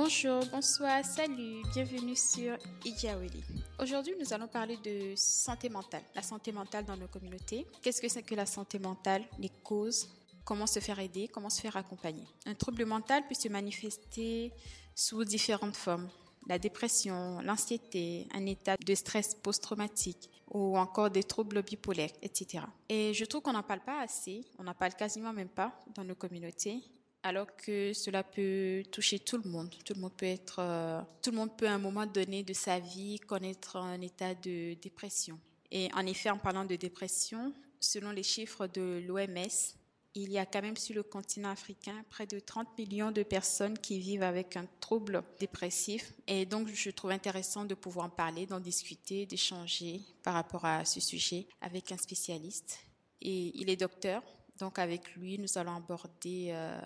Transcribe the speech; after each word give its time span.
Bonjour, 0.00 0.44
bonsoir, 0.52 1.04
salut, 1.04 1.60
bienvenue 1.74 2.14
sur 2.14 2.56
Idiaweli. 2.84 3.42
Aujourd'hui, 3.82 4.14
nous 4.16 4.32
allons 4.32 4.46
parler 4.46 4.76
de 4.76 5.14
santé 5.16 5.68
mentale, 5.68 6.04
la 6.14 6.22
santé 6.22 6.52
mentale 6.52 6.84
dans 6.84 6.96
nos 6.96 7.08
communautés. 7.08 7.66
Qu'est-ce 7.82 8.00
que 8.00 8.08
c'est 8.08 8.22
que 8.22 8.36
la 8.36 8.46
santé 8.46 8.78
mentale, 8.78 9.24
les 9.40 9.50
causes, 9.64 10.08
comment 10.44 10.68
se 10.68 10.78
faire 10.78 11.00
aider, 11.00 11.26
comment 11.26 11.50
se 11.50 11.60
faire 11.60 11.76
accompagner? 11.76 12.22
Un 12.46 12.54
trouble 12.54 12.84
mental 12.84 13.26
peut 13.26 13.34
se 13.34 13.48
manifester 13.48 14.52
sous 14.94 15.24
différentes 15.24 15.74
formes. 15.74 16.08
La 16.46 16.60
dépression, 16.60 17.40
l'anxiété, 17.40 18.28
un 18.32 18.46
état 18.46 18.76
de 18.76 18.94
stress 18.94 19.34
post-traumatique 19.34 20.30
ou 20.48 20.78
encore 20.78 21.10
des 21.10 21.24
troubles 21.24 21.64
bipolaires, 21.64 22.12
etc. 22.22 22.62
Et 22.88 23.14
je 23.14 23.24
trouve 23.24 23.42
qu'on 23.42 23.52
n'en 23.52 23.64
parle 23.64 23.80
pas 23.80 24.00
assez, 24.02 24.44
on 24.60 24.62
n'en 24.62 24.74
parle 24.74 24.94
quasiment 24.94 25.32
même 25.32 25.48
pas 25.48 25.72
dans 25.96 26.04
nos 26.04 26.14
communautés 26.14 26.84
alors 27.22 27.54
que 27.56 27.92
cela 27.92 28.22
peut 28.22 28.82
toucher 28.90 29.18
tout 29.18 29.38
le 29.38 29.48
monde. 29.48 29.74
Tout 29.84 29.94
le 29.94 30.00
monde 30.00 30.14
peut 30.16 30.26
être, 30.26 30.60
euh, 30.60 31.00
tout 31.22 31.30
le 31.30 31.36
monde 31.36 31.56
peut 31.56 31.68
à 31.68 31.72
un 31.72 31.78
moment 31.78 32.06
donné 32.06 32.42
de 32.42 32.52
sa 32.52 32.78
vie 32.78 33.18
connaître 33.20 33.76
un 33.76 34.00
état 34.00 34.34
de 34.34 34.74
dépression. 34.74 35.38
Et 35.70 35.88
en 35.94 36.06
effet, 36.06 36.30
en 36.30 36.38
parlant 36.38 36.64
de 36.64 36.76
dépression, 36.76 37.52
selon 37.80 38.10
les 38.10 38.22
chiffres 38.22 38.66
de 38.66 39.02
l'OMS, 39.06 39.76
il 40.14 40.32
y 40.32 40.38
a 40.38 40.46
quand 40.46 40.62
même 40.62 40.76
sur 40.76 40.94
le 40.94 41.02
continent 41.02 41.50
africain 41.50 42.04
près 42.10 42.26
de 42.26 42.40
30 42.40 42.76
millions 42.78 43.12
de 43.12 43.22
personnes 43.22 43.78
qui 43.78 43.98
vivent 43.98 44.22
avec 44.22 44.56
un 44.56 44.66
trouble 44.80 45.22
dépressif. 45.38 46.12
Et 46.26 46.46
donc, 46.46 46.68
je 46.68 46.90
trouve 46.90 47.10
intéressant 47.10 47.64
de 47.64 47.74
pouvoir 47.74 48.06
en 48.06 48.10
parler, 48.10 48.46
d'en 48.46 48.58
discuter, 48.58 49.26
d'échanger 49.26 50.00
par 50.22 50.34
rapport 50.34 50.64
à 50.64 50.84
ce 50.84 51.00
sujet 51.00 51.46
avec 51.60 51.92
un 51.92 51.96
spécialiste. 51.96 52.80
Et 53.20 53.52
il 53.54 53.68
est 53.70 53.76
docteur. 53.76 54.22
Donc, 54.58 54.78
avec 54.78 55.14
lui, 55.14 55.38
nous 55.38 55.56
allons 55.56 55.76
aborder 55.76 56.48
euh, 56.50 56.80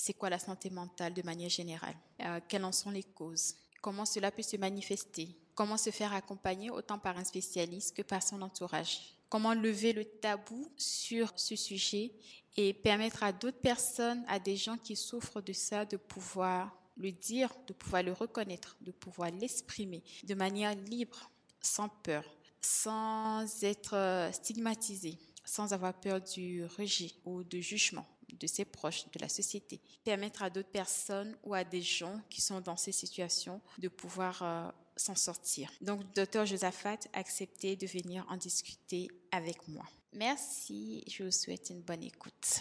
c'est 0.00 0.14
quoi 0.14 0.30
la 0.30 0.38
santé 0.38 0.70
mentale 0.70 1.12
de 1.12 1.22
manière 1.22 1.50
générale? 1.50 1.94
Euh, 2.22 2.40
Quelles 2.48 2.64
en 2.64 2.72
sont 2.72 2.90
les 2.90 3.02
causes? 3.02 3.54
Comment 3.82 4.06
cela 4.06 4.30
peut 4.30 4.42
se 4.42 4.56
manifester? 4.56 5.36
Comment 5.54 5.76
se 5.76 5.90
faire 5.90 6.14
accompagner 6.14 6.70
autant 6.70 6.98
par 6.98 7.18
un 7.18 7.24
spécialiste 7.24 7.94
que 7.94 8.00
par 8.02 8.22
son 8.22 8.40
entourage? 8.40 8.98
Comment 9.28 9.52
lever 9.52 9.92
le 9.92 10.06
tabou 10.06 10.72
sur 10.78 11.30
ce 11.36 11.54
sujet 11.54 12.12
et 12.56 12.72
permettre 12.72 13.22
à 13.22 13.32
d'autres 13.32 13.60
personnes, 13.60 14.24
à 14.26 14.38
des 14.38 14.56
gens 14.56 14.78
qui 14.78 14.96
souffrent 14.96 15.42
de 15.42 15.52
ça, 15.52 15.84
de 15.84 15.98
pouvoir 15.98 16.74
le 16.96 17.12
dire, 17.12 17.52
de 17.66 17.74
pouvoir 17.74 18.02
le 18.02 18.12
reconnaître, 18.12 18.78
de 18.80 18.92
pouvoir 18.92 19.30
l'exprimer 19.30 20.02
de 20.24 20.34
manière 20.34 20.74
libre, 20.74 21.30
sans 21.60 21.90
peur, 21.90 22.24
sans 22.62 23.44
être 23.62 23.94
euh, 23.94 24.32
stigmatisé, 24.32 25.18
sans 25.44 25.74
avoir 25.74 25.92
peur 25.92 26.22
du 26.22 26.64
rejet 26.64 27.12
ou 27.26 27.44
du 27.44 27.62
jugement? 27.62 28.06
De 28.38 28.46
ses 28.46 28.64
proches, 28.64 29.04
de 29.10 29.18
la 29.20 29.28
société. 29.28 29.80
Permettre 30.04 30.42
à 30.42 30.50
d'autres 30.50 30.70
personnes 30.70 31.36
ou 31.44 31.54
à 31.54 31.64
des 31.64 31.82
gens 31.82 32.20
qui 32.28 32.40
sont 32.40 32.60
dans 32.60 32.76
ces 32.76 32.92
situations 32.92 33.60
de 33.78 33.88
pouvoir 33.88 34.42
euh, 34.42 34.70
s'en 34.96 35.14
sortir. 35.14 35.70
Donc, 35.80 36.00
docteur 36.14 36.46
Josaphat 36.46 36.98
a 37.12 37.18
accepté 37.18 37.76
de 37.76 37.86
venir 37.86 38.26
en 38.28 38.36
discuter 38.36 39.08
avec 39.32 39.66
moi. 39.68 39.84
Merci, 40.12 41.04
je 41.08 41.24
vous 41.24 41.30
souhaite 41.30 41.70
une 41.70 41.82
bonne 41.82 42.02
écoute. 42.02 42.60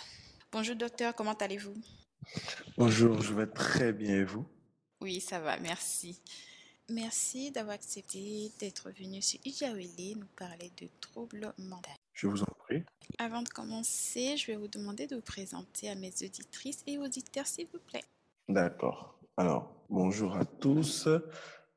Bonjour 0.52 0.76
docteur, 0.76 1.16
comment 1.16 1.34
allez-vous? 1.34 1.76
Bonjour, 2.78 3.22
je 3.22 3.34
vais 3.34 3.48
très 3.48 3.92
bien 3.92 4.18
et 4.18 4.24
vous? 4.24 4.46
Oui, 5.02 5.22
ça 5.22 5.40
va, 5.40 5.58
merci. 5.58 6.22
Merci 6.90 7.52
d'avoir 7.52 7.76
accepté 7.76 8.52
d'être 8.60 8.90
venu 8.92 9.22
sur 9.22 9.40
Ijaouili 9.46 10.16
nous 10.16 10.28
parler 10.36 10.72
de 10.78 10.88
troubles 11.00 11.54
mentaux. 11.58 11.99
Je 12.20 12.28
vous 12.28 12.42
en 12.42 12.54
prie. 12.66 12.84
Avant 13.18 13.42
de 13.44 13.48
commencer, 13.48 14.36
je 14.36 14.48
vais 14.48 14.58
vous 14.58 14.68
demander 14.68 15.08
de 15.08 15.16
vous 15.16 15.22
présenter 15.22 15.90
à 15.90 15.96
mes 15.96 16.12
auditrices 16.22 16.84
et 16.86 16.98
auditeurs, 16.98 17.48
s'il 17.48 17.66
vous 17.68 17.80
plaît. 17.80 18.04
D'accord. 18.50 19.18
Alors, 19.38 19.74
bonjour 19.90 20.36
à 20.36 20.44
tous. 20.44 21.08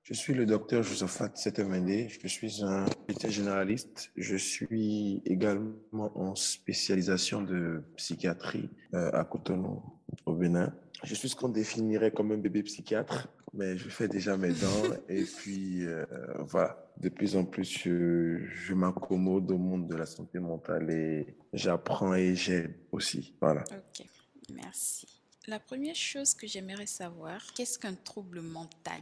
Je 0.02 0.14
suis 0.14 0.34
le 0.34 0.44
docteur 0.44 0.82
Josephat 0.82 1.30
Setemende. 1.36 2.08
Je 2.08 2.26
suis 2.26 2.64
un 2.64 2.86
médecin 3.08 3.28
généraliste. 3.28 4.10
Je 4.16 4.34
suis 4.34 5.22
également 5.26 6.10
en 6.18 6.34
spécialisation 6.34 7.42
de 7.42 7.84
psychiatrie 7.96 8.68
euh, 8.94 9.12
à 9.12 9.22
Cotonou, 9.22 9.80
au 10.26 10.32
Bénin. 10.32 10.74
Je 11.04 11.14
suis 11.14 11.28
ce 11.28 11.36
qu'on 11.36 11.50
définirait 11.50 12.10
comme 12.10 12.32
un 12.32 12.36
bébé 12.36 12.64
psychiatre, 12.64 13.28
mais 13.52 13.76
je 13.76 13.88
fais 13.88 14.08
déjà 14.08 14.36
mes 14.36 14.52
dents 14.52 14.96
et 15.08 15.24
puis 15.24 15.84
euh, 15.84 16.04
voilà. 16.40 16.78
De 16.98 17.08
plus 17.08 17.36
en 17.36 17.44
plus, 17.44 17.64
je, 17.64 18.44
je 18.44 18.74
m'accommode 18.74 19.50
au 19.50 19.58
monde 19.58 19.88
de 19.88 19.96
la 19.96 20.06
santé 20.06 20.38
mentale 20.38 20.90
et 20.90 21.36
j'apprends 21.52 22.14
et 22.14 22.34
j'aide 22.34 22.74
aussi. 22.92 23.34
Voilà. 23.40 23.64
Ok, 23.70 24.06
merci. 24.54 25.06
La 25.48 25.58
première 25.58 25.96
chose 25.96 26.34
que 26.34 26.46
j'aimerais 26.46 26.86
savoir, 26.86 27.40
qu'est-ce 27.54 27.78
qu'un 27.78 27.94
trouble 27.94 28.40
mental? 28.40 29.00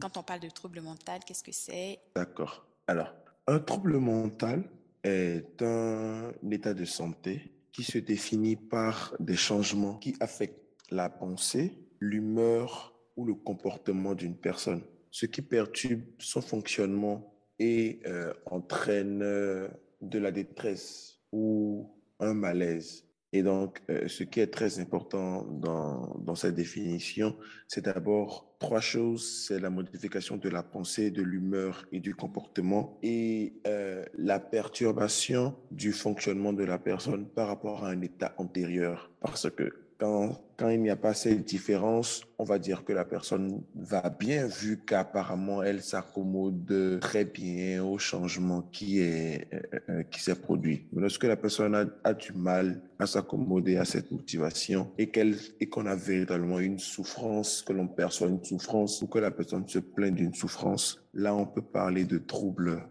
Quand 0.00 0.16
on 0.16 0.22
parle 0.22 0.40
de 0.40 0.50
trouble 0.50 0.80
mental, 0.80 1.20
qu'est-ce 1.26 1.42
que 1.42 1.52
c'est? 1.52 1.98
D'accord. 2.14 2.66
Alors, 2.86 3.12
un 3.46 3.58
trouble 3.58 3.98
mental 3.98 4.64
est 5.02 5.62
un 5.62 6.32
état 6.50 6.74
de 6.74 6.84
santé 6.84 7.52
qui 7.72 7.82
se 7.82 7.98
définit 7.98 8.56
par 8.56 9.14
des 9.18 9.34
changements 9.34 9.96
qui 9.96 10.14
affectent 10.20 10.60
la 10.90 11.08
pensée, 11.08 11.78
l'humeur 12.00 12.91
ou 13.16 13.24
le 13.24 13.34
comportement 13.34 14.14
d'une 14.14 14.36
personne, 14.36 14.82
ce 15.10 15.26
qui 15.26 15.42
perturbe 15.42 16.02
son 16.18 16.40
fonctionnement 16.40 17.34
et 17.58 18.00
euh, 18.06 18.32
entraîne 18.46 19.20
de 19.20 20.18
la 20.18 20.30
détresse 20.30 21.20
ou 21.32 21.88
un 22.18 22.34
malaise. 22.34 23.04
Et 23.34 23.42
donc, 23.42 23.80
euh, 23.88 24.08
ce 24.08 24.24
qui 24.24 24.40
est 24.40 24.48
très 24.48 24.78
important 24.78 25.44
dans, 25.44 26.34
cette 26.34 26.54
définition, 26.54 27.34
c'est 27.66 27.84
d'abord 27.84 28.54
trois 28.58 28.80
choses. 28.80 29.46
C'est 29.46 29.58
la 29.58 29.70
modification 29.70 30.36
de 30.36 30.48
la 30.50 30.62
pensée, 30.62 31.10
de 31.10 31.22
l'humeur 31.22 31.86
et 31.92 32.00
du 32.00 32.14
comportement 32.14 32.98
et 33.02 33.54
euh, 33.66 34.04
la 34.18 34.38
perturbation 34.38 35.54
du 35.70 35.92
fonctionnement 35.92 36.52
de 36.52 36.64
la 36.64 36.78
personne 36.78 37.26
par 37.26 37.48
rapport 37.48 37.84
à 37.84 37.90
un 37.90 38.02
état 38.02 38.34
antérieur. 38.36 39.10
Parce 39.20 39.48
que 39.50 39.81
quand, 40.02 40.68
il 40.68 40.80
n'y 40.80 40.90
a 40.90 40.96
pas 40.96 41.14
cette 41.14 41.44
différence, 41.44 42.24
on 42.38 42.44
va 42.44 42.58
dire 42.58 42.84
que 42.84 42.92
la 42.92 43.04
personne 43.04 43.62
va 43.74 44.10
bien 44.10 44.46
vu 44.46 44.80
qu'apparemment 44.84 45.62
elle 45.62 45.82
s'accommode 45.82 46.98
très 47.00 47.24
bien 47.24 47.84
au 47.84 47.98
changement 47.98 48.62
qui 48.72 49.00
est 49.00 49.48
euh, 49.52 49.60
euh, 49.88 50.02
qui 50.04 50.20
s'est 50.20 50.34
produit. 50.34 50.86
Mais 50.92 51.02
lorsque 51.02 51.24
la 51.24 51.36
personne 51.36 51.74
a, 51.74 51.84
a 52.04 52.14
du 52.14 52.32
mal 52.32 52.80
à 52.98 53.06
s'accommoder 53.06 53.76
à 53.76 53.84
cette 53.84 54.10
motivation 54.10 54.90
et 54.98 55.10
qu'elle 55.10 55.36
et 55.60 55.68
qu'on 55.68 55.86
a 55.86 55.94
véritablement 55.94 56.58
une 56.58 56.78
souffrance, 56.78 57.62
que 57.62 57.72
l'on 57.72 57.88
perçoit 57.88 58.28
une 58.28 58.44
souffrance 58.44 59.02
ou 59.02 59.06
que 59.06 59.18
la 59.18 59.30
personne 59.30 59.66
se 59.68 59.78
plaint 59.78 60.14
d'une 60.14 60.34
souffrance, 60.34 61.00
là 61.14 61.34
on 61.34 61.46
peut 61.46 61.62
parler 61.62 62.04
de 62.04 62.18
trouble 62.18 62.88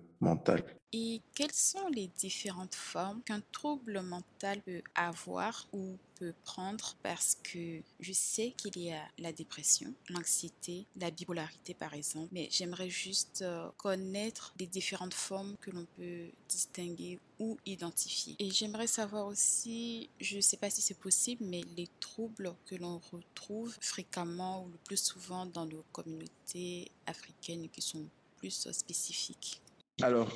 Et 0.93 1.21
quelles 1.35 1.53
sont 1.53 1.87
les 1.87 2.07
différentes 2.07 2.75
formes 2.75 3.21
qu'un 3.23 3.41
trouble 3.53 4.01
mental 4.01 4.61
peut 4.61 4.81
avoir 4.93 5.65
ou 5.71 5.97
peut 6.15 6.33
prendre 6.43 6.95
parce 7.01 7.37
que 7.41 7.81
je 8.01 8.11
sais 8.11 8.53
qu'il 8.57 8.77
y 8.77 8.91
a 8.91 9.01
la 9.17 9.31
dépression, 9.31 9.93
l'anxiété, 10.09 10.85
la 10.97 11.09
bipolarité 11.09 11.73
par 11.73 11.93
exemple, 11.93 12.27
mais 12.33 12.49
j'aimerais 12.51 12.89
juste 12.89 13.41
euh, 13.41 13.69
connaître 13.77 14.53
les 14.59 14.67
différentes 14.67 15.13
formes 15.13 15.55
que 15.61 15.71
l'on 15.71 15.87
peut 15.95 16.29
distinguer 16.49 17.19
ou 17.39 17.57
identifier. 17.65 18.35
Et 18.37 18.51
j'aimerais 18.51 18.87
savoir 18.87 19.27
aussi, 19.27 20.09
je 20.19 20.35
ne 20.35 20.41
sais 20.41 20.57
pas 20.57 20.69
si 20.69 20.81
c'est 20.81 20.99
possible, 20.99 21.45
mais 21.45 21.61
les 21.77 21.87
troubles 22.01 22.53
que 22.65 22.75
l'on 22.75 22.99
retrouve 23.11 23.75
fréquemment 23.79 24.65
ou 24.65 24.69
le 24.69 24.77
plus 24.83 25.01
souvent 25.01 25.45
dans 25.45 25.65
nos 25.65 25.85
communautés 25.93 26.91
africaines 27.07 27.69
qui 27.69 27.81
sont 27.81 28.05
plus 28.37 28.67
spécifiques. 28.71 29.61
Alors, 30.03 30.31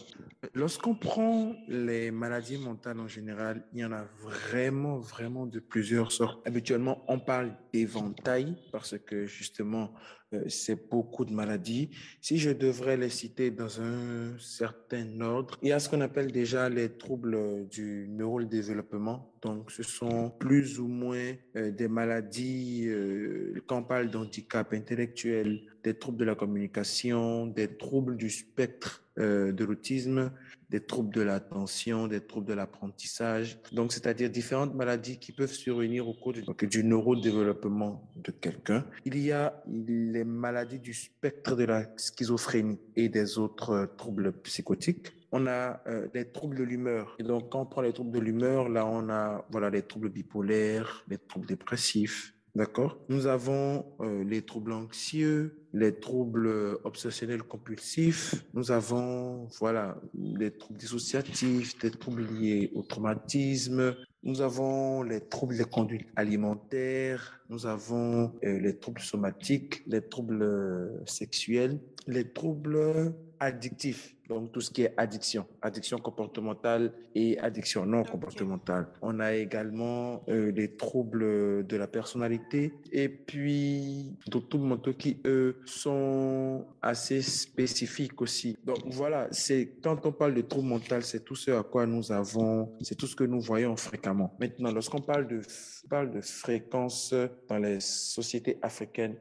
lorsqu'on 0.54 0.96
prend 0.96 1.56
les 1.68 2.12
maladies 2.12 2.58
mentales 2.58 3.00
en 3.00 3.08
général, 3.08 3.64
il 3.74 3.80
y 3.80 3.86
en 3.86 3.92
a 3.92 4.06
vraiment, 4.22 4.98
vraiment 4.98 5.46
de 5.46 5.60
plusieurs 5.60 6.12
sortes. 6.12 6.46
Habituellement, 6.48 7.04
on 7.08 7.20
parle 7.20 7.56
d'éventail 7.74 8.56
parce 8.72 8.98
que 9.00 9.26
justement, 9.26 9.94
euh, 10.34 10.44
c'est 10.48 10.90
beaucoup 10.90 11.26
de 11.26 11.34
maladies. 11.34 11.90
Si 12.22 12.38
je 12.38 12.52
devrais 12.52 12.98
les 12.98 13.10
citer 13.10 13.52
dans 13.52 13.82
un 13.82 14.38
certain 14.40 15.22
ordre, 15.22 15.58
il 15.62 15.70
y 15.70 15.72
a 15.72 15.80
ce 15.80 15.90
qu'on 15.90 16.02
appelle 16.02 16.32
déjà 16.32 16.70
les 16.70 16.90
troubles 16.98 17.68
du 17.68 18.08
neurodéveloppement. 18.10 19.34
Donc, 19.42 19.72
ce 19.72 19.84
sont 19.84 20.32
plus 20.32 20.80
ou 20.80 20.88
moins 20.88 21.34
euh, 21.56 21.72
des 21.72 21.88
maladies, 21.88 22.86
euh, 22.88 23.62
quand 23.68 23.80
on 23.80 23.84
parle 23.84 24.10
d'handicap 24.10 24.74
intellectuel, 24.74 25.62
des 25.84 25.94
troubles 25.94 26.18
de 26.18 26.26
la 26.26 26.36
communication, 26.36 27.48
des 27.48 27.78
troubles 27.78 28.18
du 28.18 28.30
spectre 28.30 29.05
euh, 29.18 29.52
de 29.52 29.64
l'autisme, 29.64 30.32
des 30.70 30.82
troubles 30.82 31.14
de 31.14 31.22
l'attention, 31.22 32.08
des 32.08 32.22
troubles 32.22 32.48
de 32.48 32.54
l'apprentissage. 32.54 33.60
Donc, 33.72 33.94
c'est-à-dire 33.94 34.30
différentes 34.30 34.76
maladies 34.76 35.20
qui 35.20 35.32
peuvent 35.32 35.52
survenir 35.52 36.08
au 36.08 36.14
cours 36.14 36.34
du, 36.34 36.44
du 36.68 36.84
neurodéveloppement 36.84 38.12
de 38.16 38.32
quelqu'un. 38.32 38.86
Il 39.06 39.18
y 39.18 39.32
a 39.32 39.64
les 39.68 40.24
maladies 40.24 40.80
du 40.80 40.94
spectre 40.94 41.56
de 41.56 41.64
la 41.64 41.86
schizophrénie 41.98 42.80
et 42.96 43.10
des 43.10 43.38
autres 43.38 43.70
euh, 43.72 43.86
troubles 43.86 44.34
psychotiques. 44.44 45.14
On 45.32 45.48
a 45.48 45.82
euh, 45.88 46.08
les 46.14 46.26
troubles 46.32 46.58
de 46.58 46.64
l'humeur. 46.64 47.16
Et 47.20 47.24
donc, 47.24 47.52
quand 47.52 47.62
on 47.62 47.66
prend 47.66 47.82
les 47.82 47.94
troubles 47.94 48.12
de 48.12 48.20
l'humeur, 48.20 48.70
là, 48.70 48.86
on 48.86 49.10
a 49.10 49.46
voilà 49.52 49.70
les 49.70 49.82
troubles 49.82 50.10
bipolaires, 50.10 51.04
les 51.10 51.18
troubles 51.18 51.48
dépressifs, 51.48 52.35
D'accord. 52.56 52.98
Nous 53.10 53.28
avons 53.28 53.86
euh, 54.00 54.24
les 54.24 54.42
troubles 54.42 54.72
anxieux, 54.72 55.60
les 55.74 56.00
troubles 56.00 56.80
obsessionnels 56.86 57.44
compulsifs, 57.44 58.36
nous 58.54 58.72
avons 58.72 59.50
voilà, 59.60 59.98
les 60.14 60.52
troubles 60.52 60.80
dissociatifs, 60.80 61.78
des 61.80 61.92
troubles 61.92 62.26
liés 62.26 62.72
au 62.74 62.82
traumatisme, 62.82 63.94
nous 64.24 64.40
avons 64.40 65.04
les 65.04 65.20
troubles 65.20 65.58
des 65.58 65.66
conduites 65.66 66.08
alimentaires, 66.16 67.42
nous 67.50 67.66
avons 67.66 68.34
euh, 68.46 68.58
les 68.60 68.78
troubles 68.78 69.02
somatiques, 69.02 69.84
les 69.86 70.02
troubles 70.02 70.42
euh, 70.42 71.06
sexuels, 71.06 71.82
les 72.08 72.32
troubles 72.32 73.14
addictifs. 73.42 74.15
Donc, 74.28 74.52
tout 74.52 74.62
ce 74.62 74.72
qui 74.72 74.84
est 74.84 74.94
addiction, 74.98 75.46
addiction 75.62 75.98
comportementale 75.98 76.92
et 77.14 77.38
addiction 77.40 77.86
non 77.86 78.04
comportementale. 78.04 78.88
On 79.02 79.20
a 79.20 79.34
également 79.34 80.24
euh, 80.30 80.52
les 80.52 80.76
troubles 80.76 81.66
de 81.66 81.78
la 81.78 81.88
personnalité 81.88 82.74
et 82.92 83.10
puis 83.10 84.16
d'autres 84.28 84.58
mentaux 84.58 84.94
qui, 84.94 85.20
eux, 85.26 85.58
sont 85.66 86.66
assez 86.82 87.22
spécifiques 87.22 88.22
aussi. 88.22 88.58
Donc, 88.64 88.80
voilà, 88.86 89.28
c'est 89.32 89.76
quand 89.84 90.06
on 90.06 90.12
parle 90.12 90.34
de 90.34 90.42
troubles 90.42 90.70
mentaux, 90.70 91.02
c'est 91.02 91.24
tout 91.24 91.36
ce 91.36 91.52
à 91.52 91.64
quoi 91.64 91.86
nous 91.86 92.12
avons, 92.12 92.72
c'est 92.82 92.96
tout 92.96 93.08
ce 93.08 93.16
que 93.16 93.24
nous 93.24 93.42
voyons 93.42 93.76
fréquemment. 93.76 94.36
Maintenant, 94.40 94.72
lorsqu'on 94.72 95.02
parle 95.02 95.28
de, 95.28 95.42
parle 95.90 96.12
de 96.12 96.22
fréquence 96.22 97.14
dans 97.48 97.58
les 97.58 97.80
sociétés 97.80 98.58
africaines, 98.62 99.16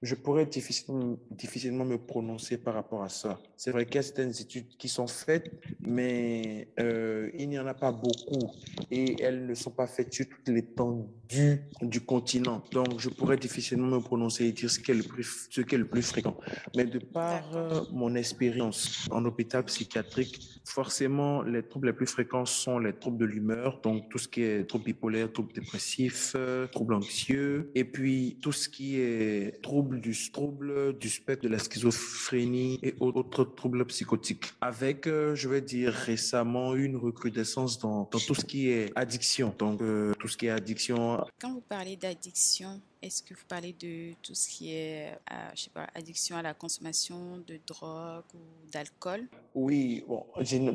je 0.00 0.14
pourrais 0.14 0.46
difficilement, 0.46 1.16
difficilement 1.30 1.84
me 1.84 1.98
prononcer 1.98 2.56
par 2.56 2.74
rapport 2.74 3.02
à 3.02 3.08
ça. 3.08 3.40
C'est 3.56 3.72
vrai 3.72 3.84
qu'il 3.84 3.96
y 3.96 3.98
a 3.98 4.02
certaines 4.02 4.30
études 4.30 4.68
qui 4.78 4.88
sont 4.88 5.08
faites, 5.08 5.50
mais 5.80 6.68
euh, 6.78 7.30
il 7.36 7.48
n'y 7.48 7.58
en 7.58 7.66
a 7.66 7.74
pas 7.74 7.90
beaucoup 7.90 8.52
et 8.90 9.20
elles 9.20 9.46
ne 9.46 9.54
sont 9.54 9.72
pas 9.72 9.88
faites 9.88 10.12
sur 10.12 10.28
toute 10.28 10.48
l'étendue 10.48 11.62
du 11.82 12.00
continent. 12.00 12.62
Donc, 12.70 13.00
je 13.00 13.08
pourrais 13.08 13.36
difficilement 13.36 13.96
me 13.96 14.00
prononcer 14.00 14.44
et 14.44 14.52
dire 14.52 14.70
ce 14.70 14.78
qui 14.78 14.92
est 14.92 14.94
le 14.94 15.02
plus, 15.02 15.48
ce 15.50 15.60
qui 15.62 15.74
est 15.74 15.78
le 15.78 15.88
plus 15.88 16.02
fréquent. 16.02 16.36
Mais 16.76 16.84
de 16.84 17.00
par 17.00 17.56
euh, 17.56 17.80
mon 17.92 18.14
expérience 18.14 19.08
en 19.10 19.24
hôpital 19.24 19.64
psychiatrique, 19.64 20.60
forcément, 20.64 21.42
les 21.42 21.64
troubles 21.64 21.88
les 21.88 21.92
plus 21.92 22.06
fréquents 22.06 22.44
sont 22.44 22.78
les 22.78 22.92
troubles 22.92 23.18
de 23.18 23.24
l'humeur, 23.24 23.80
donc 23.82 24.08
tout 24.10 24.18
ce 24.18 24.28
qui 24.28 24.42
est 24.42 24.64
troubles 24.64 24.84
bipolaires, 24.84 25.32
troubles 25.32 25.52
dépressifs, 25.52 26.34
euh, 26.36 26.66
troubles 26.68 26.94
anxieux, 26.94 27.72
et 27.74 27.84
puis 27.84 28.38
tout 28.40 28.52
ce 28.52 28.68
qui 28.68 29.00
est 29.00 29.60
troubles 29.62 29.87
du 29.96 30.14
trouble 30.30 30.96
du 30.98 31.08
spectre 31.08 31.44
de 31.44 31.48
la 31.48 31.58
schizophrénie 31.58 32.78
et 32.82 32.94
autres 33.00 33.44
troubles 33.44 33.84
psychotiques. 33.86 34.52
Avec, 34.60 35.06
euh, 35.06 35.34
je 35.34 35.48
vais 35.48 35.60
dire 35.60 35.92
récemment, 35.92 36.74
une 36.74 36.96
recrudescence 36.96 37.78
dans, 37.78 38.04
tout 38.04 38.34
ce 38.34 38.44
qui 38.44 38.68
est 38.70 38.92
addiction. 38.96 39.54
Donc, 39.58 39.80
euh, 39.80 40.12
tout 40.18 40.28
ce 40.28 40.36
qui 40.36 40.46
est 40.46 40.50
addiction. 40.50 41.24
Quand 41.40 41.52
vous 41.52 41.62
parlez 41.68 41.96
d'addiction, 41.96 42.80
est-ce 43.02 43.22
que 43.22 43.34
vous 43.34 43.44
parlez 43.48 43.74
de 43.78 44.12
tout 44.22 44.34
ce 44.34 44.48
qui 44.48 44.74
est, 44.74 45.12
euh, 45.30 45.34
je 45.54 45.62
sais 45.62 45.70
pas, 45.70 45.88
addiction 45.94 46.36
à 46.36 46.42
la 46.42 46.54
consommation 46.54 47.38
de 47.46 47.60
drogue 47.66 48.24
ou 48.34 48.70
d'alcool? 48.72 49.28
Oui, 49.54 50.04
bon, 50.08 50.24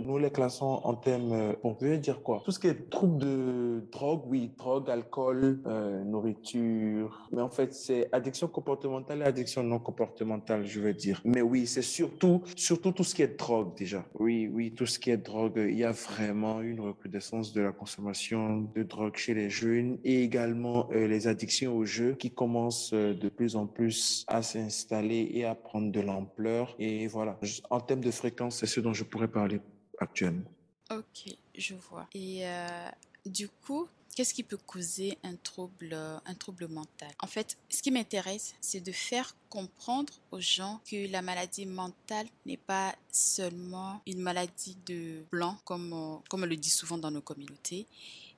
nous 0.06 0.18
les 0.18 0.31
classons 0.31 0.81
en 0.84 0.94
termes, 0.96 1.34
euh, 1.34 1.54
on 1.64 1.74
peut 1.74 1.98
dire 1.98 2.22
quoi? 2.22 2.42
Tout 2.46 2.52
ce 2.52 2.60
qui 2.60 2.68
est 2.68 2.90
trouble 2.90 3.18
de 3.18 3.84
drogue, 3.92 4.24
oui, 4.28 4.52
drogue, 4.58 4.90
alcool, 4.90 5.62
euh, 5.66 6.04
nourriture. 6.04 7.28
Mais 7.31 7.42
en 7.42 7.50
fait, 7.50 7.74
c'est 7.74 8.08
addiction 8.12 8.48
comportementale 8.48 9.22
et 9.22 9.26
addiction 9.26 9.64
non 9.64 9.80
comportementale, 9.80 10.66
je 10.66 10.80
veux 10.80 10.94
dire. 10.94 11.22
Mais 11.26 11.42
oui, 11.42 11.68
c'est 11.68 11.81
surtout, 11.81 12.42
surtout 12.56 12.92
tout 12.92 13.04
ce 13.04 13.16
qui 13.16 13.22
est 13.22 13.38
drogue 13.38 13.76
déjà. 13.76 14.06
Oui, 14.16 14.50
oui, 14.52 14.72
tout 14.72 14.86
ce 14.86 14.98
qui 14.98 15.12
est 15.12 15.18
drogue, 15.18 15.58
il 15.58 15.78
y 15.78 15.84
a 15.84 15.92
vraiment 15.92 16.62
une 16.62 16.80
recrudescence 16.80 17.54
de 17.54 17.62
la 17.62 17.72
consommation 17.72 18.69
de 18.74 18.84
drogue 18.84 19.18
chez 19.18 19.34
les 19.34 19.50
jeunes 19.50 19.98
et 20.04 20.24
également 20.24 20.90
les 20.92 21.28
addictions 21.28 21.76
aux 21.76 21.86
jeux 21.86 22.12
qui 22.13 22.31
commence 22.31 22.94
euh, 22.94 23.13
de 23.13 23.30
plus 23.30 23.56
en 23.56 23.68
plus 23.68 24.25
à 24.27 24.42
s'installer 24.42 25.30
et 25.33 25.45
à 25.45 25.56
prendre 25.56 25.92
de 25.92 26.00
l'ampleur. 26.00 26.75
Et 26.80 27.07
voilà, 27.07 27.39
en 27.69 27.80
termes 27.80 28.01
de 28.01 28.12
fréquence, 28.12 28.57
c'est 28.57 28.68
ce 28.68 28.80
dont 28.80 28.94
je 28.94 29.04
pourrais 29.04 29.27
parler 29.27 29.62
actuellement. 30.00 30.50
Ok, 30.92 31.36
je 31.56 31.75
vois. 31.75 32.07
Et 32.13 32.48
euh, 32.48 32.89
du 33.25 33.48
coup, 33.48 33.88
qu'est-ce 34.15 34.33
qui 34.33 34.44
peut 34.44 34.57
causer 34.57 35.18
un 35.24 35.36
trouble, 35.36 35.89
euh, 35.94 36.18
un 36.25 36.33
trouble 36.33 36.68
mental? 36.68 37.10
En 37.21 37.27
fait, 37.27 37.57
ce 37.69 37.81
qui 37.81 37.92
m'intéresse, 37.92 38.56
c'est 38.62 38.81
de 38.81 38.92
faire 38.92 39.36
comprendre 39.50 40.13
aux 40.31 40.39
gens 40.39 40.81
que 40.89 41.12
la 41.12 41.21
maladie 41.21 41.66
mentale 41.66 42.27
n'est 42.45 42.57
pas 42.57 42.94
seulement 43.12 44.01
une 44.06 44.19
maladie 44.19 44.77
de 44.86 45.24
blanc, 45.31 45.57
comme, 45.66 46.19
comme 46.30 46.44
on 46.44 46.48
le 46.48 46.57
dit 46.57 46.69
souvent 46.69 46.98
dans 46.98 47.12
nos 47.12 47.21
communautés, 47.21 47.88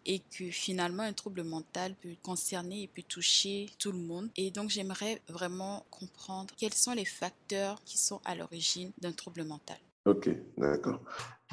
et 0.06 0.20
que 0.20 0.50
finalement 0.50 1.04
un 1.04 1.14
trouble 1.14 1.44
mental 1.44 1.94
peut 1.96 2.16
concerner 2.22 2.84
et 2.84 2.88
peut 2.88 3.04
toucher 3.04 3.70
tout 3.80 3.92
le 3.92 4.00
monde. 4.00 4.30
Et 4.36 4.52
donc 4.52 4.70
j'aimerais 4.70 5.22
vraiment 5.28 5.86
comprendre 5.90 6.54
quels 6.58 6.74
sont 6.74 6.94
les 6.94 7.06
facteurs 7.06 7.82
qui 7.86 7.98
sont 7.98 8.22
à 8.26 8.36
l'origine 8.36 8.92
d'un 9.00 9.12
trouble 9.12 9.44
mental. 9.44 9.78
Ok, 10.06 10.30
d'accord. 10.58 11.02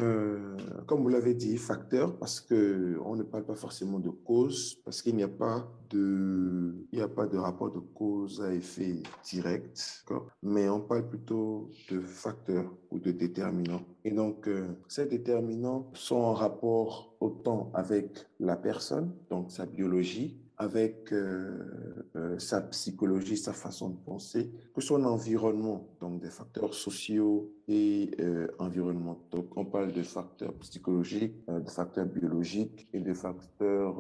Euh, 0.01 0.57
comme 0.87 1.03
vous 1.03 1.09
l'avez 1.09 1.35
dit, 1.35 1.59
facteur, 1.59 2.17
parce 2.19 2.41
que 2.41 2.99
on 3.05 3.15
ne 3.15 3.23
parle 3.23 3.45
pas 3.45 3.55
forcément 3.55 3.99
de 3.99 4.09
cause, 4.09 4.81
parce 4.85 5.03
qu'il 5.03 5.17
n'y 5.17 5.23
a 5.23 5.29
pas 5.29 5.71
de, 5.91 6.75
il 6.93 6.99
n'y 6.99 7.03
a 7.03 7.09
pas 7.09 7.27
de 7.27 7.37
rapport 7.37 7.71
de 7.71 7.81
cause 7.81 8.41
à 8.41 8.55
effet 8.55 9.03
direct, 9.25 10.05
mais 10.43 10.69
on 10.71 10.81
parle 10.81 11.09
plutôt 11.09 11.71
de 11.91 12.01
facteurs 12.01 12.73
ou 12.91 12.99
de 12.99 13.13
déterminants. 13.13 13.85
Et 14.05 14.11
donc, 14.11 14.49
euh, 14.49 14.69
ces 14.89 15.07
déterminants 15.07 15.91
sont 15.93 16.17
en 16.17 16.33
rapport 16.33 17.15
autant 17.21 17.71
avec 17.75 18.27
la 18.41 18.57
personne, 18.57 19.15
donc 19.29 19.51
sa 19.51 19.67
biologie, 19.67 20.42
avec 20.63 21.13
euh, 21.13 22.05
euh, 22.15 22.39
sa 22.39 22.61
psychologie, 22.61 23.37
sa 23.37 23.53
façon 23.53 23.91
de 23.91 23.97
penser, 23.97 24.53
que 24.73 24.81
son 24.81 25.03
environnement, 25.05 25.89
donc 26.01 26.21
des 26.21 26.31
facteurs 26.31 26.73
sociaux 26.73 27.53
et 27.67 28.13
euh, 28.21 28.47
environnementaux. 28.61 29.27
Donc, 29.33 29.57
on 29.57 29.65
parle 29.65 29.93
de 29.93 30.03
facteurs 30.03 30.55
psychologiques, 30.55 31.35
de 31.49 31.69
facteurs 31.69 32.07
biologiques 32.07 32.89
et 32.93 33.01
de 33.01 33.13
facteurs 33.13 33.97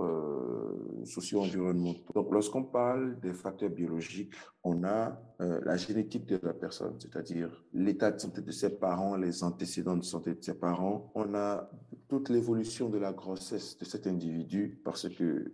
socio-environnementaux. 1.04 2.12
Donc, 2.14 2.32
lorsqu'on 2.32 2.62
parle 2.62 3.18
des 3.20 3.32
facteurs 3.32 3.70
biologiques, 3.70 4.32
on 4.62 4.84
a 4.84 5.20
la 5.38 5.76
génétique 5.76 6.26
de 6.26 6.38
la 6.42 6.52
personne, 6.52 6.94
c'est-à-dire 6.98 7.50
l'état 7.74 8.10
de 8.12 8.20
santé 8.20 8.42
de 8.42 8.52
ses 8.52 8.70
parents, 8.70 9.16
les 9.16 9.42
antécédents 9.42 9.96
de 9.96 10.04
santé 10.04 10.34
de 10.34 10.42
ses 10.42 10.54
parents. 10.54 11.10
On 11.14 11.34
a 11.34 11.68
toute 12.12 12.28
l'évolution 12.28 12.90
de 12.90 12.98
la 12.98 13.14
grossesse 13.14 13.78
de 13.78 13.86
cet 13.86 14.06
individu 14.06 14.78
parce 14.84 15.08
que 15.08 15.50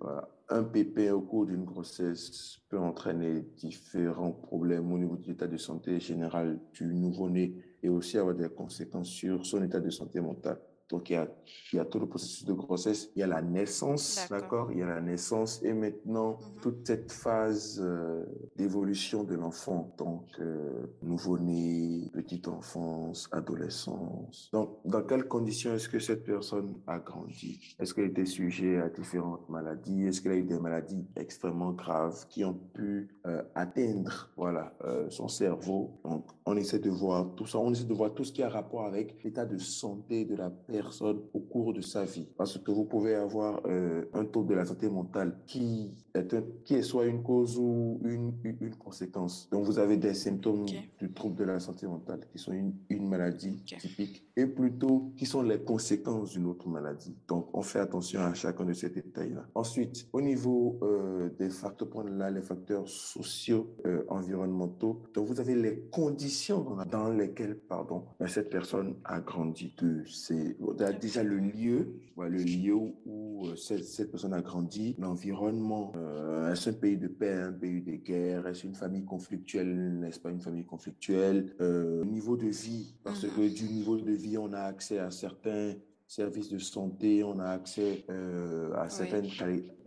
un 0.48 0.64
pépin 0.64 1.12
au 1.12 1.20
cours 1.20 1.46
d'une 1.46 1.64
grossesse 1.64 2.58
peut 2.68 2.80
entraîner 2.80 3.42
différents 3.56 4.32
problèmes 4.32 4.90
au 4.90 4.98
niveau 4.98 5.16
de 5.16 5.24
l'état 5.28 5.46
de 5.46 5.56
santé 5.56 6.00
général 6.00 6.58
du 6.72 6.92
nouveau-né 6.92 7.54
et 7.80 7.88
aussi 7.88 8.18
avoir 8.18 8.34
des 8.34 8.48
conséquences 8.48 9.08
sur 9.08 9.46
son 9.46 9.62
état 9.62 9.78
de 9.78 9.90
santé 9.90 10.20
mentale. 10.20 10.58
Donc, 10.88 11.10
il 11.10 11.14
y, 11.14 11.16
a, 11.16 11.28
il 11.72 11.76
y 11.76 11.78
a 11.78 11.84
tout 11.84 11.98
le 11.98 12.06
processus 12.06 12.46
de 12.46 12.54
grossesse, 12.54 13.10
il 13.14 13.20
y 13.20 13.22
a 13.22 13.26
la 13.26 13.42
naissance, 13.42 14.26
d'accord. 14.30 14.72
Il 14.72 14.78
y 14.78 14.82
a 14.82 14.86
la 14.86 15.02
naissance 15.02 15.62
et 15.62 15.74
maintenant 15.74 16.38
mhm. 16.38 16.60
toute 16.62 16.86
cette 16.86 17.12
phase 17.12 17.78
euh, 17.82 18.24
d'évolution 18.56 19.22
de 19.22 19.34
l'enfant, 19.34 19.94
donc 19.98 20.24
euh, 20.40 20.86
nouveau-né, 21.02 22.10
petite 22.14 22.48
enfance, 22.48 23.28
adolescence. 23.32 24.48
Donc, 24.52 24.78
dans 24.86 25.02
quelles 25.02 25.28
conditions 25.28 25.74
est-ce 25.74 25.90
que 25.90 25.98
cette 25.98 26.24
personne 26.24 26.74
a 26.86 26.98
grandi? 26.98 27.76
Est-ce 27.78 27.92
qu'elle 27.92 28.06
était 28.06 28.24
sujet 28.24 28.78
à 28.78 28.88
différentes 28.88 29.46
maladies? 29.50 30.06
Est-ce 30.06 30.22
qu'elle 30.22 30.32
a 30.32 30.36
eu 30.36 30.44
des 30.44 30.58
maladies 30.58 31.06
extrêmement 31.16 31.72
graves 31.72 32.26
qui 32.30 32.44
ont 32.46 32.58
pu 32.72 33.14
euh, 33.26 33.42
atteindre 33.54 34.30
voilà, 34.38 34.72
son 35.10 35.28
cerveau? 35.28 36.00
Donc, 36.02 36.24
on 36.46 36.56
essaie 36.56 36.78
de 36.78 36.90
voir 36.90 37.34
tout 37.36 37.46
ça, 37.46 37.58
on 37.58 37.72
essaie 37.72 37.84
de 37.84 37.94
voir 37.94 38.14
tout 38.14 38.24
ce 38.24 38.32
qui 38.32 38.42
a 38.42 38.48
rapport 38.48 38.86
avec 38.86 39.22
l'état 39.22 39.44
de 39.44 39.58
santé 39.58 40.24
de 40.24 40.34
la 40.34 40.48
personne 40.48 40.77
personne 40.78 41.20
au 41.34 41.40
cours 41.40 41.72
de 41.72 41.80
sa 41.80 42.04
vie. 42.04 42.28
Parce 42.36 42.56
que 42.58 42.70
vous 42.70 42.84
pouvez 42.84 43.14
avoir 43.14 43.60
euh, 43.66 44.04
un 44.14 44.24
taux 44.24 44.44
de 44.44 44.54
la 44.54 44.64
santé 44.64 44.88
mentale 44.88 45.30
qui 45.46 45.90
est, 46.14 46.32
un, 46.34 46.44
qui 46.64 46.74
est 46.74 46.82
soit 46.82 47.06
une 47.06 47.22
cause 47.22 47.58
ou 47.58 48.00
une, 48.04 48.32
une, 48.44 48.74
conséquence. 48.76 49.48
Donc, 49.50 49.64
vous 49.64 49.78
avez 49.78 49.96
des 49.96 50.14
symptômes 50.14 50.66
du 51.00 51.12
trouble 51.12 51.36
de 51.36 51.44
la 51.44 51.58
santé 51.58 51.86
mentale 51.86 52.20
qui 52.30 52.38
sont 52.38 52.52
une, 52.52 52.74
une 52.88 53.08
maladie 53.08 53.56
typique 53.64 54.24
et 54.36 54.46
plutôt 54.46 55.12
qui 55.16 55.26
sont 55.26 55.42
les 55.42 55.58
conséquences 55.58 56.30
d'une 56.30 56.46
autre 56.46 56.68
maladie. 56.68 57.16
Donc, 57.26 57.48
on 57.52 57.62
fait 57.62 57.80
attention 57.80 58.20
à 58.20 58.34
chacun 58.34 58.64
de 58.64 58.72
ces 58.72 58.90
détails-là. 58.90 59.44
Ensuite, 59.56 60.06
au 60.12 60.20
niveau 60.20 60.78
euh, 60.82 61.28
des 61.40 61.50
facteurs, 61.50 62.04
là, 62.04 62.30
les 62.30 62.42
facteurs 62.42 62.88
sociaux, 62.88 63.74
euh, 63.84 64.04
environnementaux, 64.08 65.02
donc 65.12 65.26
vous 65.26 65.40
avez 65.40 65.56
les 65.56 65.80
conditions 65.90 66.64
dans, 66.90 67.08
lesquelles 67.10 67.56
pardon, 67.58 68.04
cette 68.26 68.50
personne 68.50 68.94
a 69.04 69.20
grandi. 69.20 69.74
De 69.78 70.04
ses, 70.06 70.56
déjà 70.74 71.22
le 71.22 71.38
lieu, 71.38 71.94
le 72.16 72.38
lieu 72.38 72.74
où 72.74 73.46
euh, 73.46 73.56
cette, 73.56 74.10
personne 74.10 74.34
a 74.34 74.40
grandi, 74.40 74.94
l'environnement. 74.98 75.92
Euh, 75.96 76.52
est-ce 76.52 76.70
un 76.70 76.72
pays 76.72 76.96
de 76.96 77.08
paix, 77.08 77.32
un 77.32 77.52
pays 77.52 77.80
de 77.80 77.92
guerre 77.92 78.46
Est-ce 78.46 78.66
une 78.66 78.74
famille 78.74 79.04
conflictuelle 79.04 79.98
N'est-ce 79.98 80.20
pas 80.20 80.30
une 80.30 80.40
famille 80.40 80.64
conflictuelle 80.64 81.54
euh, 81.60 82.04
Niveau 82.04 82.36
de 82.36 82.48
vie, 82.48 82.94
parce 83.04 83.26
que 83.26 83.48
du 83.48 83.64
niveau 83.64 83.96
de 83.96 84.12
vie, 84.12 84.38
on 84.38 84.52
a 84.52 84.60
accès 84.60 84.98
à 84.98 85.10
certains 85.10 85.74
services 86.08 86.48
de 86.48 86.58
santé, 86.58 87.22
on 87.22 87.38
a 87.38 87.50
accès 87.50 88.04
euh, 88.08 88.72
à, 88.74 88.88
certaines, 88.88 89.28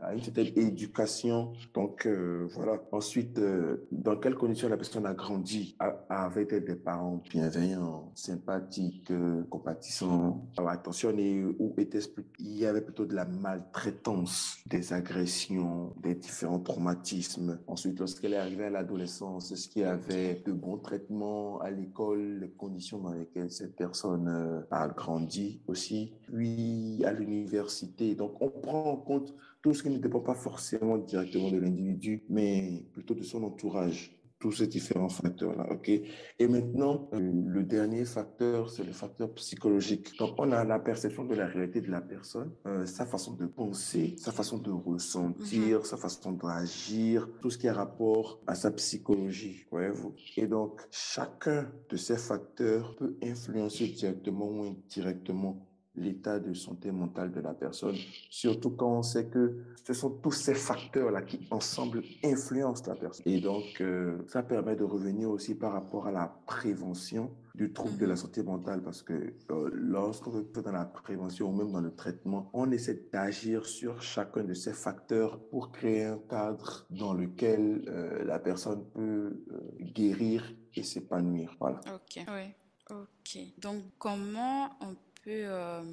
à 0.01 0.13
une 0.13 0.22
certaine 0.22 0.51
éducation. 0.55 1.53
Donc, 1.74 2.05
euh, 2.05 2.48
voilà. 2.53 2.81
Ensuite, 2.91 3.38
euh, 3.38 3.88
dans 3.91 4.17
quelles 4.17 4.36
conditions 4.36 4.70
la 4.70 4.77
personne 4.77 5.05
a 5.05 5.13
grandi? 5.13 5.75
Avec 6.10 6.53
des 6.53 6.75
parents 6.75 7.22
bienveillants, 7.29 8.12
sympathiques, 8.15 9.12
compatissants, 9.50 10.46
attentionnés, 10.58 11.43
ou 11.60 11.74
était 11.77 12.00
il 12.39 12.58
y 12.58 12.65
avait 12.65 12.81
plutôt 12.81 13.05
de 13.05 13.15
la 13.15 13.25
maltraitance, 13.25 14.58
des 14.65 14.93
agressions, 14.93 15.93
des 16.01 16.15
différents 16.15 16.60
traumatismes? 16.60 17.60
Ensuite, 17.67 18.00
lorsqu'elle 18.00 18.34
est 18.34 18.38
arrivée 18.38 18.65
à 18.65 18.70
l'adolescence, 18.70 19.51
est-ce 19.51 19.67
qu'il 19.70 19.84
y 19.84 19.86
avait 19.86 20.41
de 20.46 20.51
bons 20.51 20.77
traitements 20.77 21.60
à 21.60 21.70
l'école, 21.70 22.39
les 22.41 22.50
conditions 22.50 23.00
dans 23.00 23.13
lesquelles 23.13 23.51
cette 23.51 23.75
personne 23.75 24.65
a 24.72 24.88
grandi 24.88 25.62
aussi, 25.67 26.13
puis 26.24 27.03
à 27.05 27.12
l'université. 27.12 28.15
Donc, 28.15 28.41
on 28.41 28.50
prend 28.50 28.91
en 28.91 28.98
compte 28.98 29.34
tout 29.62 29.74
ce 29.74 29.84
qui 29.84 29.89
ne 29.89 29.98
dépend 29.98 30.22
pas 30.22 30.36
forcément 30.36 30.98
directement 30.98 31.51
de 31.51 31.58
l'individu, 31.58 32.24
mais 32.30 32.84
plutôt 32.94 33.13
de 33.13 33.24
son 33.24 33.44
entourage 33.44 34.22
tous 34.41 34.51
ces 34.51 34.68
différents 34.68 35.08
facteurs-là. 35.08 35.72
OK? 35.72 35.88
Et 35.88 36.48
maintenant, 36.48 37.08
euh, 37.13 37.20
le 37.46 37.63
dernier 37.63 38.03
facteur, 38.06 38.70
c'est 38.70 38.84
le 38.84 38.91
facteur 38.91 39.32
psychologique. 39.36 40.18
Donc, 40.18 40.34
on 40.39 40.51
a 40.51 40.63
la 40.65 40.80
perception 40.80 41.24
de 41.24 41.36
la 41.36 41.46
réalité 41.46 41.80
de 41.80 41.91
la 41.91 42.01
personne, 42.01 42.51
euh, 42.65 42.86
sa 42.86 43.06
façon 43.06 43.34
de 43.34 43.46
penser, 43.46 44.15
sa 44.18 44.32
façon 44.32 44.58
de 44.58 44.72
ressentir, 44.72 45.80
mhm. 45.80 45.86
sa 45.86 45.96
façon 45.96 46.32
d'agir, 46.32 47.30
tout 47.41 47.51
ce 47.51 47.58
qui 47.60 47.68
a 47.68 47.74
rapport 47.74 48.41
à 48.48 48.56
sa 48.56 48.72
psychologie, 48.72 49.65
voyez-vous? 49.70 50.15
Et 50.38 50.48
donc, 50.48 50.82
chacun 50.89 51.72
de 51.89 51.96
ces 51.96 52.18
facteurs 52.18 52.96
peut 52.96 53.15
influencer 53.24 53.88
directement 53.89 54.50
ou 54.50 54.63
indirectement 54.63 55.68
l'état 56.01 56.39
de 56.39 56.53
santé 56.53 56.91
mentale 56.91 57.31
de 57.31 57.39
la 57.39 57.53
personne, 57.53 57.96
surtout 58.29 58.72
quand 58.72 58.98
on 58.98 59.03
sait 59.03 59.27
que 59.27 59.58
ce 59.86 59.93
sont 59.93 60.10
tous 60.10 60.31
ces 60.31 60.55
facteurs-là 60.55 61.22
qui 61.22 61.48
ensemble 61.51 62.03
influencent 62.24 62.84
la 62.88 62.96
personne. 62.96 63.24
Et 63.25 63.39
donc, 63.39 63.79
euh, 63.81 64.17
ça 64.27 64.43
permet 64.43 64.75
de 64.75 64.84
revenir 64.84 65.29
aussi 65.29 65.55
par 65.55 65.74
rapport 65.74 66.08
à 66.08 66.12
la 66.12 66.34
prévention 66.46 67.31
du 67.55 67.74
trouble 67.74 67.98
de 67.98 68.05
la 68.05 68.13
mhm. 68.13 68.17
santé 68.17 68.43
mentale, 68.43 68.81
parce 68.81 69.01
que 69.01 69.13
euh, 69.51 69.70
lorsqu'on 69.74 70.31
veut 70.31 70.48
dans 70.63 70.72
la 70.72 70.86
prévention 70.86 71.50
ou 71.50 71.55
même 71.55 71.72
dans 71.72 71.81
le 71.81 71.93
traitement, 71.93 72.50
on 72.53 72.72
essaie 72.72 73.08
d'agir 73.12 73.65
sur 73.65 74.01
chacun 74.01 74.43
de 74.43 74.53
ces 74.53 74.74
facteurs 74.74 75.39
pour 75.50 75.72
créer 75.72 76.05
un 76.05 76.20
cadre 76.29 76.86
dans 76.89 77.13
lequel 77.13 77.84
euh, 77.88 78.24
la 78.24 78.39
personne 78.39 78.86
peut 78.93 79.43
guérir 79.79 80.53
et 80.75 80.84
s'épanouir. 80.84 81.55
Voilà. 81.60 81.81
Ok, 81.93 82.25
oui. 82.27 82.53
Ok. 82.89 83.38
Donc, 83.58 83.84
comment 83.98 84.70
on 84.81 84.96
euh, 85.28 85.84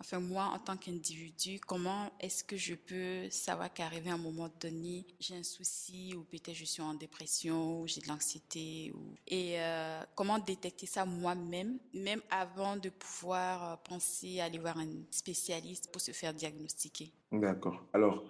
enfin 0.00 0.20
moi 0.20 0.44
en 0.54 0.58
tant 0.58 0.76
qu'individu, 0.76 1.60
comment 1.66 2.10
est-ce 2.20 2.44
que 2.44 2.56
je 2.56 2.74
peux 2.74 3.28
savoir 3.30 3.72
qu'arrivé 3.72 4.10
à 4.10 4.14
un 4.14 4.18
moment 4.18 4.48
donné, 4.60 5.06
j'ai 5.18 5.36
un 5.36 5.42
souci 5.42 6.14
ou 6.16 6.22
peut-être 6.22 6.54
je 6.54 6.64
suis 6.64 6.82
en 6.82 6.94
dépression 6.94 7.80
ou 7.80 7.86
j'ai 7.86 8.00
de 8.00 8.08
l'anxiété 8.08 8.92
ou... 8.94 9.14
et 9.26 9.60
euh, 9.60 10.02
comment 10.14 10.38
détecter 10.38 10.86
ça 10.86 11.04
moi-même, 11.04 11.78
même 11.92 12.20
avant 12.30 12.76
de 12.76 12.90
pouvoir 12.90 13.72
euh, 13.72 13.76
penser 13.88 14.40
à 14.40 14.44
aller 14.44 14.58
voir 14.58 14.78
un 14.78 14.88
spécialiste 15.10 15.90
pour 15.90 16.00
se 16.00 16.12
faire 16.12 16.32
diagnostiquer? 16.32 17.12
D'accord. 17.32 17.84
Alors, 17.92 18.24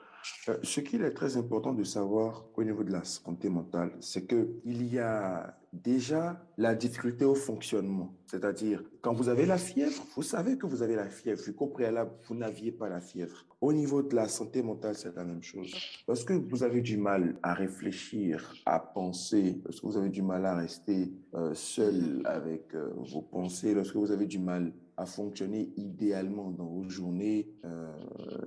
ce 0.63 0.81
qu'il 0.81 1.03
est 1.03 1.13
très 1.13 1.37
important 1.37 1.73
de 1.73 1.85
savoir 1.85 2.45
au 2.57 2.65
niveau 2.65 2.83
de 2.83 2.93
la 2.93 3.05
santé 3.05 3.49
mentale, 3.49 3.93
c'est 4.01 4.27
qu'il 4.27 4.93
y 4.93 4.99
a 4.99 5.58
déjà 5.73 6.45
la 6.57 6.75
difficulté 6.75 7.25
au 7.25 7.35
fonctionnement. 7.35 8.15
C'est-à-dire, 8.27 8.83
quand 9.01 9.15
vous 9.15 9.29
avez 9.29 9.47
la 9.47 9.59
fièvre, 9.59 10.05
vous 10.17 10.23
savez 10.23 10.59
que 10.59 10.67
vous 10.67 10.83
avez 10.83 10.97
la 10.97 11.09
fièvre, 11.09 11.41
vu 11.43 11.55
qu'au 11.55 11.67
préalable, 11.67 12.11
vous 12.29 12.35
n'aviez 12.35 12.73
pas 12.73 12.89
la 12.89 13.01
fièvre. 13.01 13.47
Au 13.61 13.73
niveau 13.73 14.03
de 14.03 14.15
la 14.15 14.29
santé 14.29 14.63
mentale, 14.63 14.95
c'est 14.95 15.15
la 15.17 15.25
même 15.25 15.43
chose. 15.43 15.75
Lorsque 16.07 16.33
vous 16.33 16.63
avez 16.63 16.81
du 16.81 16.97
mal 16.97 17.37
à 17.43 17.55
réfléchir, 17.55 18.55
à 18.67 18.79
penser, 18.79 19.61
lorsque 19.65 19.85
vous 19.85 19.97
avez 19.97 20.11
du 20.11 20.23
mal 20.23 20.47
à 20.47 20.57
rester 20.57 21.13
euh, 21.35 21.55
seul 21.55 22.23
avec 22.25 22.75
euh, 22.75 22.91
vos 22.97 23.23
pensées, 23.23 23.75
lorsque 23.75 23.97
vous 23.97 24.11
avez 24.11 24.27
du 24.27 24.39
mal 24.39 24.73
à 24.97 25.07
fonctionner 25.07 25.71
idéalement 25.77 26.51
dans 26.51 26.67
vos 26.67 26.89
journées, 26.89 27.49
euh, 27.65 27.89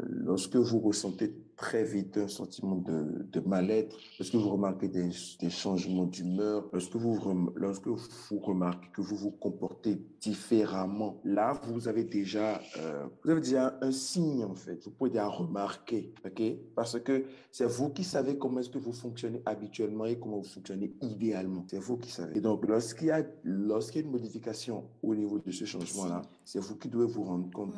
lorsque 0.10 0.58
vous 0.58 0.80
ressentez 0.80 1.34
très 1.62 1.84
vite 1.84 2.18
un 2.18 2.28
sentiment 2.28 2.76
de, 2.76 3.24
de 3.32 3.40
mal-être, 3.40 3.96
lorsque 4.20 4.34
vous 4.34 4.50
remarquez 4.50 4.88
des, 4.88 5.10
des 5.40 5.50
changements 5.52 6.06
d'humeur, 6.06 6.68
lorsque 6.74 6.96
vous, 6.96 7.52
lorsque 7.56 7.88
vous 7.88 8.40
remarquez 8.40 8.88
que 8.92 9.02
vous 9.02 9.16
vous 9.16 9.32
comportez 9.32 10.02
différemment, 10.20 11.22
là, 11.24 11.62
vous 11.68 11.88
avez 11.88 12.04
déjà, 12.04 12.60
euh, 12.78 13.06
vous 13.24 13.30
avez 13.30 13.42
déjà 13.42 13.78
un 13.82 13.92
signe, 13.92 14.44
en 14.44 14.56
fait. 14.56 14.84
Vous 14.84 14.92
pouvez 14.92 15.12
déjà 15.12 15.28
remarquer, 15.28 16.14
OK? 16.26 16.42
Parce 16.76 17.00
que 17.00 17.26
c'est 17.52 17.68
vous 17.68 17.90
qui 17.90 18.04
savez 18.04 18.40
comment 18.40 18.60
est-ce 18.60 18.70
que 18.72 18.80
vous 18.80 18.94
fonctionnez 18.94 19.44
habituellement 19.46 20.06
et 20.06 20.18
comment 20.18 20.40
vous 20.40 20.50
fonctionnez 20.50 20.92
idéalement. 21.02 21.64
C'est 21.70 21.80
vous 21.80 21.98
qui 21.98 22.10
savez. 22.10 22.40
Et 22.40 22.42
donc, 22.42 22.68
lorsqu'il 22.68 23.08
y 23.08 23.12
a, 23.12 23.24
lorsqu'il 23.44 24.02
y 24.02 24.04
a 24.04 24.08
une 24.08 24.12
modification 24.12 24.86
au 25.04 25.14
niveau 25.14 25.38
de 25.38 25.52
ce 25.52 25.66
changement-là, 25.66 26.24
c'est 26.44 26.60
vous 26.60 26.76
qui 26.76 26.90
devez 26.90 27.06
vous 27.06 27.24
rendre 27.24 27.52
compte 27.52 27.76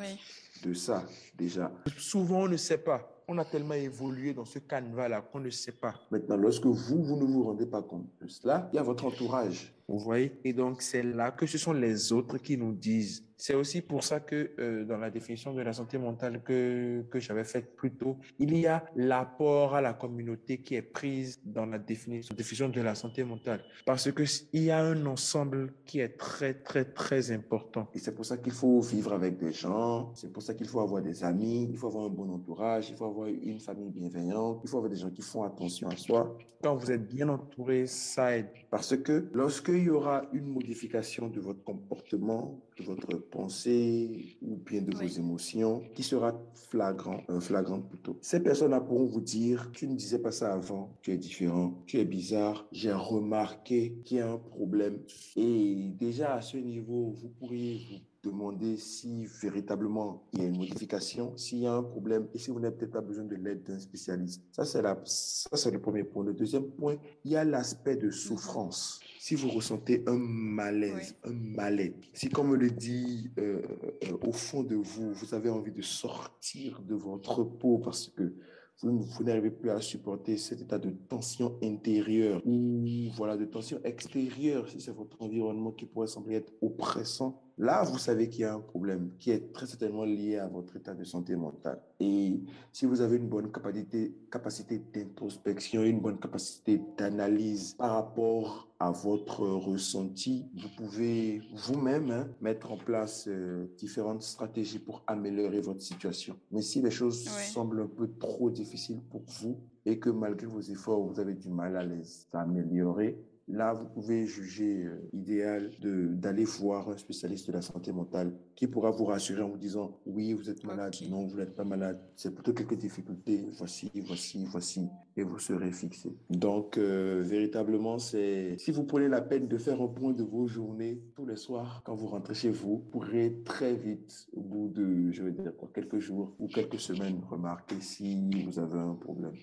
de 0.63 0.73
ça, 0.73 1.03
déjà. 1.37 1.69
Souvent, 1.97 2.43
on 2.43 2.47
ne 2.47 2.55
sait 2.55 2.77
pas 2.77 3.12
on 3.27 3.37
a 3.37 3.45
tellement 3.45 3.73
évolué 3.73 4.33
dans 4.33 4.45
ce 4.45 4.59
canevas-là 4.59 5.21
qu'on 5.21 5.39
ne 5.39 5.49
sait 5.49 5.71
pas. 5.71 5.93
Maintenant, 6.11 6.37
lorsque 6.37 6.65
vous, 6.65 7.03
vous 7.03 7.15
ne 7.15 7.25
vous 7.25 7.43
rendez 7.43 7.65
pas 7.65 7.81
compte 7.81 8.07
de 8.21 8.27
cela, 8.27 8.69
il 8.71 8.75
y 8.75 8.79
a 8.79 8.83
votre 8.83 9.05
entourage. 9.05 9.73
Vous 9.87 9.99
voyez? 9.99 10.31
Et 10.43 10.53
donc, 10.53 10.81
c'est 10.81 11.03
là 11.03 11.31
que 11.31 11.45
ce 11.45 11.57
sont 11.57 11.73
les 11.73 12.11
autres 12.13 12.37
qui 12.37 12.57
nous 12.57 12.73
disent 12.73 13.23
c'est 13.43 13.55
aussi 13.55 13.81
pour 13.81 14.05
ça 14.05 14.21
que 14.21 14.51
euh, 14.57 14.85
dans 14.85 14.97
la 14.97 15.09
définition 15.09 15.53
de 15.53 15.61
la 15.61 15.73
santé 15.73 15.97
mentale 15.97 16.41
que, 16.43 17.03
que 17.11 17.19
j'avais 17.19 17.43
faite 17.43 17.75
plus 17.75 17.91
tôt, 17.91 18.17
il 18.39 18.57
y 18.57 18.67
a 18.67 18.85
l'apport 18.95 19.75
à 19.75 19.81
la 19.81 19.93
communauté 19.93 20.61
qui 20.61 20.75
est 20.75 20.81
prise 20.81 21.41
dans 21.43 21.65
la 21.65 21.77
définition, 21.77 22.33
définition 22.33 22.69
de 22.69 22.79
la 22.79 22.95
santé 22.95 23.25
mentale. 23.25 23.61
Parce 23.85 24.09
qu'il 24.13 24.63
y 24.63 24.71
a 24.71 24.81
un 24.81 25.05
ensemble 25.07 25.73
qui 25.85 25.99
est 25.99 26.17
très, 26.17 26.53
très, 26.53 26.85
très 26.85 27.31
important. 27.31 27.89
Et 27.93 27.99
c'est 27.99 28.15
pour 28.15 28.25
ça 28.25 28.37
qu'il 28.37 28.53
faut 28.53 28.79
vivre 28.79 29.11
avec 29.11 29.37
des 29.37 29.51
gens, 29.51 30.13
c'est 30.15 30.31
pour 30.31 30.41
ça 30.41 30.53
qu'il 30.53 30.69
faut 30.69 30.79
avoir 30.79 31.01
des 31.01 31.25
amis, 31.25 31.67
il 31.69 31.77
faut 31.77 31.87
avoir 31.87 32.05
un 32.05 32.09
bon 32.09 32.29
entourage, 32.29 32.89
il 32.91 32.95
faut 32.95 33.07
avoir 33.07 33.27
une 33.27 33.59
famille 33.59 33.89
bienveillante, 33.89 34.61
il 34.63 34.69
faut 34.69 34.77
avoir 34.77 34.89
des 34.89 34.99
gens 34.99 35.09
qui 35.09 35.21
font 35.21 35.43
attention 35.43 35.89
à 35.89 35.97
soi. 35.97 36.37
Quand 36.63 36.77
vous 36.77 36.91
êtes 36.91 37.09
bien 37.09 37.27
entouré, 37.27 37.87
ça 37.87 38.37
aide. 38.37 38.47
Parce 38.71 38.95
que 38.95 39.27
lorsqu'il 39.73 39.87
y 39.87 39.89
aura 39.89 40.23
une 40.33 40.47
modification 40.47 41.29
de 41.29 41.39
votre 41.39 41.63
comportement, 41.63 42.61
de 42.77 42.83
votre 42.83 43.17
pensée 43.17 44.37
ou 44.41 44.55
bien 44.57 44.81
de 44.81 44.95
vos 44.95 45.07
émotions 45.07 45.83
qui 45.95 46.03
sera 46.03 46.39
flagrant, 46.53 47.21
euh, 47.29 47.39
flagrante 47.39 47.89
plutôt. 47.89 48.17
Ces 48.21 48.41
personnes-là 48.41 48.81
pourront 48.81 49.05
vous 49.05 49.21
dire, 49.21 49.71
tu 49.73 49.87
ne 49.87 49.95
disais 49.95 50.19
pas 50.19 50.31
ça 50.31 50.53
avant, 50.53 50.95
tu 51.01 51.11
es 51.11 51.17
différent, 51.17 51.81
tu 51.85 51.99
es 51.99 52.05
bizarre, 52.05 52.67
j'ai 52.71 52.93
remarqué 52.93 53.97
qu'il 54.03 54.17
y 54.17 54.19
a 54.21 54.31
un 54.31 54.37
problème. 54.37 54.99
Et 55.35 55.91
déjà 55.97 56.35
à 56.35 56.41
ce 56.41 56.57
niveau, 56.57 57.15
vous 57.19 57.29
pourriez 57.29 57.79
vous 57.89 58.29
demander 58.29 58.77
si 58.77 59.25
véritablement 59.41 60.23
il 60.33 60.39
y 60.39 60.45
a 60.45 60.47
une 60.47 60.57
modification, 60.57 61.35
s'il 61.35 61.59
y 61.59 61.67
a 61.67 61.73
un 61.73 61.83
problème 61.83 62.27
et 62.33 62.37
si 62.37 62.51
vous 62.51 62.59
n'avez 62.59 62.75
peut-être 62.75 62.93
pas 62.93 63.01
besoin 63.01 63.25
de 63.25 63.35
l'aide 63.35 63.63
d'un 63.63 63.79
spécialiste. 63.79 64.43
Ça, 64.51 64.65
c'est 64.65 64.81
la, 64.81 64.97
ça, 65.03 65.57
c'est 65.57 65.71
le 65.71 65.81
premier 65.81 66.03
point. 66.03 66.23
Le 66.23 66.33
deuxième 66.33 66.69
point, 66.71 66.95
il 67.25 67.31
y 67.31 67.35
a 67.35 67.43
l'aspect 67.43 67.97
de 67.97 68.09
souffrance. 68.11 69.01
Si 69.25 69.35
vous 69.35 69.47
ressentez 69.51 70.03
un 70.05 70.17
malaise, 70.17 71.15
un 71.23 71.31
mal-être, 71.31 72.09
si 72.11 72.27
comme 72.27 72.55
le 72.55 72.69
dit 72.69 73.31
euh, 73.39 73.61
euh, 74.03 74.17
au 74.27 74.33
fond 74.33 74.63
de 74.63 74.75
vous, 74.75 75.13
vous 75.13 75.33
avez 75.33 75.49
envie 75.49 75.71
de 75.71 75.81
sortir 75.81 76.81
de 76.81 76.93
votre 76.93 77.45
peau 77.45 77.77
parce 77.77 78.09
que 78.09 78.35
vous, 78.81 78.99
vous 78.99 79.23
n'arrivez 79.23 79.49
plus 79.49 79.69
à 79.69 79.79
supporter 79.79 80.35
cet 80.35 80.59
état 80.59 80.77
de 80.77 80.89
tension 80.89 81.57
intérieure 81.63 82.41
ou 82.45 82.83
voilà 83.15 83.37
de 83.37 83.45
tension 83.45 83.79
extérieure 83.85 84.67
si 84.67 84.81
c'est 84.81 84.91
votre 84.91 85.21
environnement 85.21 85.71
qui 85.71 85.85
pourrait 85.85 86.07
sembler 86.07 86.35
être 86.35 86.51
oppressant 86.61 87.41
Là, 87.59 87.83
vous 87.83 87.99
savez 87.99 88.29
qu'il 88.29 88.41
y 88.41 88.45
a 88.45 88.55
un 88.55 88.59
problème 88.59 89.11
qui 89.19 89.29
est 89.29 89.53
très 89.53 89.67
certainement 89.67 90.05
lié 90.05 90.37
à 90.37 90.47
votre 90.47 90.75
état 90.75 90.95
de 90.95 91.03
santé 91.03 91.35
mentale. 91.35 91.79
Et 91.99 92.41
si 92.71 92.87
vous 92.87 93.01
avez 93.01 93.17
une 93.17 93.27
bonne 93.27 93.51
capacité, 93.51 94.15
capacité 94.31 94.81
d'introspection, 94.93 95.83
une 95.83 95.99
bonne 95.99 96.17
capacité 96.17 96.81
d'analyse 96.97 97.75
par 97.75 97.91
rapport 97.91 98.69
à 98.79 98.89
votre 98.89 99.47
ressenti, 99.47 100.47
vous 100.55 100.69
pouvez 100.75 101.41
vous-même 101.53 102.09
hein, 102.09 102.27
mettre 102.41 102.71
en 102.71 102.77
place 102.77 103.25
euh, 103.27 103.67
différentes 103.77 104.23
stratégies 104.23 104.79
pour 104.79 105.03
améliorer 105.05 105.61
votre 105.61 105.81
situation. 105.81 106.35
Mais 106.51 106.61
si 106.63 106.81
les 106.81 106.91
choses 106.91 107.23
semblent 107.23 107.81
un 107.81 107.87
peu 107.87 108.09
trop 108.19 108.49
difficiles 108.49 109.01
pour 109.11 109.21
vous 109.41 109.59
et 109.85 109.99
que 109.99 110.09
malgré 110.09 110.47
vos 110.47 110.61
efforts, 110.61 111.05
vous 111.05 111.19
avez 111.19 111.35
du 111.35 111.49
mal 111.49 111.77
à 111.77 111.83
les 111.83 112.03
améliorer, 112.33 113.17
là, 113.47 113.73
vous 113.73 113.85
pouvez 113.85 114.25
juger 114.25 114.85
euh, 114.85 115.09
idéal 115.11 115.71
d'aller 115.81 116.45
voir 116.45 116.89
un 116.89 116.97
spécialiste 116.97 117.47
de 117.47 117.53
la 117.53 117.61
santé 117.61 117.91
mentale 117.91 118.33
qui 118.55 118.67
pourra 118.67 118.91
vous 118.91 119.05
rassurer 119.05 119.41
en 119.41 119.49
vous 119.49 119.57
disant 119.57 119.99
oui, 120.05 120.33
vous 120.33 120.49
êtes 120.49 120.63
malade, 120.63 120.95
non, 121.09 121.25
vous 121.25 121.37
n'êtes 121.37 121.55
pas 121.55 121.63
malade, 121.63 121.99
c'est 122.15 122.33
plutôt 122.33 122.53
quelques 122.53 122.77
difficultés, 122.77 123.45
voici, 123.51 123.91
voici, 123.95 124.45
voici, 124.45 124.87
et 125.17 125.23
vous 125.23 125.39
serez 125.39 125.71
fixé. 125.71 126.15
Donc, 126.29 126.77
euh, 126.77 127.21
véritablement, 127.23 127.99
c'est 127.99 128.55
si 128.57 128.71
vous 128.71 128.83
prenez 128.83 129.07
la 129.07 129.21
peine 129.21 129.47
de 129.47 129.57
faire 129.57 129.81
un 129.81 129.87
point 129.87 130.13
de 130.13 130.23
vos 130.23 130.47
journées 130.47 131.01
tous 131.15 131.25
les 131.25 131.35
soirs 131.35 131.81
quand 131.85 131.95
vous 131.95 132.07
rentrez 132.07 132.33
chez 132.35 132.49
vous, 132.49 132.63
vous 132.63 132.79
pourrez 132.79 133.41
très 133.43 133.75
vite, 133.75 134.27
au 134.33 134.41
bout 134.41 134.69
de, 134.69 135.11
je 135.11 135.23
veux 135.23 135.31
dire 135.31 135.55
quoi, 135.55 135.69
quelques 135.73 135.99
jours 135.99 136.33
ou 136.39 136.47
quelques 136.47 136.79
semaines, 136.79 137.21
remarquer 137.29 137.79
si 137.81 138.45
vous 138.45 138.59
avez 138.59 138.79
un 138.79 138.95
problème. 138.95 139.35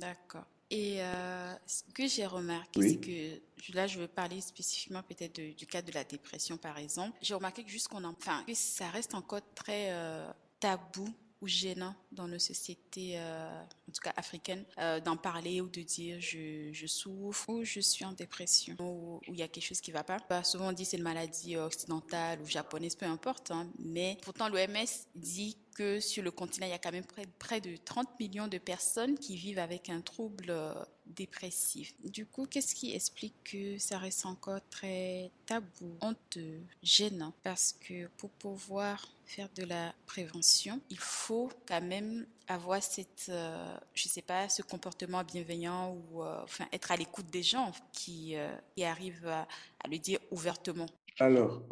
D'accord. 0.00 0.46
Et 0.70 1.02
euh, 1.02 1.52
ce 1.66 1.82
que 1.92 2.06
j'ai 2.06 2.26
remarqué, 2.26 2.80
c'est 2.80 2.96
que 2.96 3.74
là, 3.74 3.88
je 3.88 3.98
veux 3.98 4.06
parler 4.06 4.40
spécifiquement 4.40 5.02
peut-être 5.02 5.40
du 5.56 5.66
cas 5.66 5.82
de 5.82 5.92
la 5.92 6.04
dépression, 6.04 6.56
par 6.56 6.78
exemple. 6.78 7.18
J'ai 7.20 7.34
remarqué 7.34 7.64
que 7.64 7.70
jusqu'on 7.70 8.04
enfin, 8.04 8.44
que 8.46 8.54
ça 8.54 8.88
reste 8.88 9.14
encore 9.14 9.40
très 9.54 9.90
euh, 9.90 10.30
tabou 10.60 11.12
ou 11.40 11.48
gênant 11.48 11.94
dans 12.12 12.28
nos 12.28 12.38
sociétés, 12.38 13.14
euh, 13.16 13.62
en 13.88 13.92
tout 13.92 14.00
cas 14.02 14.12
africaines, 14.16 14.64
euh, 14.78 15.00
d'en 15.00 15.16
parler 15.16 15.60
ou 15.60 15.68
de 15.68 15.80
dire 15.80 16.20
je, 16.20 16.70
je, 16.72 16.86
souffre 16.86 17.48
ou 17.48 17.64
je 17.64 17.80
suis 17.80 18.04
en 18.04 18.12
dépression 18.12 18.76
ou 18.78 19.20
il 19.28 19.36
y 19.36 19.42
a 19.42 19.48
quelque 19.48 19.64
chose 19.64 19.80
qui 19.80 19.90
va 19.90 20.04
pas. 20.04 20.18
Bah, 20.28 20.44
souvent 20.44 20.68
on 20.68 20.72
dit 20.72 20.84
c'est 20.84 20.98
une 20.98 21.02
maladie 21.02 21.56
occidentale 21.56 22.40
ou 22.42 22.46
japonaise, 22.46 22.94
peu 22.94 23.06
importe, 23.06 23.50
hein, 23.50 23.66
mais 23.78 24.18
pourtant 24.22 24.48
l'OMS 24.48 24.86
dit 25.14 25.56
sur 26.00 26.22
le 26.22 26.30
continent, 26.30 26.66
il 26.66 26.70
y 26.70 26.74
a 26.74 26.78
quand 26.78 26.92
même 26.92 27.04
près, 27.04 27.26
près 27.38 27.60
de 27.60 27.76
30 27.76 28.08
millions 28.18 28.48
de 28.48 28.58
personnes 28.58 29.18
qui 29.18 29.36
vivent 29.36 29.58
avec 29.58 29.88
un 29.88 30.00
trouble 30.00 30.46
euh, 30.48 30.74
dépressif. 31.06 31.94
Du 32.04 32.26
coup, 32.26 32.46
qu'est-ce 32.46 32.74
qui 32.74 32.94
explique 32.94 33.34
que 33.44 33.78
ça 33.78 33.98
reste 33.98 34.26
encore 34.26 34.60
très 34.70 35.30
tabou, 35.46 35.96
honteux, 36.00 36.60
gênant? 36.82 37.32
Parce 37.42 37.72
que 37.72 38.08
pour 38.16 38.30
pouvoir 38.30 39.08
faire 39.24 39.48
de 39.54 39.64
la 39.64 39.94
prévention, 40.06 40.80
il 40.90 40.98
faut 40.98 41.50
quand 41.66 41.82
même 41.82 42.26
avoir 42.48 42.82
cette, 42.82 43.26
euh, 43.28 43.76
je 43.94 44.08
sais 44.08 44.22
pas, 44.22 44.48
ce 44.48 44.62
comportement 44.62 45.22
bienveillant 45.24 45.94
ou 45.94 46.22
euh, 46.22 46.42
enfin 46.42 46.66
être 46.72 46.90
à 46.90 46.96
l'écoute 46.96 47.30
des 47.30 47.42
gens 47.42 47.72
qui, 47.92 48.34
qui 48.76 48.84
arrivent 48.84 49.28
à, 49.28 49.46
le 49.88 49.98
dire 49.98 50.18
ouvertement. 50.30 50.86
Alors, 51.18 51.62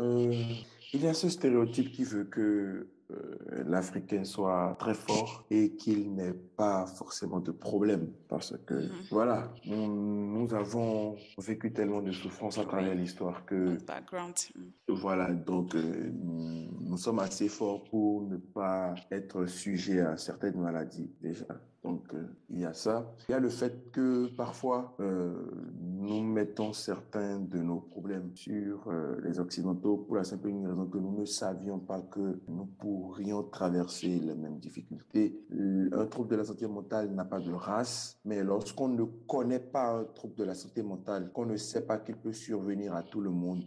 il 0.92 1.02
y 1.02 1.06
a 1.06 1.14
ce 1.14 1.28
stéréotype 1.28 1.92
qui 1.92 2.04
veut 2.04 2.24
que 2.24 2.40
euh, 2.40 2.90
l'Africain 3.66 4.24
soit 4.24 4.76
très 4.78 4.94
fort 4.94 5.44
et 5.50 5.70
qu'il 5.76 6.14
n'ait 6.14 6.32
pas 6.32 6.86
forcément 6.86 7.40
de 7.40 7.52
problème. 7.52 8.12
Parce 8.28 8.56
que, 8.66 8.74
mhm. 8.74 8.90
voilà, 9.10 9.52
nous, 9.66 10.48
avons 10.54 11.16
vécu 11.38 11.72
tellement 11.72 12.02
de 12.02 12.12
souffrances 12.12 12.58
à 12.58 12.64
travers 12.64 12.94
l'histoire 12.94 13.44
que... 13.44 13.76
Background. 13.84 14.34
Voilà, 14.88 15.32
donc 15.32 15.74
euh, 15.74 16.10
nous 16.14 16.96
sommes 16.96 17.18
assez 17.18 17.48
forts 17.48 17.84
pour 17.84 18.22
ne 18.22 18.36
pas 18.36 18.94
être 19.10 19.46
sujet 19.46 20.00
à 20.00 20.16
certaines 20.16 20.60
maladies 20.60 21.10
déjà. 21.20 21.46
Donc, 21.85 22.02
euh, 22.12 22.26
il 22.50 22.61
y 22.61 22.64
a 22.64 22.73
ça. 22.73 23.14
Il 23.28 23.32
y 23.32 23.35
a 23.35 23.38
le 23.38 23.49
fait 23.49 23.90
que 23.92 24.26
parfois, 24.35 24.97
euh, 25.00 25.32
nous 25.80 26.23
mettons 26.23 26.73
certains 26.73 27.38
de 27.38 27.58
nos 27.58 27.80
problèmes 27.80 28.35
sur 28.35 28.88
euh, 28.88 29.20
les 29.23 29.38
Occidentaux 29.38 29.97
pour 29.97 30.16
la 30.16 30.25
simple 30.25 30.49
raison 30.49 30.87
que 30.87 30.99
nous 30.99 31.16
ne 31.16 31.25
savions 31.25 31.78
pas 31.78 32.00
que 32.00 32.40
nous 32.49 32.66
pourrions 32.66 33.44
traverser 33.44 34.18
les 34.18 34.35
mêmes 34.35 34.58
difficultés. 34.58 35.40
Un 35.92 36.06
trouble 36.06 36.30
de 36.30 36.37
la 36.37 36.44
santé 36.44 36.66
mentale 36.66 37.11
n'a 37.11 37.25
pas 37.25 37.40
de 37.40 37.52
race, 37.52 38.18
mais 38.25 38.42
lorsqu'on 38.42 38.88
ne 38.88 39.04
connaît 39.04 39.61
pas 39.61 40.00
un 40.00 40.04
trouble 40.04 40.35
de 40.35 40.44
la 40.44 40.54
santé 40.54 40.82
mentale, 40.82 41.30
qu'on 41.32 41.47
ne 41.47 41.56
sait 41.56 41.87
pas 41.87 41.99
qu'il 41.99 42.16
peut 42.16 42.32
survenir 42.32 42.94
à 42.94 43.02
tout 43.02 43.20
le 43.20 43.30
monde 43.30 43.62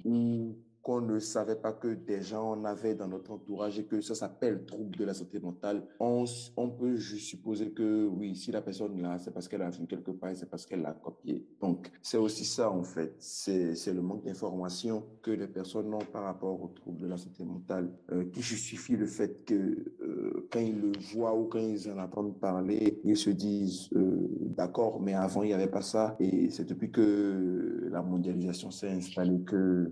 qu'on 0.81 1.01
ne 1.01 1.19
savait 1.19 1.55
pas 1.55 1.73
que 1.73 1.93
des 1.93 2.21
gens 2.21 2.51
en 2.51 2.65
avaient 2.65 2.95
dans 2.95 3.07
notre 3.07 3.31
entourage 3.31 3.79
et 3.79 3.85
que 3.85 4.01
ça 4.01 4.15
s'appelle 4.15 4.65
trouble 4.65 4.95
de 4.95 5.05
la 5.05 5.13
santé 5.13 5.39
mentale, 5.39 5.83
on, 5.99 6.25
peut 6.69 6.95
juste 6.95 7.27
supposer 7.27 7.71
que 7.71 8.07
oui, 8.07 8.35
si 8.35 8.51
la 8.51 8.61
personne 8.61 9.01
là, 9.01 9.17
c'est 9.19 9.31
parce 9.31 9.47
qu'elle 9.47 9.61
a 9.61 9.69
vu 9.69 9.85
quelque 9.85 10.11
part, 10.11 10.31
c'est 10.35 10.49
parce 10.49 10.65
qu'elle 10.65 10.81
l'a 10.81 10.93
copié. 10.93 11.45
Donc, 11.59 11.91
c'est 12.01 12.17
aussi 12.17 12.45
ça 12.45 12.71
en 12.71 12.83
fait. 12.83 13.13
C'est 13.19 13.93
le 13.93 14.01
manque 14.01 14.23
d'information 14.23 15.03
que 15.21 15.31
les 15.31 15.47
personnes 15.47 15.93
ont 15.93 15.99
par 15.99 16.23
rapport 16.23 16.61
au 16.61 16.67
trouble 16.69 16.99
de 16.99 17.07
la 17.07 17.17
santé 17.17 17.43
mentale 17.43 17.91
euh, 18.11 18.25
qui 18.31 18.41
justifie 18.41 18.95
le 18.95 19.05
fait 19.05 19.45
que 19.45 19.53
euh, 19.53 20.47
quand 20.51 20.59
ils 20.59 20.79
le 20.79 20.91
voient 21.13 21.35
ou 21.35 21.45
quand 21.45 21.59
ils 21.59 21.89
en 21.89 21.97
entendent 21.97 22.39
parler, 22.39 22.99
ils 23.03 23.17
se 23.17 23.29
disent 23.29 23.89
euh, 23.95 24.27
d'accord, 24.51 25.01
mais 25.01 25.13
avant 25.13 25.43
il 25.43 25.47
n'y 25.47 25.53
avait 25.53 25.67
pas 25.67 25.81
ça. 25.81 26.15
Et 26.19 26.49
c'est 26.49 26.67
depuis 26.67 26.91
que 26.91 27.87
la 27.91 28.01
mondialisation 28.01 28.71
s'est 28.71 28.89
installée 28.89 29.41
que 29.41 29.91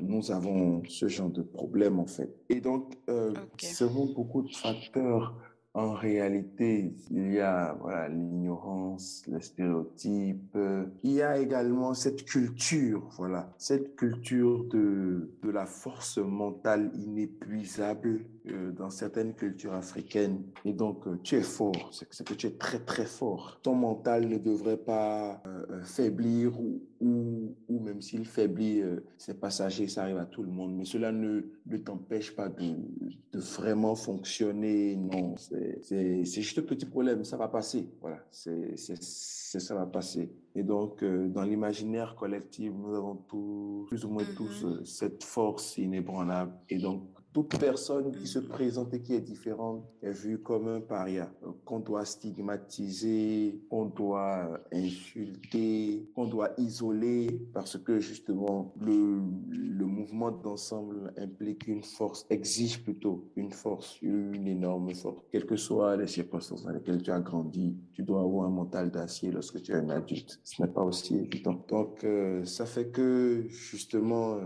nous 0.00 0.30
avons 0.30 0.82
ce 0.88 1.08
genre 1.08 1.30
de 1.30 1.42
problème 1.42 1.98
en 1.98 2.06
fait. 2.06 2.34
Et 2.48 2.60
donc, 2.60 2.94
euh, 3.08 3.32
selon 3.58 4.06
beaucoup 4.06 4.42
de 4.42 4.54
facteurs, 4.54 5.34
en 5.74 5.92
réalité, 5.92 6.94
il 7.10 7.34
y 7.34 7.40
a 7.40 7.76
voilà 7.80 8.08
l'ignorance, 8.08 9.24
les 9.26 9.42
stéréotypes. 9.42 10.56
Il 11.02 11.12
y 11.12 11.20
a 11.20 11.38
également 11.38 11.92
cette 11.92 12.24
culture, 12.24 13.10
voilà, 13.18 13.52
cette 13.58 13.94
culture 13.94 14.64
de 14.64 15.30
de 15.42 15.50
la 15.50 15.66
force 15.66 16.16
mentale 16.16 16.90
inépuisable 16.94 18.20
euh, 18.20 18.35
dans 18.46 18.90
certaines 18.90 19.34
cultures 19.34 19.74
africaines. 19.74 20.42
Et 20.64 20.72
donc, 20.72 21.06
euh, 21.06 21.18
tu 21.22 21.36
es 21.36 21.42
fort, 21.42 21.90
c'est 21.92 22.24
que 22.24 22.34
tu 22.34 22.46
es 22.46 22.52
très 22.52 22.78
très 22.78 23.06
fort. 23.06 23.58
Ton 23.62 23.74
mental 23.74 24.28
ne 24.28 24.38
devrait 24.38 24.76
pas 24.76 25.42
euh, 25.46 25.82
faiblir 25.82 26.58
ou, 26.60 26.82
ou, 27.00 27.54
ou, 27.68 27.80
même 27.80 28.00
s'il 28.00 28.26
faiblit, 28.26 28.82
c'est 29.18 29.38
passager, 29.40 29.88
ça 29.88 30.02
arrive 30.02 30.18
à 30.18 30.26
tout 30.26 30.42
le 30.42 30.50
monde. 30.50 30.74
Mais 30.76 30.84
cela 30.84 31.12
ne, 31.12 31.42
ne 31.66 31.76
t'empêche 31.76 32.34
pas 32.34 32.48
de, 32.48 32.74
de 33.32 33.38
vraiment 33.38 33.94
fonctionner. 33.94 34.96
Non, 34.96 35.34
c'est 35.36 36.24
juste 36.24 36.58
un 36.58 36.62
petit 36.62 36.86
problème, 36.86 37.24
ça 37.24 37.36
va 37.36 37.48
passer. 37.48 37.88
Voilà, 38.00 38.18
c'est 38.30 38.76
ça 39.60 39.74
va 39.74 39.86
passer. 39.86 40.30
Et 40.54 40.62
donc, 40.62 41.02
euh, 41.02 41.28
dans 41.28 41.42
l'imaginaire 41.42 42.14
collectif, 42.16 42.72
nous 42.74 42.94
avons 42.94 43.16
tous, 43.28 43.86
plus 43.88 44.04
ou 44.04 44.10
moins 44.10 44.24
tous, 44.36 44.64
mm-hmm. 44.64 44.80
euh, 44.80 44.84
cette 44.84 45.24
force 45.24 45.78
inébranlable. 45.78 46.52
Et 46.68 46.78
donc, 46.78 47.02
toute 47.36 47.58
personne 47.58 48.12
qui 48.12 48.26
se 48.26 48.38
présente 48.38 48.94
et 48.94 49.02
qui 49.02 49.12
est 49.12 49.20
différente 49.20 49.84
est 50.00 50.10
vue 50.10 50.38
comme 50.38 50.68
un 50.68 50.80
paria, 50.80 51.30
qu'on 51.66 51.80
doit 51.80 52.06
stigmatiser, 52.06 53.60
qu'on 53.68 53.84
doit 53.84 54.58
insulter, 54.72 56.08
qu'on 56.14 56.28
doit 56.28 56.52
isoler, 56.56 57.46
parce 57.52 57.76
que 57.76 58.00
justement, 58.00 58.72
le, 58.80 59.20
mouvement 59.86 60.30
d'ensemble 60.30 61.12
implique 61.18 61.68
une 61.68 61.82
force, 61.82 62.26
exige 62.30 62.82
plutôt 62.82 63.30
une 63.36 63.52
force, 63.52 64.00
une 64.02 64.46
énorme 64.46 64.94
force. 64.94 65.18
Quelles 65.30 65.46
que 65.46 65.56
soient 65.56 65.96
les 65.96 66.06
circonstances 66.06 66.64
dans 66.64 66.70
lesquelles 66.70 67.02
tu 67.02 67.10
as 67.10 67.20
grandi, 67.20 67.76
tu 67.92 68.02
dois 68.02 68.20
avoir 68.20 68.46
un 68.46 68.50
mental 68.50 68.90
d'acier 68.90 69.30
lorsque 69.30 69.62
tu 69.62 69.72
es 69.72 69.74
un 69.74 69.90
adulte. 69.90 70.40
Ce 70.42 70.62
n'est 70.62 70.68
pas 70.68 70.82
aussi 70.82 71.16
évident. 71.16 71.64
Donc, 71.68 72.02
euh, 72.04 72.44
ça 72.44 72.66
fait 72.66 72.88
que 72.88 73.44
justement, 73.48 74.38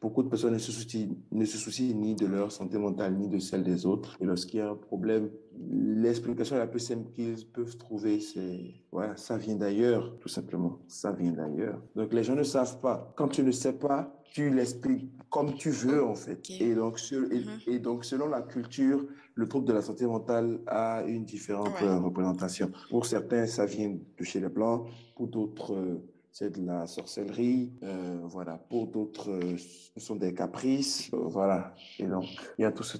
beaucoup 0.00 0.22
de 0.22 0.28
personnes 0.28 0.54
ne 0.54 0.58
se 0.58 0.72
soucient, 0.72 1.08
ne 1.30 1.44
se 1.44 1.58
soucient 1.58 2.01
ni 2.02 2.14
de 2.14 2.26
leur 2.26 2.50
santé 2.50 2.76
mentale, 2.78 3.14
ni 3.16 3.28
de 3.28 3.38
celle 3.38 3.62
des 3.62 3.86
autres. 3.86 4.16
Et 4.20 4.24
lorsqu'il 4.24 4.58
y 4.58 4.62
a 4.62 4.70
un 4.70 4.76
problème, 4.76 5.30
l'explication 5.70 6.56
la 6.56 6.66
plus 6.66 6.80
simple 6.80 7.10
qu'ils 7.12 7.46
peuvent 7.46 7.76
trouver, 7.76 8.20
c'est, 8.20 8.74
voilà, 8.90 9.16
ça 9.16 9.36
vient 9.38 9.56
d'ailleurs, 9.56 10.18
tout 10.20 10.28
simplement. 10.28 10.80
Ça 10.88 11.12
vient 11.12 11.32
d'ailleurs. 11.32 11.80
Donc, 11.94 12.12
les 12.12 12.24
gens 12.24 12.34
ne 12.34 12.42
savent 12.42 12.80
pas. 12.80 13.12
Quand 13.16 13.28
tu 13.28 13.42
ne 13.42 13.52
sais 13.52 13.74
pas, 13.74 14.00
tu 14.32 14.50
l'expliques 14.50 15.10
comme 15.30 15.54
tu 15.54 15.70
veux, 15.70 16.04
en 16.04 16.14
fait. 16.14 16.42
Et, 16.60 16.74
donc, 16.74 16.98
mm-hmm. 16.98 17.70
et, 17.70 17.78
donc, 17.78 18.04
selon 18.04 18.28
la 18.28 18.42
culture, 18.42 19.06
le 19.34 19.48
trouble 19.48 19.66
de 19.66 19.72
la 19.72 19.82
santé 19.82 20.06
mentale 20.06 20.60
a 20.66 21.04
une 21.06 21.24
différente 21.24 21.78
représentation. 21.78 22.70
Pour 22.90 23.06
certains, 23.06 23.46
ça 23.46 23.64
vient 23.64 23.96
de 24.18 24.24
chez 24.24 24.40
les 24.40 24.48
Blancs. 24.48 24.88
Pour 25.16 25.28
d'autres, 25.28 26.00
c'est 26.32 26.58
de 26.58 26.66
la 26.66 26.86
sorcellerie, 26.86 27.72
euh, 27.82 28.20
voilà. 28.24 28.56
Pour 28.56 28.86
d'autres, 28.86 29.30
euh, 29.30 29.56
ce 29.58 30.00
sont 30.00 30.16
des 30.16 30.32
caprices, 30.34 31.12
euh, 31.12 31.18
voilà. 31.18 31.74
Et 31.98 32.06
donc, 32.06 32.24
il 32.58 32.62
y 32.62 32.64
a 32.64 32.72
tout 32.72 32.82
ce, 32.82 32.96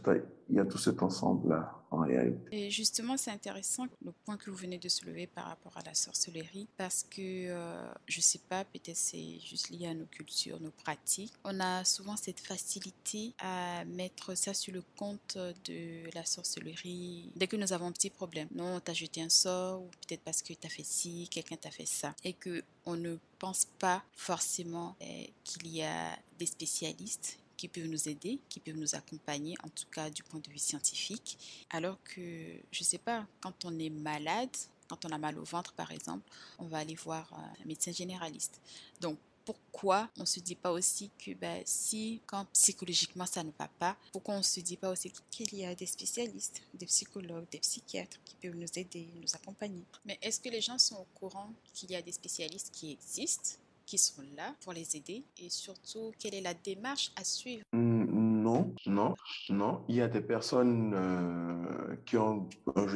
il 0.51 0.57
y 0.57 0.61
a 0.61 0.67
tout 0.67 0.79
cet 0.79 1.03
ensemble-là. 1.03 1.82
Et 2.51 2.71
justement, 2.71 3.17
c'est 3.17 3.31
intéressant 3.31 3.87
le 4.05 4.13
point 4.25 4.37
que 4.37 4.51
vous 4.51 4.57
venez 4.57 4.79
de 4.79 4.89
soulever 4.89 5.27
par 5.27 5.47
rapport 5.47 5.77
à 5.77 5.83
la 5.83 5.95
sorcellerie, 5.95 6.67
parce 6.77 7.05
que 7.05 7.49
euh, 7.49 7.93
je 8.07 8.21
sais 8.21 8.41
pas, 8.49 8.65
peut-être 8.65 8.97
c'est 8.97 9.39
juste 9.41 9.71
lié 9.71 9.87
à 9.87 9.95
nos 9.95 10.07
cultures, 10.07 10.61
nos 10.61 10.71
pratiques. 10.71 11.33
On 11.45 11.61
a 11.61 11.85
souvent 11.85 12.17
cette 12.17 12.41
facilité 12.41 13.35
à 13.39 13.85
mettre 13.85 14.35
ça 14.37 14.55
sur 14.55 14.73
le 14.73 14.83
compte 14.97 15.37
de 15.65 16.11
la 16.15 16.25
sorcellerie 16.25 17.31
dès 17.37 17.47
que 17.47 17.57
nous 17.57 17.73
avons 17.73 17.87
un 17.87 17.93
petit 17.93 18.11
problème. 18.11 18.49
Non, 18.55 18.81
t'as 18.81 18.95
jeté 18.95 19.23
un 19.23 19.29
sort, 19.29 19.83
ou 19.83 19.91
peut-être 20.07 20.23
parce 20.23 20.43
que 20.43 20.53
tu 20.53 20.67
as 20.67 20.71
fait 20.71 20.85
ci, 20.85 21.29
quelqu'un 21.31 21.57
t'a 21.57 21.71
fait 21.71 21.87
ça, 21.87 22.15
et 22.25 22.33
que 22.33 22.63
on 22.85 22.97
ne 22.97 23.17
pense 23.39 23.67
pas 23.79 24.03
forcément 24.15 24.97
eh, 25.01 25.33
qu'il 25.45 25.69
y 25.69 25.83
a 25.83 26.19
des 26.39 26.47
spécialistes 26.47 27.39
qui 27.63 27.69
peuvent 27.69 27.87
nous 27.87 28.09
aider, 28.09 28.41
qui 28.49 28.59
peuvent 28.59 28.77
nous 28.77 28.97
accompagner, 28.97 29.55
en 29.63 29.69
tout 29.69 29.87
cas 29.89 30.11
du 30.11 30.25
point 30.25 30.41
de 30.41 30.51
vue 30.51 30.59
scientifique. 30.59 31.39
Alors 31.71 31.97
que, 32.03 32.57
je 32.73 32.81
ne 32.81 32.85
sais 32.85 32.99
pas, 32.99 33.25
quand 33.41 33.65
on 33.65 33.79
est 33.79 33.89
malade, 33.89 34.51
quand 34.89 35.05
on 35.05 35.11
a 35.11 35.19
mal 35.19 35.39
au 35.39 35.45
ventre, 35.45 35.73
par 35.75 35.93
exemple, 35.93 36.29
on 36.59 36.67
va 36.67 36.79
aller 36.79 36.97
voir 36.97 37.33
un 37.33 37.65
médecin 37.65 37.93
généraliste. 37.93 38.61
Donc, 39.01 39.17
pourquoi 39.45 40.11
on 40.17 40.23
ne 40.23 40.27
se 40.27 40.41
dit 40.41 40.57
pas 40.57 40.73
aussi 40.73 41.13
que 41.25 41.35
ben, 41.35 41.63
si, 41.65 42.21
quand 42.27 42.47
psychologiquement 42.53 43.27
ça 43.27 43.45
ne 43.45 43.53
va 43.57 43.69
pas, 43.69 43.97
pourquoi 44.11 44.35
on 44.35 44.39
ne 44.39 44.43
se 44.43 44.59
dit 44.59 44.77
pas 44.77 44.91
aussi 44.91 45.13
qu'il 45.31 45.55
y 45.55 45.65
a 45.65 45.73
des 45.77 45.87
spécialistes, 45.87 46.63
des 46.75 46.87
psychologues, 46.87 47.47
des 47.49 47.61
psychiatres 47.61 48.19
qui 48.25 48.35
peuvent 48.43 48.57
nous 48.57 48.67
aider, 48.75 49.07
nous 49.21 49.35
accompagner? 49.37 49.85
Mais 50.05 50.19
est-ce 50.21 50.41
que 50.41 50.49
les 50.49 50.61
gens 50.61 50.79
sont 50.79 50.97
au 50.97 51.07
courant 51.15 51.53
qu'il 51.75 51.93
y 51.93 51.95
a 51.95 52.03
des 52.03 52.13
spécialistes 52.13 52.71
qui 52.73 52.91
existent, 52.91 53.51
qui 53.87 53.99
sont 53.99 54.23
là 54.37 54.55
pour 54.63 54.73
les 54.73 54.97
aider 54.97 55.25
et 55.39 55.51
surtout 55.51 56.13
quelle 56.19 56.35
est 56.35 56.41
la 56.41 56.55
démarche 56.55 57.13
à 57.17 57.25
suivre? 57.25 57.65
Non, 57.73 58.75
non, 58.87 59.15
non. 59.51 59.81
Il 59.89 59.97
y 59.97 60.01
a 60.01 60.09
des 60.09 60.21
personnes 60.21 60.93
euh, 60.95 61.97
qui 62.05 62.17
ont 62.17 62.49
un, 62.75 62.87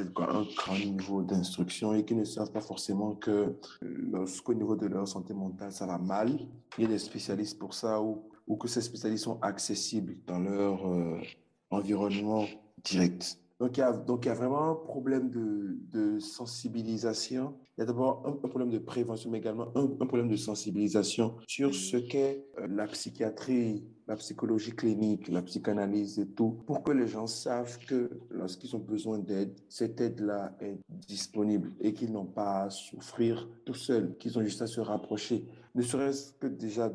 grand 0.56 0.78
niveau 0.78 1.22
d'instruction 1.22 1.94
et 1.94 2.04
qui 2.04 2.14
ne 2.14 2.24
savent 2.24 2.52
pas 2.52 2.60
forcément 2.60 3.14
que 3.14 3.56
lorsqu'au 3.82 4.54
niveau 4.54 4.76
de 4.76 4.86
leur 4.86 5.06
santé 5.06 5.34
mentale, 5.34 5.72
ça 5.72 5.86
va 5.86 5.98
mal, 5.98 6.38
il 6.78 6.82
y 6.82 6.86
a 6.86 6.88
des 6.88 6.98
spécialistes 6.98 7.58
pour 7.58 7.74
ça 7.74 8.00
ou, 8.00 8.28
ou 8.46 8.56
que 8.56 8.68
ces 8.68 8.80
spécialistes 8.80 9.24
sont 9.24 9.40
accessibles 9.42 10.16
dans 10.26 10.38
leur 10.38 10.86
euh, 10.86 11.20
environnement 11.70 12.46
direct. 12.84 13.38
Donc 13.58 13.78
il, 13.78 13.80
y 13.80 13.82
a, 13.82 13.92
donc, 13.92 14.26
il 14.26 14.28
y 14.28 14.30
a 14.30 14.34
vraiment 14.34 14.70
un 14.70 14.74
problème 14.74 15.30
de, 15.30 16.18
sensibilisation. 16.18 17.54
Il 17.76 17.80
y 17.80 17.82
a 17.82 17.86
d'abord 17.86 18.22
un, 18.26 18.32
problème 18.48 18.70
de 18.70 18.78
prévention, 18.78 19.30
mais 19.30 19.38
également 19.38 19.68
un, 19.74 20.06
problème 20.06 20.28
de 20.28 20.36
sensibilisation 20.36 21.36
sur 21.46 21.74
ce 21.74 21.96
qu'est 21.96 22.44
euh, 22.58 22.66
la 22.68 22.86
psychiatrie, 22.86 23.84
la 24.06 24.16
psychologie 24.16 24.72
clinique, 24.72 25.28
la 25.28 25.42
psychanalyse 25.42 26.18
et 26.18 26.26
tout, 26.26 26.58
pour 26.66 26.82
que 26.82 26.92
les 26.92 27.06
gens 27.06 27.26
savent 27.26 27.78
que 27.86 28.10
lorsqu'ils 28.30 28.76
ont 28.76 28.80
besoin 28.80 29.18
d'aide, 29.18 29.58
cette 29.68 30.00
aide-là 30.00 30.54
est 30.60 30.78
disponible 30.88 31.72
et 31.80 31.92
qu'ils 31.94 32.12
n'ont 32.12 32.26
pas 32.26 32.64
à 32.64 32.70
souffrir 32.70 33.48
tout 33.64 33.74
seuls, 33.74 34.16
qu'ils 34.18 34.38
ont 34.38 34.42
juste 34.42 34.62
à 34.62 34.66
se 34.66 34.80
rapprocher, 34.80 35.46
ne 35.74 35.82
serait-ce 35.82 36.32
que 36.32 36.46
déjà 36.46 36.88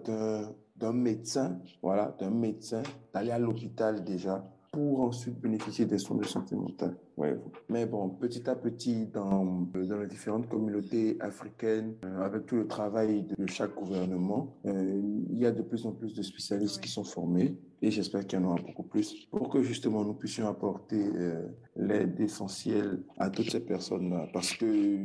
médecin, 0.91 1.59
voilà, 1.81 2.15
d'un 2.19 2.31
médecin, 2.31 2.81
d'aller 3.13 3.31
à 3.31 3.39
l'hôpital 3.39 4.03
déjà 4.03 4.43
pour 4.71 5.01
ensuite 5.01 5.37
bénéficier 5.39 5.85
des 5.85 5.97
soins 5.97 6.17
de 6.17 6.25
santé 6.25 6.55
mentale. 6.55 6.97
Ouais. 7.17 7.35
Mais 7.69 7.85
bon, 7.85 8.09
petit 8.09 8.49
à 8.49 8.55
petit, 8.55 9.05
dans, 9.07 9.67
dans 9.73 9.99
les 9.99 10.07
différentes 10.07 10.47
communautés 10.47 11.17
africaines, 11.19 11.95
euh, 12.05 12.21
avec 12.21 12.45
tout 12.45 12.55
le 12.55 12.67
travail 12.67 13.25
de 13.37 13.45
chaque 13.47 13.75
gouvernement, 13.75 14.55
euh, 14.65 15.01
il 15.29 15.39
y 15.39 15.45
a 15.45 15.51
de 15.51 15.61
plus 15.61 15.85
en 15.85 15.91
plus 15.91 16.13
de 16.13 16.21
spécialistes 16.21 16.77
ouais. 16.77 16.83
qui 16.83 16.89
sont 16.89 17.03
formés 17.03 17.57
et 17.83 17.89
j'espère 17.89 18.27
qu'il 18.27 18.39
y 18.39 18.41
en 18.41 18.45
aura 18.45 18.61
beaucoup 18.61 18.83
plus 18.83 19.25
pour 19.31 19.49
que 19.49 19.63
justement 19.63 20.03
nous 20.03 20.13
puissions 20.13 20.47
apporter 20.47 21.01
euh, 21.15 21.47
l'aide 21.75 22.19
essentielle 22.19 23.01
à 23.17 23.31
toutes 23.31 23.49
ces 23.49 23.59
personnes-là. 23.59 24.27
Parce 24.33 24.53
que, 24.53 24.99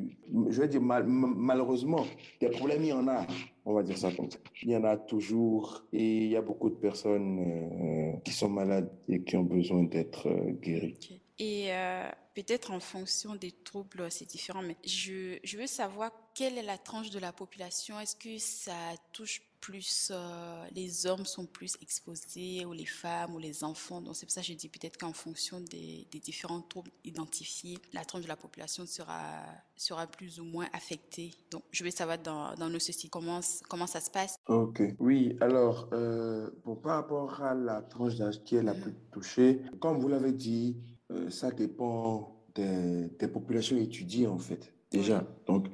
je 0.51 0.61
vais 0.61 0.69
dire 0.69 0.83
mal, 0.83 1.07
malheureusement, 1.07 2.05
des 2.41 2.51
problèmes, 2.51 2.83
il 2.83 2.89
y 2.89 2.93
en 2.93 3.09
a. 3.09 3.27
On 3.65 3.73
va 3.73 3.83
dire 3.83 3.97
ça 3.97 4.13
comme 4.13 4.31
ça. 4.31 4.39
Il 4.63 4.71
y 4.71 4.77
en 4.77 4.85
a 4.85 4.97
toujours 4.97 5.87
et 5.93 6.25
il 6.25 6.31
y 6.31 6.37
a 6.37 6.43
beaucoup 6.43 6.69
de 6.69 6.75
personnes 6.75 7.41
euh, 7.41 8.13
qui 8.25 8.33
sont 8.33 8.51
malades 8.51 8.91
et 9.09 9.23
qui 9.23 9.37
ont 9.37 9.43
besoin 9.43 9.85
d'être 9.85 10.29
euh, 10.29 10.53
guéries. 10.61 10.97
Okay. 10.99 11.21
Et 11.39 11.73
euh, 11.73 12.09
peut-être 12.35 12.71
en 12.71 12.81
fonction 12.81 13.35
des 13.35 13.53
troubles, 13.53 14.11
c'est 14.11 14.25
différent, 14.25 14.63
mais 14.63 14.77
je, 14.85 15.39
je, 15.45 15.59
veux 15.59 15.67
savoir 15.67 16.11
quelle 16.35 16.57
est 16.57 16.63
la 16.63 16.79
tranche 16.79 17.11
de 17.11 17.19
la 17.19 17.33
population. 17.33 18.01
Est-ce 18.01 18.17
que 18.17 18.39
ça 18.39 18.73
touche 19.13 19.43
plus, 19.61 20.13
euh, 20.15 20.65
les 20.73 21.07
hommes 21.07 21.27
sont 21.27 21.45
plus 21.45 21.77
exposés, 21.83 22.65
ou 22.65 22.73
les 22.73 22.87
femmes, 22.87 23.35
ou 23.35 23.39
les 23.39 23.65
enfants? 23.65 24.01
Donc 24.01 24.17
c'est 24.17 24.25
pour 24.25 24.33
ça 24.33 24.41
que 24.41 24.47
je 24.47 24.55
dis 24.55 24.71
peut-être 24.71 24.97
qu'en 24.97 25.13
fonction 25.13 25.61
des, 25.61 26.07
des, 26.11 26.21
différents 26.21 26.63
troubles 26.63 26.91
identifiés, 27.05 27.77
la 27.93 28.05
tranche 28.05 28.23
de 28.23 28.29
la 28.29 28.37
population 28.37 28.87
sera, 28.87 29.45
sera 29.77 30.07
plus 30.07 30.41
ou 30.41 30.45
moins 30.45 30.69
affectée. 30.73 31.33
Donc 31.51 31.65
je 31.71 31.85
veux 31.85 31.91
savoir 31.91 32.19
dans, 32.19 32.55
dans 32.55 32.71
nos 32.71 32.79
sociétés 32.79 33.09
comment, 33.09 33.41
comment 33.69 33.87
ça 33.87 34.01
se 34.01 34.11
passe. 34.11 34.37
Ok, 34.47 34.83
oui, 35.01 35.37
alors, 35.43 35.91
euh, 35.93 36.51
bon, 36.65 36.77
par 36.77 36.95
rapport 36.95 37.43
à 37.43 37.55
la 37.55 37.83
tranche 37.83 38.15
d'âge 38.15 38.43
qui 38.45 38.57
est 38.57 38.63
la 38.63 38.75
plus 38.75 38.95
touchée, 39.13 39.61
comme 39.81 39.99
vous 39.99 40.09
l'avez 40.09 40.33
dit, 40.33 40.77
euh, 41.13 41.31
ça 41.31 41.51
dépend 41.51 42.43
des, 42.55 43.09
des, 43.19 43.29
populations 43.29 43.77
étudiées 43.77 44.27
en 44.27 44.39
fait, 44.39 44.73
déjà. 44.91 45.25
Donc, 45.47 45.67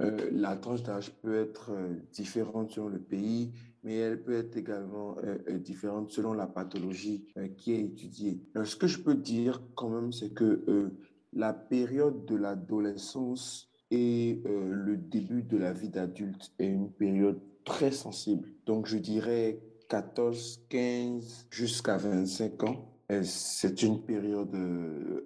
euh, 0.00 0.28
la 0.32 0.56
tranche 0.56 0.82
d'âge 0.82 1.10
peut 1.22 1.40
être 1.40 1.70
euh, 1.72 1.94
différente 2.12 2.72
selon 2.72 2.88
le 2.88 2.98
pays, 2.98 3.52
mais 3.82 3.96
elle 3.96 4.22
peut 4.22 4.34
être 4.34 4.56
également 4.56 5.16
différente 5.60 6.10
selon 6.10 6.32
la 6.32 6.46
pathologie 6.46 7.26
qui 7.58 7.72
est 7.72 7.80
étudiée. 7.80 8.40
Alors, 8.54 8.66
ce 8.66 8.76
que 8.76 8.86
je 8.86 8.98
peux 8.98 9.14
dire 9.14 9.62
quand 9.74 9.90
même, 9.90 10.10
c'est 10.10 10.30
que 10.30 10.90
la 11.34 11.52
période 11.52 12.24
de 12.24 12.34
l'adolescence 12.34 13.68
et 13.90 14.40
le 14.46 14.96
début 14.96 15.42
de 15.42 15.58
la 15.58 15.74
vie 15.74 15.90
d'adulte 15.90 16.50
est 16.58 16.66
une 16.66 16.90
période 16.90 17.42
très 17.66 17.90
sensible. 17.90 18.48
Donc, 18.64 18.86
je 18.86 18.96
dirais 18.96 19.60
14, 19.90 20.64
15 20.70 21.48
jusqu'à 21.50 21.98
25 21.98 22.64
ans 22.64 22.93
c'est 23.22 23.82
une 23.82 24.02
période 24.02 24.56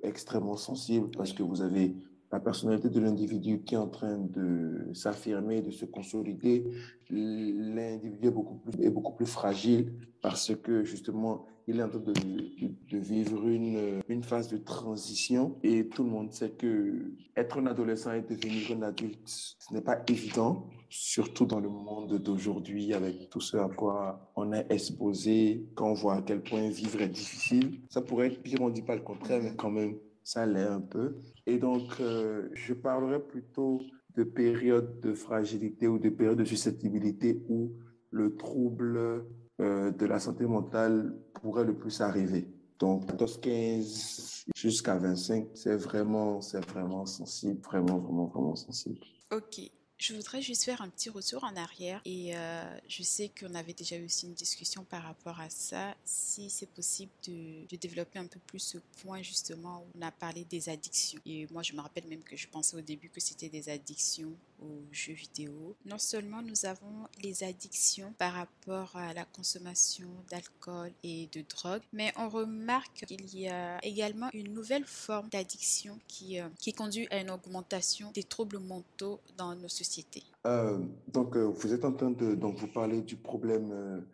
extrêmement 0.03 0.57
sensible 0.57 1.11
parce 1.16 1.33
que 1.33 1.42
vous 1.42 1.62
avez 1.62 1.94
la 2.31 2.40
personnalité 2.40 2.90
de 2.90 3.01
l'individu 3.01 3.62
qui 3.62 3.74
est 3.74 3.79
en 3.79 3.88
train 3.88 4.18
de 4.18 4.90
s'affirmer, 4.92 5.62
de 5.62 5.70
se 5.70 5.87
consolider. 5.87 6.64
L'individu 7.11 8.29
est 8.29 8.31
beaucoup 8.31 8.57
plus, 8.57 8.85
est 8.85 8.90
beaucoup 8.90 9.12
plus 9.12 9.27
fragile 9.27 9.94
parce 10.20 10.55
que 10.55 10.85
justement, 10.85 11.46
il 11.66 11.81
est 11.81 11.83
en 11.83 11.88
train 11.88 12.01
de, 12.01 12.12
de, 12.12 12.70
de, 12.90 12.98
vivre 12.98 13.46
une, 13.48 14.01
une 14.09 14.22
phase 14.22 14.48
de 14.48 14.59
transition. 14.59 15.57
Et 15.62 15.88
tout 15.88 16.05
le 16.05 16.11
monde 16.11 16.33
sait 16.33 16.51
que 16.51 17.12
être 17.37 17.59
un 17.59 17.66
adolescent 17.66 18.12
et 18.12 18.20
devenir 18.20 18.77
un 18.77 18.83
adulte, 18.83 19.20
ce 19.27 19.72
n'est 19.72 19.81
pas 19.81 20.03
évident, 20.09 20.68
surtout 20.88 21.46
dans 21.46 21.61
le 21.61 21.68
monde 21.68 22.18
d'aujourd'hui 22.18 22.94
avec 22.94 23.29
tout 23.31 23.40
ce 23.40 23.57
à 23.57 23.68
quoi 23.68 24.31
on 24.37 24.53
est 24.53 24.66
exposé, 24.70 25.66
quand 25.74 25.90
on 25.90 25.94
voit 25.94 26.16
à 26.16 26.22
quel 26.22 26.42
point 26.42 26.68
vivre 26.68 27.01
est 27.03 27.09
difficile. 27.09 27.81
Ça 27.90 28.01
pourrait 28.01 28.29
être 28.29 28.42
pire, 28.42 28.61
on 28.61 28.68
ne 28.68 28.74
dit 28.74 28.83
pas 28.83 28.94
le 28.94 29.03
contraire, 29.03 29.42
mais 29.42 29.55
quand 29.55 29.70
même, 29.70 29.96
ça 30.22 30.46
l'est 30.46 30.62
un 30.62 30.81
peu. 30.81 31.16
Et 31.46 31.59
donc, 31.59 32.01
euh, 32.01 32.48
je 32.55 32.74
parlerai 32.74 33.20
plutôt 33.20 33.81
de 34.16 34.24
périodes 34.24 35.01
de 35.01 35.14
fragilité 35.14 35.87
ou 35.88 35.98
de 35.98 36.09
périodes 36.09 36.38
de 36.38 36.44
susceptibilité 36.44 37.42
où 37.48 37.72
le 38.11 38.37
trouble 38.37 39.24
euh, 39.61 39.90
de 39.90 40.07
la 40.07 40.18
santé 40.18 40.46
mentale 40.46 41.14
pourrait 41.35 41.64
le 41.64 41.74
plus 41.74 42.01
arriver. 42.01 42.48
Donc, 42.79 43.07
14-15 43.11 44.44
jusqu'à 44.57 44.96
25, 44.96 45.48
c'est 45.55 45.77
vraiment, 45.77 46.40
c'est 46.40 46.64
vraiment 46.70 47.05
sensible, 47.07 47.61
vraiment, 47.61 47.98
vraiment, 47.98 48.27
vraiment 48.27 48.57
sensible. 48.57 49.01
Ok. 49.33 49.70
Je 49.98 50.14
voudrais 50.14 50.40
juste 50.40 50.62
faire 50.62 50.80
un 50.80 50.88
petit 50.88 51.11
retour 51.11 51.42
en 51.42 51.56
arrière 51.56 52.00
et 52.04 52.37
euh, 52.37 52.78
je 52.88 53.02
sais 53.02 53.30
qu'on 53.30 53.52
avait 53.56 53.72
déjà 53.72 53.96
eu 53.96 54.04
aussi 54.04 54.26
une 54.26 54.32
discussion 54.32 54.84
par 54.84 55.02
rapport 55.02 55.40
à 55.40 55.50
ça. 55.50 55.96
Si 56.04 56.50
c'est 56.50 56.68
possible 56.70 57.11
de, 57.26 57.66
de, 57.68 57.76
développer 57.76 58.20
un 58.20 58.26
peu 58.26 58.38
plus 58.46 58.61
ce 58.61 58.78
point 59.02 59.22
justement 59.22 59.80
où 59.80 59.98
on 59.98 60.02
a 60.02 60.12
parlé 60.12 60.44
des 60.44 60.68
addictions. 60.68 61.18
Et 61.26 61.48
moi, 61.50 61.64
je 61.64 61.72
me 61.72 61.80
rappelle 61.80 62.06
même 62.06 62.22
que 62.22 62.37
je 62.37 62.46
pensais 62.46 62.76
au 62.76 62.80
début 62.80 63.08
que 63.08 63.20
c'était 63.20 63.48
des 63.48 63.68
addictions 63.68 64.32
aux 64.61 64.83
jeux 64.92 65.12
vidéo. 65.12 65.77
Non 65.85 65.99
seulement 65.99 66.42
nous 66.42 66.66
avons 66.66 67.07
les 67.23 67.44
addictions 67.44 68.12
par 68.18 68.33
rapport 68.33 68.97
à 68.97 69.12
la 69.14 69.25
consommation 69.25 70.09
d'alcool 70.31 70.90
et 71.03 71.29
de 71.33 71.42
drogue, 71.49 71.83
mais 71.92 72.12
on 72.16 72.29
remarque 72.29 73.05
qu'il 73.07 73.35
y 73.35 73.49
a 73.49 73.79
également 73.85 74.29
une 74.33 74.53
nouvelle 74.53 74.85
forme 74.85 75.29
d'addiction 75.29 75.99
qui, 76.07 76.40
euh, 76.40 76.49
qui 76.59 76.73
conduit 76.73 77.07
à 77.11 77.21
une 77.21 77.31
augmentation 77.31 78.11
des 78.12 78.25
troubles 78.25 78.59
mentaux 78.59 79.21
dans 79.37 79.55
nos 79.55 79.68
sociétés. 79.68 80.25
Euh, 80.47 80.79
donc, 81.12 81.37
euh, 81.37 81.44
vous 81.44 81.73
êtes 81.73 81.85
en 81.85 81.92
train 81.92 82.11
de 82.11 82.35
donc 82.35 82.57
vous 82.57 82.68
parler 82.68 83.03
du 83.03 83.16
problème, 83.16 84.05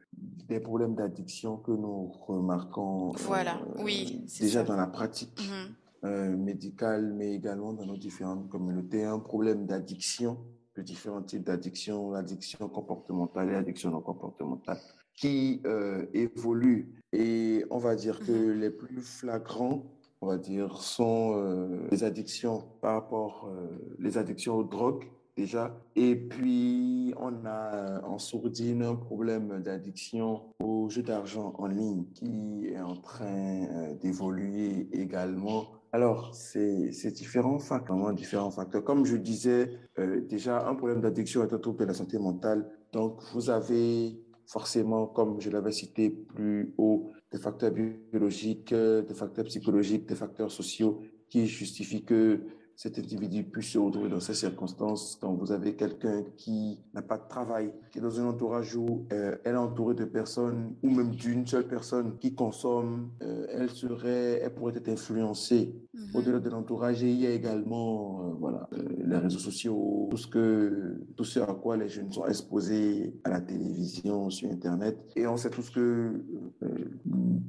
des 0.48 0.60
problèmes 0.60 0.94
d'addiction 0.94 1.56
que 1.58 1.70
nous 1.72 2.12
remarquons. 2.26 3.12
Voilà, 3.12 3.60
oui. 3.76 4.22
Déjà 4.40 4.60
ça. 4.60 4.64
dans 4.66 4.76
la 4.76 4.86
pratique. 4.86 5.38
Mm 5.40 5.52
-hmm 5.52 5.83
euh, 6.04 6.36
médicale, 6.36 7.14
mais 7.16 7.32
également 7.34 7.72
dans 7.72 7.86
nos 7.86 7.96
différentes 7.96 8.50
communautés, 8.50 9.04
un 9.04 9.18
problème 9.18 9.64
d'addiction, 9.64 10.36
de 10.76 10.82
différents 10.82 11.22
types 11.22 11.44
d'addiction, 11.44 12.10
l'addiction 12.10 12.68
comportementale 12.68 13.48
et 13.48 13.52
l'addiction 13.52 13.90
non 13.90 14.02
comportementale, 14.02 14.78
qui 15.14 15.62
euh, 15.64 16.04
évoluent. 16.12 16.92
Et 17.14 17.64
on 17.70 17.78
va 17.78 17.94
dire 17.94 18.18
que 18.20 18.32
-hmm. 18.32 18.60
les 18.60 18.70
plus 18.70 19.00
flagrants, 19.00 19.82
on 20.20 20.26
va 20.26 20.36
dire, 20.36 20.76
sont 20.76 21.36
euh, 21.36 21.88
les 21.90 22.04
addictions 22.04 22.64
par 22.82 22.92
rapport, 22.94 23.50
les 23.98 24.18
addictions 24.18 24.56
aux 24.56 24.64
drogues, 24.64 25.06
déjà. 25.38 25.64
Et 25.96 26.16
puis, 26.16 27.14
on 27.18 27.46
a 27.46 28.02
en 28.04 28.18
sourdine 28.18 28.82
un 28.82 28.96
problème 29.08 29.62
d'addiction 29.62 30.42
aux 30.60 30.90
jeux 30.90 31.02
d'argent 31.10 31.54
en 31.56 31.66
ligne 31.66 32.04
qui 32.12 32.66
est 32.72 32.80
en 32.80 32.96
train 32.96 33.94
d'évoluer 34.02 34.88
également 34.92 35.62
alors, 35.94 36.34
c'est 36.34 37.12
différents 37.12 37.60
facteurs. 37.60 38.82
Comme 38.82 39.06
je 39.06 39.14
disais, 39.14 39.78
euh, 40.00 40.20
déjà, 40.22 40.66
un 40.66 40.74
problème 40.74 41.00
d'addiction 41.00 41.44
est 41.44 41.52
un 41.52 41.58
trouble 41.58 41.78
de 41.78 41.84
la 41.84 41.94
santé 41.94 42.18
mentale. 42.18 42.68
Donc, 42.92 43.22
vous 43.32 43.48
avez 43.48 44.18
forcément, 44.44 45.06
comme 45.06 45.40
je 45.40 45.50
l'avais 45.50 45.70
cité 45.70 46.10
plus 46.10 46.74
haut, 46.78 47.12
des 47.30 47.38
facteurs 47.38 47.70
biologiques, 47.70 48.74
des 48.74 49.14
facteurs 49.14 49.44
psychologiques, 49.44 50.08
des 50.08 50.16
facteurs 50.16 50.50
sociaux 50.50 51.00
qui 51.28 51.46
justifient 51.46 52.04
que 52.04 52.40
cet 52.76 52.98
individu 52.98 53.44
puisse 53.44 53.70
se 53.70 53.78
retrouver 53.78 54.08
dans 54.08 54.20
ces 54.20 54.34
circonstances 54.34 55.16
quand 55.20 55.32
vous 55.32 55.52
avez 55.52 55.74
quelqu'un 55.74 56.24
qui 56.36 56.80
n'a 56.92 57.02
pas 57.02 57.18
de 57.18 57.28
travail, 57.28 57.72
qui 57.90 57.98
est 57.98 58.02
dans 58.02 58.20
un 58.20 58.26
entourage 58.26 58.74
où 58.74 59.06
euh, 59.12 59.36
elle 59.44 59.54
est 59.54 59.58
entourée 59.58 59.94
de 59.94 60.04
personnes 60.04 60.74
ou 60.82 60.90
même 60.90 61.10
d'une 61.10 61.46
seule 61.46 61.68
personne 61.68 62.18
qui 62.18 62.34
consomme, 62.34 63.10
euh, 63.22 63.46
elle 63.50 63.70
serait, 63.70 64.40
elle 64.42 64.54
pourrait 64.54 64.74
être 64.76 64.88
influencée. 64.88 65.74
Mhm. 65.94 66.16
Au-delà 66.16 66.40
de 66.40 66.50
l'entourage, 66.50 67.02
il 67.02 67.20
y 67.20 67.26
a 67.26 67.30
également 67.30 68.20
euh, 68.20 68.34
voilà, 68.40 68.68
les 68.72 69.18
réseaux 69.18 69.38
sociaux, 69.38 70.08
tout 70.10 70.16
ce, 70.16 70.26
que, 70.26 71.00
tout 71.16 71.24
ce 71.24 71.40
à 71.40 71.54
quoi 71.54 71.76
les 71.76 71.88
jeunes 71.88 72.10
sont 72.10 72.26
exposés 72.26 73.14
à 73.24 73.30
la 73.30 73.40
télévision, 73.40 74.30
sur 74.30 74.50
Internet. 74.50 74.98
Et 75.16 75.26
on 75.26 75.36
sait 75.36 75.50
tous 75.50 75.70
que 75.70 76.22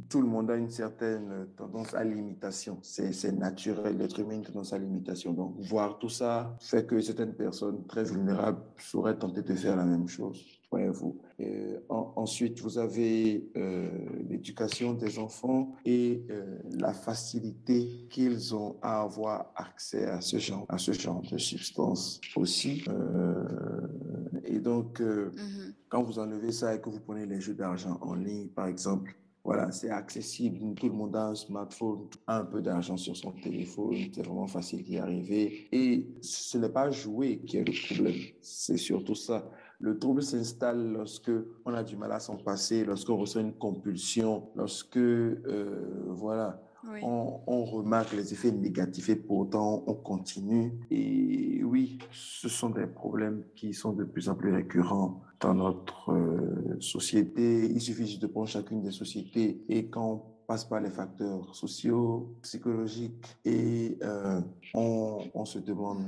tout 0.10 0.22
le 0.22 0.28
monde 0.28 0.50
a 0.52 0.56
une 0.56 0.70
certaine 0.70 1.48
tendance 1.56 1.94
à 1.94 2.04
l'imitation. 2.04 2.80
C'est 2.82 3.32
naturel, 3.32 3.98
l'être 3.98 4.20
humain 4.20 4.32
a 4.32 4.36
une 4.36 4.44
tendance 4.44 4.74
à 4.74 4.78
l'imitation. 4.78 5.34
Donc, 5.34 5.56
voir 5.60 5.98
tout 6.00 6.10
ça 6.10 6.56
fait 6.60 6.86
que 6.86 7.00
certaines 7.02 7.34
personnes 7.34 7.86
très 7.88 8.04
vulnérables 8.04 8.62
seraient 8.78 9.18
tentées 9.18 9.42
de 9.42 9.54
faire 9.56 9.76
la 9.76 9.86
même 9.86 10.08
chose. 10.08 10.46
Voyez-vous. 10.72 11.18
Euh, 11.40 11.80
en- 11.90 12.14
ensuite, 12.18 12.60
vous 12.60 12.78
avez 12.78 13.50
euh, 13.56 13.88
l'éducation 14.30 14.94
des 14.94 15.20
enfants 15.20 15.74
et 15.86 16.26
euh, 16.30 16.58
la 16.72 16.92
facilité 16.94 18.08
qu'ils 18.10 18.54
ont 18.56 18.76
à 18.82 19.02
avoir 19.02 19.52
accès 19.56 20.06
à 20.06 20.20
ce 20.22 20.38
genre, 20.38 20.66
à 20.68 20.78
ce 20.78 20.92
genre 20.92 21.22
de 21.32 21.38
substances 21.38 22.20
aussi. 22.36 22.84
Euh, 22.90 23.44
et 24.44 24.60
donc, 24.60 25.02
euh, 25.02 25.32
Mhm. 25.36 25.74
quand 25.90 26.04
vous 26.04 26.20
enlevez 26.20 26.52
ça 26.52 26.76
et 26.76 26.82
que 26.82 26.90
vous 26.90 27.00
prenez 27.00 27.26
les 27.26 27.40
jeux 27.40 27.54
d'argent 27.56 27.98
en 28.02 28.16
ligne, 28.16 28.48
par 28.50 28.68
exemple, 28.68 29.16
voilà, 29.46 29.72
c'est 29.72 29.92
accessible. 29.92 30.74
Tout 30.74 30.88
le 30.88 30.96
monde 30.96 31.16
a 31.16 31.28
un 31.28 31.36
smartphone, 31.36 32.08
un 32.26 32.44
peu 32.44 32.64
d'argent 32.64 32.98
sur 32.98 33.16
son 33.16 33.32
téléphone. 33.32 33.96
C'est 34.12 34.26
vraiment 34.26 34.48
facile 34.48 34.84
d'y 34.84 34.98
arriver. 34.98 35.68
Et 35.72 36.08
ce 36.20 36.58
n'est 36.58 36.70
pas 36.70 36.90
jouer 36.90 37.38
qui 37.46 37.58
est 37.58 37.64
le 37.64 37.96
problème. 37.96 38.16
C'est 38.42 38.78
surtout 38.78 39.14
ça. 39.14 39.48
Le 39.80 40.00
trouble 40.00 40.24
s'installe 40.24 40.94
lorsque 40.94 41.32
on 41.64 41.76
a 41.76 41.84
du 41.84 41.96
mal 41.96 42.12
à 42.12 42.20
s'en 42.20 42.38
passer, 42.38 42.84
lorsqu'on 42.86 43.18
ressent 43.18 43.40
une 43.40 43.54
compulsion, 43.54 44.50
lorsque, 44.56 44.98
euh, 44.98 46.06
voilà, 46.08 46.60
On, 47.04 47.64
remarque 47.66 48.14
les 48.14 48.32
effets 48.34 48.52
négatifs 48.52 49.10
et 49.10 49.16
pourtant 49.16 49.84
on 49.88 49.94
continue. 49.94 50.72
Et 50.92 51.64
oui, 51.64 51.98
ce 52.12 52.48
sont 52.48 52.70
des 52.70 52.88
problèmes 52.88 53.44
qui 53.56 53.74
sont 53.74 53.94
de 53.94 54.04
plus 54.04 54.30
en 54.30 54.36
plus 54.36 54.54
récurrents 54.54 55.22
dans 55.40 55.54
notre 55.54 56.12
euh, 56.12 56.78
société. 56.80 57.66
Il 57.66 57.82
suffit 57.82 58.06
juste 58.08 58.22
de 58.22 58.28
prendre 58.28 58.48
chacune 58.48 58.82
des 58.82 58.92
sociétés 58.92 59.64
et 59.68 59.88
quand 59.88 60.12
on 60.12 60.22
passe 60.48 60.64
par 60.64 60.80
les 60.80 60.92
facteurs 60.92 61.56
sociaux, 61.56 62.36
psychologiques 62.44 63.36
et 63.46 63.98
euh, 64.04 64.42
on, 64.76 65.20
on 65.34 65.44
se 65.46 65.58
demande 65.60 66.04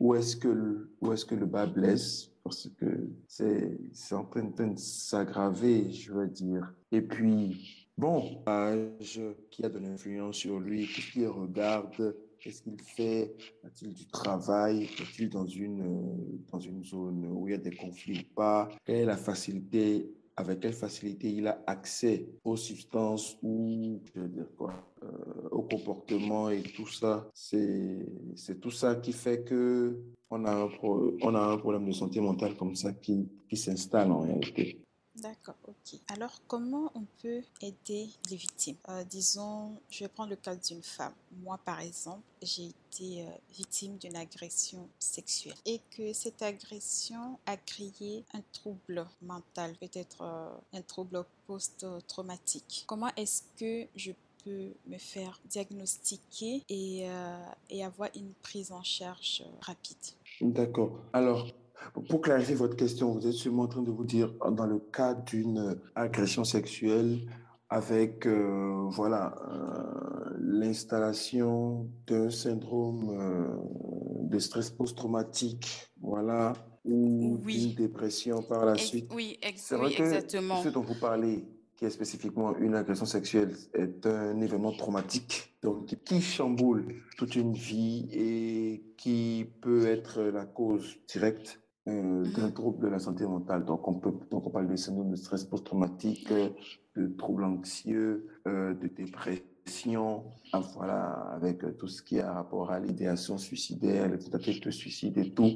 où 0.00 0.14
est-ce 0.14 0.36
que, 0.36 0.48
le- 0.48 0.90
où 1.00 1.12
est-ce 1.12 1.24
que 1.24 1.34
le 1.34 1.46
bas 1.46 1.66
blesse? 1.66 2.30
Parce 2.44 2.68
que 2.78 2.86
c'est 3.26 3.76
c'est 3.92 4.14
en 4.14 4.24
train 4.24 4.44
de 4.44 4.78
s'aggraver, 4.78 5.90
je 5.90 6.12
veux 6.12 6.28
dire. 6.28 6.72
Et 6.92 7.02
puis, 7.02 7.85
bon, 7.96 8.42
âge 8.46 9.20
qui 9.50 9.64
a 9.64 9.68
de 9.68 9.78
l'influence 9.78 10.36
sur 10.36 10.60
lui, 10.60 10.86
qu'est-ce 10.86 11.12
qu'il 11.12 11.28
regarde, 11.28 12.16
qu'est-ce 12.38 12.62
qu'il 12.62 12.80
fait, 12.80 13.34
a-t-il 13.64 13.94
du 13.94 14.06
travail, 14.06 14.84
est-il 14.84 15.30
dans 15.30 15.46
une, 15.46 16.44
dans 16.52 16.60
une 16.60 16.84
zone 16.84 17.26
où 17.32 17.48
il 17.48 17.52
y 17.52 17.54
a 17.54 17.58
des 17.58 17.74
conflits 17.74 18.20
ou 18.20 18.34
pas, 18.34 18.68
quelle 18.84 18.96
est 18.96 19.04
la 19.04 19.16
facilité, 19.16 20.10
avec 20.36 20.60
quelle 20.60 20.74
facilité 20.74 21.30
il 21.30 21.46
a 21.46 21.62
accès 21.66 22.28
aux 22.44 22.56
substances 22.56 23.38
ou, 23.42 24.00
je 24.14 24.20
veux 24.20 24.28
dire 24.28 24.48
quoi, 24.56 24.74
euh, 25.02 25.48
au 25.50 25.62
comportement 25.62 26.50
et 26.50 26.62
tout 26.62 26.88
ça? 26.88 27.26
C'est 27.32 28.06
c'est 28.34 28.60
tout 28.60 28.70
ça 28.70 28.96
qui 28.96 29.12
fait 29.12 29.44
que 29.44 29.98
on 30.30 30.44
a 30.44 30.52
un, 30.52 30.68
on 30.82 31.34
a 31.34 31.40
un 31.40 31.56
problème 31.56 31.86
de 31.86 31.92
santé 31.92 32.20
mentale 32.20 32.54
comme 32.56 32.74
ça 32.74 32.92
qui, 32.92 33.28
qui 33.48 33.56
s'installe 33.56 34.12
en 34.12 34.20
réalité. 34.20 34.85
D'accord, 35.22 35.56
ok. 35.66 35.98
Alors, 36.08 36.40
comment 36.46 36.92
on 36.94 37.04
peut 37.22 37.42
aider 37.62 38.08
les 38.30 38.36
victimes? 38.36 38.76
Euh, 38.88 39.02
Disons, 39.04 39.80
je 39.90 40.00
vais 40.04 40.08
prendre 40.08 40.30
le 40.30 40.36
cas 40.36 40.54
d'une 40.54 40.82
femme. 40.82 41.14
Moi, 41.42 41.58
par 41.64 41.80
exemple, 41.80 42.22
j'ai 42.42 42.66
été 42.66 43.22
euh, 43.22 43.30
victime 43.54 43.96
d'une 43.96 44.14
agression 44.16 44.86
sexuelle 44.98 45.54
et 45.64 45.80
que 45.90 46.12
cette 46.12 46.42
agression 46.42 47.38
a 47.46 47.56
créé 47.56 48.24
un 48.34 48.42
trouble 48.52 49.06
mental, 49.22 49.74
peut-être 49.78 50.20
euh, 50.20 50.54
un 50.74 50.82
trouble 50.82 51.24
post-traumatique. 51.46 52.84
Comment 52.86 53.10
est-ce 53.16 53.42
que 53.56 53.88
je 53.96 54.12
peux 54.44 54.74
me 54.86 54.98
faire 54.98 55.40
diagnostiquer 55.46 56.62
et, 56.68 57.08
et 57.68 57.84
avoir 57.84 58.10
une 58.14 58.32
prise 58.42 58.70
en 58.70 58.82
charge 58.82 59.42
rapide? 59.60 59.96
D'accord. 60.40 60.92
Alors, 61.12 61.48
pour 62.08 62.20
clarifier 62.20 62.54
votre 62.54 62.76
question, 62.76 63.12
vous 63.12 63.26
êtes 63.26 63.32
sûrement 63.32 63.64
en 63.64 63.68
train 63.68 63.82
de 63.82 63.90
vous 63.90 64.04
dire, 64.04 64.32
dans 64.50 64.66
le 64.66 64.78
cas 64.78 65.14
d'une 65.14 65.78
agression 65.94 66.44
sexuelle, 66.44 67.20
avec 67.68 68.26
euh, 68.26 68.86
voilà 68.90 69.34
euh, 69.50 70.36
l'installation 70.38 71.88
d'un 72.06 72.30
syndrome 72.30 73.10
euh, 73.10 74.26
de 74.28 74.38
stress 74.38 74.70
post-traumatique, 74.70 75.88
voilà, 76.00 76.52
ou 76.84 77.38
Oui. 77.44 77.66
d'une 77.68 77.74
dépression 77.86 78.42
par 78.42 78.64
la 78.64 78.76
suite. 78.76 79.10
Oui, 79.14 79.38
ex- 79.42 79.72
oui, 79.72 79.78
vrai 79.78 79.94
que 79.94 80.02
exactement. 80.02 80.62
ce 80.62 80.68
dont 80.68 80.82
vous 80.82 80.94
parlez, 81.00 81.44
qui 81.76 81.84
est 81.84 81.90
spécifiquement 81.90 82.56
une 82.56 82.74
agression 82.74 83.04
sexuelle, 83.06 83.54
est 83.74 84.06
un 84.06 84.40
événement 84.40 84.72
traumatique, 84.72 85.56
donc 85.62 85.86
qui 86.04 86.20
chamboule 86.22 86.94
toute 87.18 87.34
une 87.36 87.52
vie 87.52 88.08
et 88.12 88.84
qui 88.96 89.46
peut 89.60 89.86
être 89.86 90.22
la 90.22 90.46
cause 90.46 90.96
directe 91.12 91.60
euh, 91.88 92.24
d'un 92.24 92.46
Mhm. 92.46 92.52
trouble 92.52 92.82
de 92.84 92.88
la 92.88 92.98
santé 92.98 93.24
mentale. 93.26 93.64
Donc 93.64 93.86
on 93.88 93.94
peut, 93.94 94.12
donc 94.30 94.46
on 94.46 94.50
parle 94.50 94.68
de 94.68 94.76
syndrome 94.76 95.10
de 95.10 95.16
stress 95.16 95.44
post-traumatique, 95.44 96.30
euh, 96.32 96.50
de 96.96 97.06
troubles 97.16 97.44
anxieux, 97.44 98.26
euh, 98.46 98.74
de 98.74 98.88
dépression, 98.88 100.24
ah, 100.52 100.60
voilà, 100.74 101.02
avec 101.34 101.62
euh, 101.64 101.72
tout 101.72 101.88
ce 101.88 102.02
qui 102.02 102.20
a 102.20 102.32
rapport 102.32 102.70
à 102.70 102.78
l'idéation 102.80 103.36
suicidaire, 103.38 104.08
les 104.08 104.18
tentatives 104.18 104.60
de 104.60 104.70
suicide 104.70 105.18
et 105.18 105.30
tout. 105.30 105.52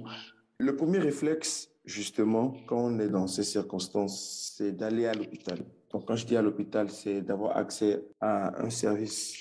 Le 0.58 0.76
premier 0.76 0.98
réflexe, 0.98 1.70
justement, 1.84 2.54
quand 2.66 2.78
on 2.78 2.98
est 2.98 3.08
dans 3.08 3.26
ces 3.26 3.42
circonstances, 3.44 4.54
c'est 4.56 4.72
d'aller 4.72 5.06
à 5.06 5.14
l'hôpital. 5.14 5.58
Donc, 5.92 6.04
quand 6.06 6.16
je 6.16 6.26
dis 6.26 6.36
à 6.36 6.42
l'hôpital, 6.42 6.90
c'est 6.90 7.22
d'avoir 7.22 7.56
accès 7.56 8.04
à 8.20 8.62
un 8.62 8.70
service 8.70 9.34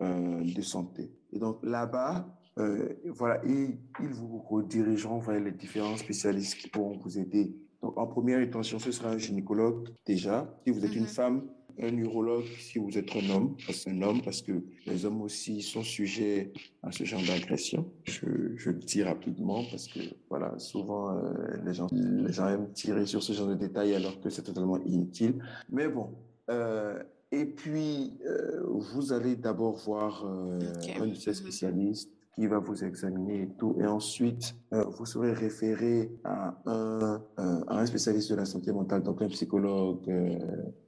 euh, 0.00 0.42
de 0.42 0.62
santé. 0.62 1.12
Et 1.32 1.38
donc, 1.38 1.58
là-bas, 1.62 2.26
euh, 2.58 2.88
voilà, 3.06 3.40
ils, 3.46 3.76
ils 4.00 4.08
vous 4.08 4.38
redirigeront 4.38 5.18
vers 5.20 5.40
les 5.40 5.52
différents 5.52 5.96
spécialistes 5.96 6.56
qui 6.56 6.68
pourront 6.68 6.98
vous 6.98 7.18
aider. 7.18 7.54
Donc, 7.82 7.96
en 7.98 8.06
première 8.06 8.38
intention, 8.38 8.78
ce 8.78 8.92
sera 8.92 9.10
un 9.10 9.18
gynécologue, 9.18 9.88
déjà. 10.06 10.52
Si 10.66 10.72
vous 10.72 10.84
êtes 10.84 10.94
une 10.94 11.02
Mhm. 11.02 11.08
femme, 11.08 11.42
un 11.80 11.96
urologue 11.96 12.44
si 12.58 12.78
vous 12.78 12.98
êtes 12.98 13.08
un 13.16 13.30
homme, 13.30 13.56
parce 13.66 13.84
que 13.84 13.90
un 13.90 14.02
homme, 14.02 14.20
parce 14.22 14.42
que 14.42 14.52
les 14.86 15.06
hommes 15.06 15.22
aussi 15.22 15.62
sont 15.62 15.82
sujets 15.82 16.52
à 16.82 16.92
ce 16.92 17.04
genre 17.04 17.22
d'agression. 17.26 17.90
Je, 18.04 18.26
je 18.56 18.70
le 18.70 18.78
dis 18.78 19.02
rapidement 19.02 19.64
parce 19.70 19.88
que 19.88 20.00
voilà, 20.28 20.58
souvent 20.58 21.16
euh, 21.16 21.32
les, 21.64 21.72
gens, 21.72 21.86
les 21.90 22.30
gens 22.32 22.46
aiment 22.48 22.70
tirer 22.74 23.06
sur 23.06 23.22
ce 23.22 23.32
genre 23.32 23.48
de 23.48 23.54
détails 23.54 23.94
alors 23.94 24.20
que 24.20 24.28
c'est 24.28 24.42
totalement 24.42 24.78
inutile. 24.84 25.42
Mais 25.70 25.88
bon. 25.88 26.10
euh, 26.50 27.02
et 27.34 27.46
puis, 27.46 28.18
euh, 28.26 28.60
vous 28.68 29.14
allez 29.14 29.36
d'abord 29.36 29.76
voir 29.76 30.26
un 30.26 31.06
de 31.06 31.14
ces 31.14 31.30
Mhm. 31.30 31.34
spécialistes 31.36 32.10
qui 32.34 32.46
va 32.46 32.58
vous 32.58 32.84
examiner 32.84 33.42
et 33.42 33.48
tout. 33.58 33.76
Et 33.80 33.86
ensuite, 33.86 34.54
euh, 34.72 34.84
vous 34.84 35.06
serez 35.06 35.32
référé 35.32 36.10
à 36.24 36.56
un, 36.66 37.22
euh, 37.38 37.64
à 37.68 37.80
un 37.80 37.86
spécialiste 37.86 38.30
de 38.30 38.36
la 38.36 38.44
santé 38.44 38.72
mentale, 38.72 39.02
donc 39.02 39.20
un 39.22 39.28
psychologue, 39.28 40.08
euh, 40.08 40.38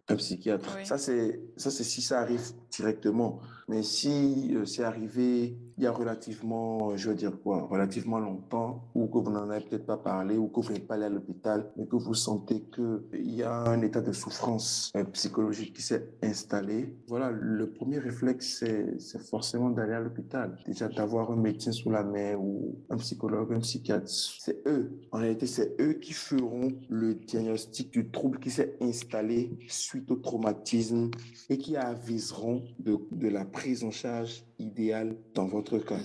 un 0.08 0.16
psychiatre. 0.16 0.74
Oui. 0.76 0.86
Ça, 0.86 0.98
c'est 0.98 1.40
ça, 1.56 1.70
c'est 1.70 1.84
si 1.84 2.02
ça 2.02 2.20
arrive 2.20 2.52
directement. 2.70 3.40
Mais 3.68 3.82
si 3.82 4.54
euh, 4.54 4.66
c'est 4.66 4.84
arrivé 4.84 5.56
il 5.76 5.82
y 5.82 5.86
a 5.86 5.92
relativement, 5.92 6.90
euh, 6.90 6.96
je 6.96 7.08
veux 7.08 7.14
dire 7.14 7.32
quoi, 7.42 7.62
relativement 7.62 8.18
longtemps, 8.18 8.84
ou 8.94 9.06
que 9.06 9.18
vous 9.18 9.30
n'en 9.30 9.48
avez 9.50 9.64
peut-être 9.64 9.86
pas 9.86 9.96
parlé, 9.96 10.36
ou 10.36 10.48
que 10.48 10.60
vous 10.60 10.72
n'êtes 10.72 10.86
pas 10.86 10.94
allé 10.94 11.04
à 11.04 11.08
l'hôpital, 11.08 11.72
mais 11.76 11.86
que 11.86 11.96
vous 11.96 12.14
sentez 12.14 12.64
qu'il 12.74 13.34
y 13.34 13.42
a 13.42 13.52
un 13.52 13.80
état 13.80 14.00
de 14.00 14.12
souffrance 14.12 14.92
euh, 14.96 15.04
psychologique 15.04 15.74
qui 15.74 15.82
s'est 15.82 16.10
installé, 16.22 16.94
voilà, 17.08 17.30
le 17.30 17.70
premier 17.70 17.98
réflexe, 17.98 18.58
c'est 18.58 19.00
c'est 19.00 19.20
forcément 19.20 19.70
d'aller 19.70 19.94
à 19.94 20.00
l'hôpital. 20.00 20.56
Déjà 20.66 20.88
d'avoir 20.88 21.30
un 21.30 21.36
médecin 21.36 21.72
sous 21.72 21.90
la 21.90 22.04
main 22.04 22.34
ou 22.36 22.76
un 22.90 22.96
psychologue, 22.96 23.52
un 23.52 23.60
psychiatre. 23.60 24.08
C'est 24.08 24.62
eux. 24.66 24.92
En 25.10 25.18
réalité, 25.18 25.46
c'est 25.46 25.74
eux 25.80 25.94
qui 25.94 26.12
feront 26.12 26.72
le 26.88 27.14
diagnostic 27.14 27.90
du 27.92 28.10
trouble 28.10 28.38
qui 28.38 28.50
s'est 28.50 28.76
installé 28.80 29.56
suite 29.94 30.10
au 30.10 30.16
traumatisme 30.16 31.10
et 31.48 31.56
qui 31.56 31.76
aviseront 31.76 32.64
de, 32.80 32.98
de 33.12 33.28
la 33.28 33.44
prise 33.44 33.84
en 33.84 33.92
charge 33.92 34.44
idéale 34.58 35.16
dans 35.34 35.46
votre 35.46 35.78
cas. 35.78 35.98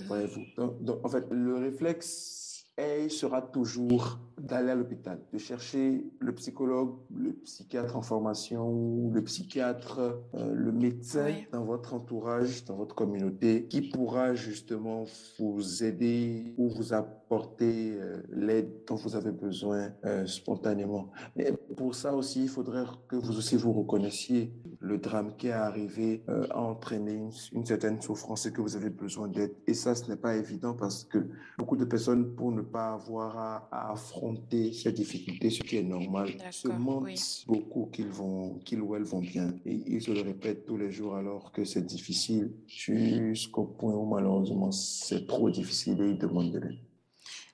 Donc, 0.56 0.82
donc, 0.82 1.04
en 1.04 1.08
fait, 1.08 1.26
le 1.30 1.56
réflexe 1.56 2.66
sera 3.08 3.42
toujours 3.42 4.18
d'aller 4.40 4.70
à 4.70 4.74
l'hôpital, 4.74 5.20
de 5.32 5.38
chercher 5.38 6.04
le 6.18 6.34
psychologue, 6.34 6.96
le 7.14 7.32
psychiatre 7.32 7.96
en 7.96 8.02
formation, 8.02 9.10
le 9.12 9.22
psychiatre, 9.22 10.00
euh, 10.34 10.52
le 10.52 10.72
médecin 10.72 11.34
dans 11.52 11.64
votre 11.64 11.94
entourage, 11.94 12.64
dans 12.64 12.76
votre 12.76 12.94
communauté, 12.94 13.66
qui 13.66 13.82
pourra 13.82 14.34
justement 14.34 15.04
vous 15.38 15.84
aider 15.84 16.54
ou 16.56 16.68
vous 16.68 16.92
apporter 16.92 17.92
euh, 17.92 18.22
l'aide 18.30 18.84
dont 18.86 18.96
vous 18.96 19.16
avez 19.16 19.32
besoin 19.32 19.90
euh, 20.04 20.26
spontanément. 20.26 21.10
Mais 21.36 21.52
pour 21.76 21.94
ça 21.94 22.14
aussi, 22.14 22.42
il 22.42 22.48
faudrait 22.48 22.84
que 23.08 23.16
vous 23.16 23.36
aussi 23.36 23.56
vous 23.56 23.72
reconnaissiez 23.72 24.52
le 24.80 24.98
drame 24.98 25.36
qui 25.36 25.48
est 25.48 25.52
arrivé 25.52 26.22
a 26.28 26.60
entraîné 26.60 27.20
une, 27.52 27.64
certaine 27.66 28.00
souffrance 28.00 28.46
et 28.46 28.52
que 28.52 28.60
vous 28.60 28.76
avez 28.76 28.90
besoin 28.90 29.28
d'aide. 29.28 29.52
Et 29.66 29.74
ça, 29.74 29.94
ce 29.94 30.08
n'est 30.08 30.16
pas 30.16 30.36
évident 30.36 30.74
parce 30.74 31.04
que 31.04 31.18
beaucoup 31.58 31.76
de 31.76 31.84
personnes, 31.84 32.34
pour 32.34 32.52
ne 32.52 32.62
pas 32.62 32.94
avoir 32.94 33.36
à, 33.38 33.90
affronter 33.92 34.29
ces 34.72 34.92
difficultés, 34.92 35.50
ce 35.50 35.62
qui 35.62 35.76
est 35.76 35.82
normal, 35.82 36.30
se 36.50 36.68
mentent 36.68 37.44
beaucoup 37.46 37.88
qu'ils 37.92 38.08
vont, 38.08 38.58
qu'ils 38.64 38.80
ou 38.80 38.94
elles 38.96 39.04
vont 39.04 39.20
bien. 39.20 39.54
Et 39.66 39.80
ils 39.86 40.02
se 40.02 40.10
le 40.10 40.22
répètent 40.22 40.66
tous 40.66 40.76
les 40.76 40.90
jours 40.90 41.16
alors 41.16 41.52
que 41.52 41.64
c'est 41.64 41.84
difficile 41.84 42.52
jusqu'au 42.66 43.64
point 43.64 43.94
où 43.94 44.06
malheureusement 44.06 44.72
c'est 44.72 45.26
trop 45.26 45.50
difficile 45.50 46.00
et 46.00 46.10
ils 46.10 46.18
demandent 46.18 46.52
de 46.52 46.58
l'aide. 46.58 46.89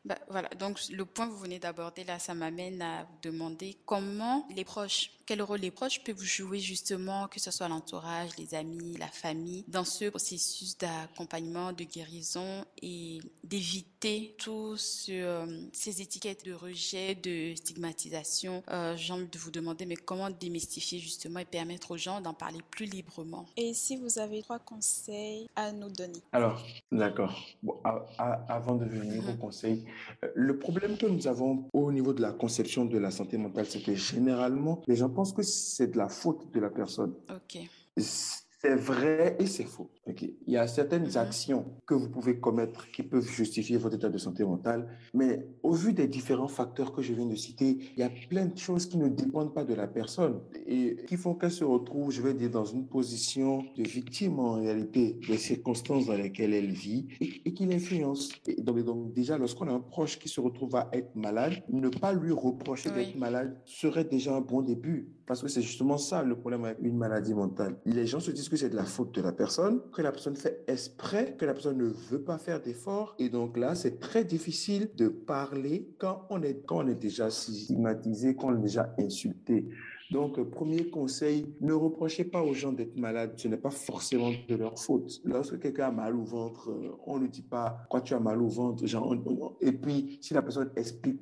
Bah, 0.07 0.16
voilà, 0.31 0.49
donc 0.51 0.79
le 0.92 1.05
point 1.05 1.27
que 1.27 1.33
vous 1.33 1.40
venez 1.40 1.59
d'aborder 1.59 2.05
là, 2.05 2.21
ça 2.21 2.33
m'amène 2.33 2.81
à 2.81 3.03
vous 3.03 3.31
demander 3.31 3.77
comment 3.87 4.47
les 4.55 4.64
proches, 4.64 5.11
quel 5.27 5.42
rôle 5.42 5.59
les 5.59 5.73
proches 5.73 6.01
peuvent 6.05 6.23
jouer 6.23 6.61
justement, 6.61 7.27
que 7.27 7.40
ce 7.40 7.51
soit 7.51 7.66
l'entourage, 7.66 8.31
les 8.38 8.55
amis, 8.55 8.97
la 8.99 9.09
famille, 9.09 9.64
dans 9.66 9.85
ce 9.85 10.11
processus 10.11 10.79
d'accompagnement, 10.79 11.73
de 11.73 11.83
guérison 11.83 12.64
et 12.81 13.19
d'éviter 13.42 14.37
tous 14.38 15.07
euh, 15.09 15.61
ces 15.73 16.01
étiquettes 16.01 16.45
de 16.45 16.53
rejet, 16.53 17.16
de 17.16 17.57
stigmatisation. 17.57 18.62
Euh, 18.71 18.97
J'ai 18.97 19.12
envie 19.12 19.27
de 19.27 19.38
vous 19.38 19.51
demander, 19.51 19.87
mais 19.87 19.97
comment 19.97 20.31
démystifier 20.31 21.01
justement 21.01 21.40
et 21.40 21.45
permettre 21.45 21.90
aux 21.90 21.97
gens 21.97 22.21
d'en 22.21 22.35
parler 22.35 22.61
plus 22.71 22.87
librement? 22.87 23.47
Et 23.57 23.75
si 23.75 23.97
vous 23.97 24.21
avez 24.21 24.42
trois 24.42 24.61
conseils 24.61 25.49
à 25.57 25.73
nous 25.73 25.90
donner? 25.90 26.23
Alors, 26.31 26.62
d'accord. 26.92 27.37
avant 28.49 28.77
de 28.77 28.85
venir 28.85 29.25
aux 29.29 29.33
mhm. 29.33 29.38
conseils, 29.38 29.85
le 30.35 30.59
problème 30.59 30.97
que 30.97 31.07
nous 31.07 31.27
avons 31.27 31.69
au 31.73 31.93
niveau 31.93 32.13
de 32.13 32.23
la 32.23 32.33
conception 32.33 32.85
de 32.85 32.99
la 32.99 33.11
santé 33.11 33.39
mentale, 33.39 33.67
c'est 33.67 33.83
que 33.83 33.95
généralement, 33.95 34.83
les 34.87 34.97
gens 34.97 35.11
pensent 35.11 35.33
que 35.33 35.43
c'est 35.43 35.89
de 35.89 35.99
la 35.99 36.09
faute 36.09 36.53
de 36.53 36.61
la 36.61 36.71
personne. 36.71 37.15
Ok. 37.31 37.59
C'est 38.59 38.75
vrai 38.75 39.37
et 39.38 39.47
c'est 39.47 39.64
faux. 39.64 39.90
Il 40.07 40.35
y 40.47 40.57
a 40.57 40.66
certaines 40.66 41.07
mm-hmm. 41.07 41.19
actions 41.19 41.64
que 41.87 41.95
vous 41.95 42.09
pouvez 42.09 42.38
commettre 42.40 42.90
qui 42.90 43.03
peuvent 43.03 43.29
justifier 43.29 43.77
votre 43.77 43.97
état 43.97 44.09
de 44.09 44.19
santé 44.19 44.45
mentale, 44.45 44.88
mais 45.12 45.47
au 45.62 45.73
vu 45.73 45.92
des 45.92 46.07
différents 46.07 46.49
facteurs 46.49 46.92
que 46.92 47.03
je 47.03 47.12
viens 47.12 47.27
de 47.27 47.35
citer, 47.35 47.79
il 47.97 48.01
y 48.01 48.03
a 48.03 48.11
plein 48.31 48.47
de 48.47 48.57
choses 48.57 48.87
qui 48.87 48.97
ne 48.97 49.09
dépendent 49.09 49.53
pas 49.53 49.64
de 49.64 49.75
la 49.75 49.87
personne 49.87 50.40
et 50.66 50.97
qui 51.07 51.16
font 51.16 51.35
qu'elle 51.35 51.51
se 51.51 51.64
retrouve, 51.64 52.11
je 52.11 52.23
vais 52.23 52.33
dire, 52.33 52.51
dans 52.51 52.64
une 52.64 52.87
position 52.87 53.64
de 53.77 53.83
victime 53.83 54.38
en 54.38 54.53
réalité 54.55 55.19
des 55.29 55.37
circonstances 55.37 56.07
dans 56.07 56.16
lesquelles 56.16 56.55
elle 56.55 56.73
vit 56.73 57.09
et, 57.21 57.53
qui 57.53 57.66
l'influence. 57.66 58.31
Donc, 58.59 58.79
donc, 58.81 59.12
déjà, 59.12 59.37
lorsqu'on 59.37 59.69
a 59.69 59.73
un 59.73 59.81
proche 59.81 60.19
qui 60.19 60.29
se 60.29 60.40
retrouve 60.40 60.77
à 60.77 60.88
être 60.92 61.14
malade, 61.14 61.62
ne 61.69 61.88
pas 61.88 62.12
lui 62.12 62.33
reprocher 62.33 62.90
d'être 62.90 63.16
malade 63.16 63.61
serait 63.64 64.05
déjà 64.05 64.35
un 64.35 64.40
bon 64.40 64.62
début 64.62 65.09
parce 65.27 65.42
que 65.42 65.49
c'est 65.49 65.62
justement 65.62 65.99
ça 65.99 66.23
le 66.23 66.38
problème 66.38 66.64
avec 66.64 66.79
une 66.81 66.97
maladie 66.97 67.35
mentale. 67.35 67.77
Les 67.85 68.07
gens 68.07 68.21
se 68.21 68.31
disent 68.31 68.46
que 68.49 68.57
c'est 68.57 68.71
de 68.71 68.77
la 68.77 68.85
faute 68.85 69.15
de 69.15 69.23
la 69.23 69.33
personne, 69.33 69.81
que 69.93 70.03
la 70.03 70.13
personne 70.13 70.37
fait 70.37 70.65
exprès, 70.67 71.37
que 71.39 71.45
la 71.45 71.55
personne 71.55 71.79
ne 71.79 71.89
veut 72.11 72.23
pas 72.23 72.39
faire 72.39 72.61
d'efforts. 72.61 73.15
Et 73.19 73.29
donc 73.29 73.57
là, 73.57 73.75
c'est 73.75 73.99
très 73.99 74.25
difficile 74.25 74.91
de 74.97 75.09
parler 75.09 75.89
quand 75.99 76.27
on 76.31 76.43
est, 76.43 76.65
quand 76.67 76.85
on 76.85 76.89
est 76.89 76.95
déjà 76.95 77.31
stigmatisé, 77.31 78.37
quand 78.37 78.49
on 78.49 78.59
est 78.59 78.63
déjà 78.63 78.95
insulté. 78.99 79.67
Donc, 80.11 80.41
premier 80.51 80.89
conseil, 80.89 81.47
ne 81.61 81.73
reprochez 81.73 82.25
pas 82.25 82.43
aux 82.43 82.55
gens 82.55 82.73
d'être 82.73 82.97
malades. 82.97 83.33
Ce 83.37 83.49
n'est 83.49 83.57
pas 83.57 83.71
forcément 83.71 84.31
de 84.49 84.55
leur 84.55 84.79
faute. 84.79 85.21
Lorsque 85.25 85.59
quelqu'un 85.59 85.89
a 85.89 85.91
mal 85.91 86.15
au 86.15 86.23
ventre, 86.23 86.71
euh, 86.71 86.97
on 87.07 87.19
ne 87.19 87.27
dit 87.27 87.43
pas 87.43 87.79
quoi 87.91 88.01
tu 88.01 88.15
as 88.15 88.21
mal 88.21 88.41
au 88.41 88.49
ventre? 88.49 88.87
Genre, 88.87 89.17
et 89.61 89.73
puis, 89.73 90.19
si 90.21 90.35
la 90.35 90.43
personne 90.43 90.71
explique 90.77 91.21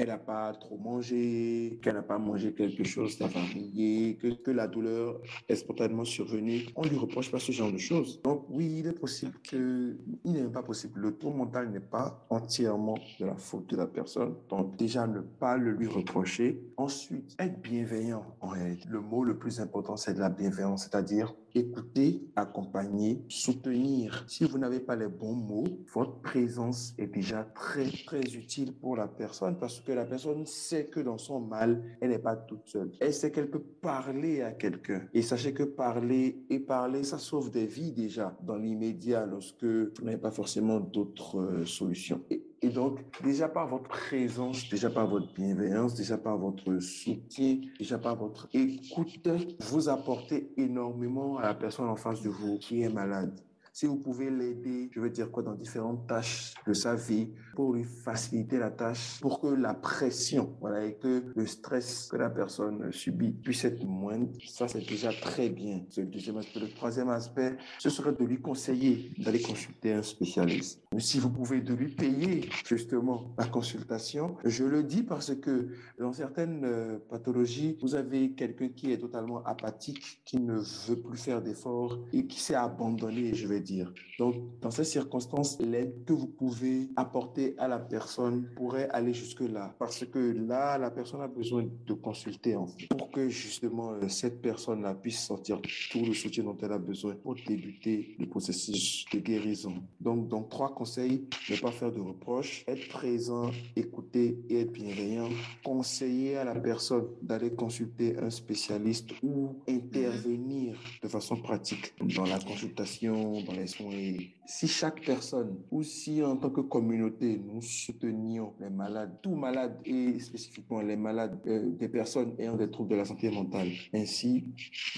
qu'elle 0.00 0.08
n'a 0.08 0.16
pas 0.16 0.54
trop 0.54 0.78
mangé, 0.78 1.78
qu'elle 1.82 1.92
n'a 1.92 2.02
pas 2.02 2.16
mangé 2.16 2.54
quelque 2.54 2.84
chose 2.84 3.18
d'avarié, 3.18 4.16
que, 4.16 4.28
que 4.28 4.50
la 4.50 4.66
douleur 4.66 5.20
est 5.46 5.56
spontanément 5.56 6.06
survenue, 6.06 6.64
on 6.74 6.84
ne 6.84 6.88
lui 6.88 6.96
reproche 6.96 7.30
pas 7.30 7.38
ce 7.38 7.52
genre 7.52 7.70
de 7.70 7.76
choses. 7.76 8.18
Donc, 8.22 8.46
oui, 8.48 8.76
il 8.78 8.86
est 8.86 8.98
possible 8.98 9.34
que, 9.42 9.94
il 10.24 10.32
n'est 10.32 10.44
pas 10.44 10.62
possible. 10.62 11.00
Le 11.00 11.12
tour 11.12 11.34
mental 11.34 11.70
n'est 11.70 11.80
pas 11.80 12.26
entièrement 12.30 12.96
de 13.18 13.26
la 13.26 13.36
faute 13.36 13.68
de 13.68 13.76
la 13.76 13.86
personne. 13.86 14.36
Donc, 14.48 14.74
déjà, 14.78 15.06
ne 15.06 15.20
pas 15.20 15.58
le 15.58 15.72
lui 15.72 15.86
reprocher. 15.86 16.62
Ensuite, 16.78 17.36
être 17.38 17.60
bienveillant 17.60 18.24
en 18.40 18.48
réalité. 18.48 18.88
Le 18.88 19.02
mot 19.02 19.22
le 19.22 19.36
plus 19.36 19.60
important, 19.60 19.98
c'est 19.98 20.14
de 20.14 20.20
la 20.20 20.30
bienveillance, 20.30 20.84
c'est-à-dire 20.84 21.34
écouter, 21.54 22.22
accompagner, 22.36 23.22
soutenir. 23.28 24.24
Si 24.28 24.44
vous 24.44 24.58
n'avez 24.58 24.80
pas 24.80 24.96
les 24.96 25.08
bons 25.08 25.34
mots, 25.34 25.66
votre 25.92 26.20
présence 26.20 26.94
est 26.98 27.06
déjà 27.06 27.44
très, 27.44 27.86
très 28.06 28.22
utile 28.34 28.72
pour 28.72 28.96
la 28.96 29.08
personne 29.08 29.58
parce 29.58 29.80
que 29.80 29.92
la 29.92 30.04
personne 30.04 30.46
sait 30.46 30.86
que 30.86 31.00
dans 31.00 31.18
son 31.18 31.40
mal, 31.40 31.82
elle 32.00 32.10
n'est 32.10 32.18
pas 32.18 32.36
toute 32.36 32.66
seule. 32.66 32.90
Elle 33.00 33.14
sait 33.14 33.30
qu'elle 33.30 33.50
peut 33.50 33.62
parler 33.80 34.42
à 34.42 34.52
quelqu'un. 34.52 35.02
Et 35.14 35.22
sachez 35.22 35.52
que 35.52 35.62
parler 35.62 36.44
et 36.50 36.60
parler, 36.60 37.04
ça 37.04 37.18
sauve 37.18 37.50
des 37.50 37.66
vies 37.66 37.92
déjà 37.92 38.36
dans 38.42 38.56
l'immédiat 38.56 39.26
lorsque 39.26 39.64
vous 39.64 40.04
n'avez 40.04 40.18
pas 40.18 40.30
forcément 40.30 40.80
d'autres 40.80 41.40
euh, 41.40 41.66
solutions. 41.66 42.20
Et 42.62 42.68
donc, 42.68 43.00
déjà 43.22 43.48
par 43.48 43.68
votre 43.68 43.88
présence, 43.88 44.68
déjà 44.68 44.90
par 44.90 45.08
votre 45.08 45.32
bienveillance, 45.32 45.94
déjà 45.94 46.18
par 46.18 46.36
votre 46.36 46.78
soutien, 46.78 47.58
déjà 47.78 47.98
par 47.98 48.16
votre 48.16 48.48
écoute, 48.52 49.26
vous 49.60 49.88
apportez 49.88 50.52
énormément 50.58 51.38
à 51.38 51.42
la 51.42 51.54
personne 51.54 51.88
en 51.88 51.96
face 51.96 52.20
de 52.22 52.28
vous 52.28 52.58
qui 52.58 52.82
est 52.82 52.90
malade. 52.90 53.40
Si 53.72 53.86
vous 53.86 53.96
pouvez 53.96 54.30
l'aider, 54.30 54.90
je 54.92 55.00
veux 55.00 55.08
dire 55.08 55.30
quoi, 55.30 55.42
dans 55.42 55.54
différentes 55.54 56.06
tâches 56.06 56.52
de 56.66 56.74
sa 56.74 56.96
vie, 56.96 57.32
pour 57.60 57.74
lui 57.74 57.84
faciliter 57.84 58.58
la 58.58 58.70
tâche, 58.70 59.20
pour 59.20 59.38
que 59.38 59.48
la 59.48 59.74
pression, 59.74 60.56
et 60.82 60.94
que 60.94 61.24
le 61.36 61.44
stress 61.44 62.08
que 62.10 62.16
la 62.16 62.30
personne 62.30 62.90
subit 62.90 63.32
puisse 63.32 63.66
être 63.66 63.84
moindre, 63.84 64.30
ça 64.46 64.66
c'est 64.66 64.88
déjà 64.88 65.12
très 65.12 65.50
bien. 65.50 65.82
Le 65.98 66.04
deuxième 66.04 66.38
aspect. 66.38 66.60
Le 66.60 66.70
troisième 66.70 67.10
aspect, 67.10 67.58
ce 67.78 67.90
serait 67.90 68.12
de 68.12 68.24
lui 68.24 68.40
conseiller 68.40 69.12
d'aller 69.18 69.42
consulter 69.42 69.92
un 69.92 70.02
spécialiste. 70.02 70.80
Si 70.96 71.18
vous 71.18 71.28
pouvez 71.28 71.60
de 71.60 71.74
lui 71.74 71.88
payer 71.88 72.48
justement 72.66 73.34
la 73.38 73.46
consultation, 73.46 74.36
je 74.44 74.64
le 74.64 74.82
dis 74.82 75.02
parce 75.02 75.34
que 75.34 75.68
dans 75.98 76.14
certaines 76.14 76.64
euh, 76.64 76.98
pathologies, 77.10 77.76
vous 77.82 77.94
avez 77.94 78.32
quelqu'un 78.32 78.68
qui 78.68 78.90
est 78.90 78.98
totalement 78.98 79.44
apathique, 79.44 80.22
qui 80.24 80.38
ne 80.38 80.56
veut 80.88 81.00
plus 81.00 81.18
faire 81.18 81.42
d'efforts 81.42 81.98
et 82.14 82.26
qui 82.26 82.40
s'est 82.40 82.54
abandonné, 82.54 83.34
je 83.34 83.46
vais 83.46 83.60
dire. 83.60 83.92
Donc, 84.18 84.36
dans 84.62 84.70
ces 84.70 84.84
circonstances, 84.84 85.58
l'aide 85.60 86.04
que 86.06 86.14
vous 86.14 86.26
pouvez 86.26 86.88
apporter 86.96 87.49
à 87.58 87.68
la 87.68 87.78
personne 87.78 88.48
pourrait 88.56 88.88
aller 88.90 89.14
jusque-là. 89.14 89.74
Parce 89.78 90.04
que 90.04 90.18
là, 90.18 90.78
la 90.78 90.90
personne 90.90 91.20
a 91.20 91.28
besoin 91.28 91.66
de 91.86 91.92
consulter 91.94 92.56
pour 92.90 93.10
que 93.10 93.28
justement 93.28 93.92
euh, 93.92 94.08
cette 94.08 94.40
personne-là 94.40 94.94
puisse 94.94 95.20
sortir 95.20 95.60
tout 95.90 96.04
le 96.04 96.14
soutien 96.14 96.44
dont 96.44 96.56
elle 96.62 96.72
a 96.72 96.78
besoin 96.78 97.14
pour 97.14 97.34
débuter 97.34 98.16
le 98.18 98.26
processus 98.26 99.04
de 99.12 99.18
guérison. 99.18 99.74
Donc, 100.00 100.28
donc 100.28 100.48
trois 100.48 100.74
conseils, 100.74 101.24
ne 101.48 101.56
pas 101.56 101.72
faire 101.72 101.92
de 101.92 102.00
reproches, 102.00 102.64
être 102.66 102.88
présent, 102.88 103.50
écouter 103.76 104.38
et 104.48 104.60
être 104.60 104.72
bienveillant, 104.72 105.28
conseiller 105.64 106.36
à 106.36 106.44
la 106.44 106.54
personne 106.54 107.06
d'aller 107.22 107.50
consulter 107.50 108.16
un 108.18 108.30
spécialiste 108.30 109.10
ou 109.22 109.56
intervenir 109.68 110.78
de 111.02 111.08
façon 111.08 111.36
pratique 111.36 111.94
dans 112.00 112.24
la 112.24 112.38
consultation, 112.38 113.42
les 113.52 113.66
soins. 113.66 114.16
Si 114.46 114.66
chaque 114.66 115.04
personne 115.04 115.56
ou 115.70 115.82
si 115.82 116.22
en 116.22 116.36
tant 116.36 116.50
que 116.50 116.60
communauté, 116.60 117.29
nous 117.38 117.62
soutenions 117.62 118.54
les 118.60 118.70
malades, 118.70 119.18
tous 119.22 119.34
malades 119.34 119.78
et 119.84 120.18
spécifiquement 120.20 120.80
les 120.80 120.96
malades, 120.96 121.38
euh, 121.46 121.70
des 121.70 121.88
personnes 121.88 122.34
ayant 122.38 122.56
des 122.56 122.70
troubles 122.70 122.90
de 122.90 122.96
la 122.96 123.04
santé 123.04 123.30
mentale, 123.30 123.70
ainsi, 123.94 124.44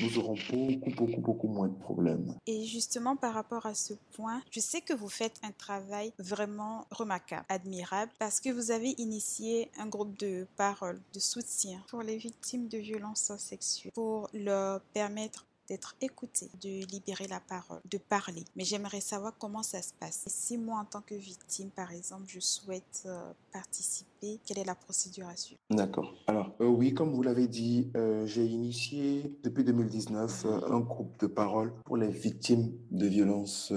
nous 0.01 0.19
aurons 0.19 0.37
beaucoup, 0.51 0.91
beaucoup, 0.97 1.21
beaucoup 1.21 1.49
moins 1.49 1.69
de 1.69 1.79
problèmes. 1.79 2.35
Et 2.47 2.65
justement, 2.65 3.17
par 3.17 3.35
rapport 3.35 3.67
à 3.67 3.75
ce 3.75 3.95
point, 4.15 4.43
je 4.51 4.61
sais 4.61 4.81
que 4.81 4.95
vous 4.95 5.09
faites 5.09 5.39
un 5.43 5.53
travail 5.53 6.13
vraiment 6.19 6.87
remarquable, 6.91 7.45
admirable, 7.49 8.13
parce 8.19 8.41
que 8.41 8.51
vous 8.51 8.71
avez 8.71 8.95
initié 8.99 9.71
un 9.79 9.87
groupe 9.87 10.19
de 10.19 10.47
parole, 10.57 11.01
de 11.15 11.21
soutien 11.21 11.81
pour 11.89 12.03
les 12.03 12.17
victimes 12.17 12.69
de 12.69 12.79
violences 12.79 13.33
sexuelles, 13.37 13.93
pour 13.95 14.29
leur 14.33 14.81
permettre 14.93 15.47
d'être 15.73 15.97
écouté, 16.03 16.51
de 16.61 16.85
libérer 16.93 17.27
la 17.29 17.41
parole, 17.41 17.81
de 17.91 17.97
parler. 17.97 18.45
Mais 18.57 18.65
j'aimerais 18.65 19.01
savoir 19.01 19.33
comment 19.39 19.63
ça 19.63 19.81
se 19.81 19.95
passe. 19.99 20.25
Si 20.27 20.59
moi, 20.59 20.81
en 20.81 20.85
tant 20.85 21.01
que 21.01 21.15
victime, 21.15 21.71
par 21.71 21.93
exemple, 21.93 22.25
je 22.27 22.41
souhaite 22.41 23.05
euh, 23.07 23.33
participer, 23.55 24.39
quelle 24.45 24.59
est 24.59 24.67
la 24.67 24.75
procédure 24.75 25.29
à 25.29 25.37
suivre? 25.37 25.59
D'accord. 25.71 26.13
Alors, 26.27 26.53
euh, 26.61 26.67
oui, 26.67 26.93
comme 26.93 27.15
vous 27.15 27.23
l'avez 27.23 27.49
dit, 27.49 27.91
euh, 27.97 28.27
j'ai 28.27 28.45
initié 28.45 29.35
depuis 29.43 29.65
2019 29.65 30.45
un 30.69 30.81
groupe 30.81 31.19
de 31.21 31.27
parole 31.27 31.73
pour 31.87 31.97
les 31.97 32.11
victimes 32.11 32.71
de 32.91 33.07
violences 33.07 33.73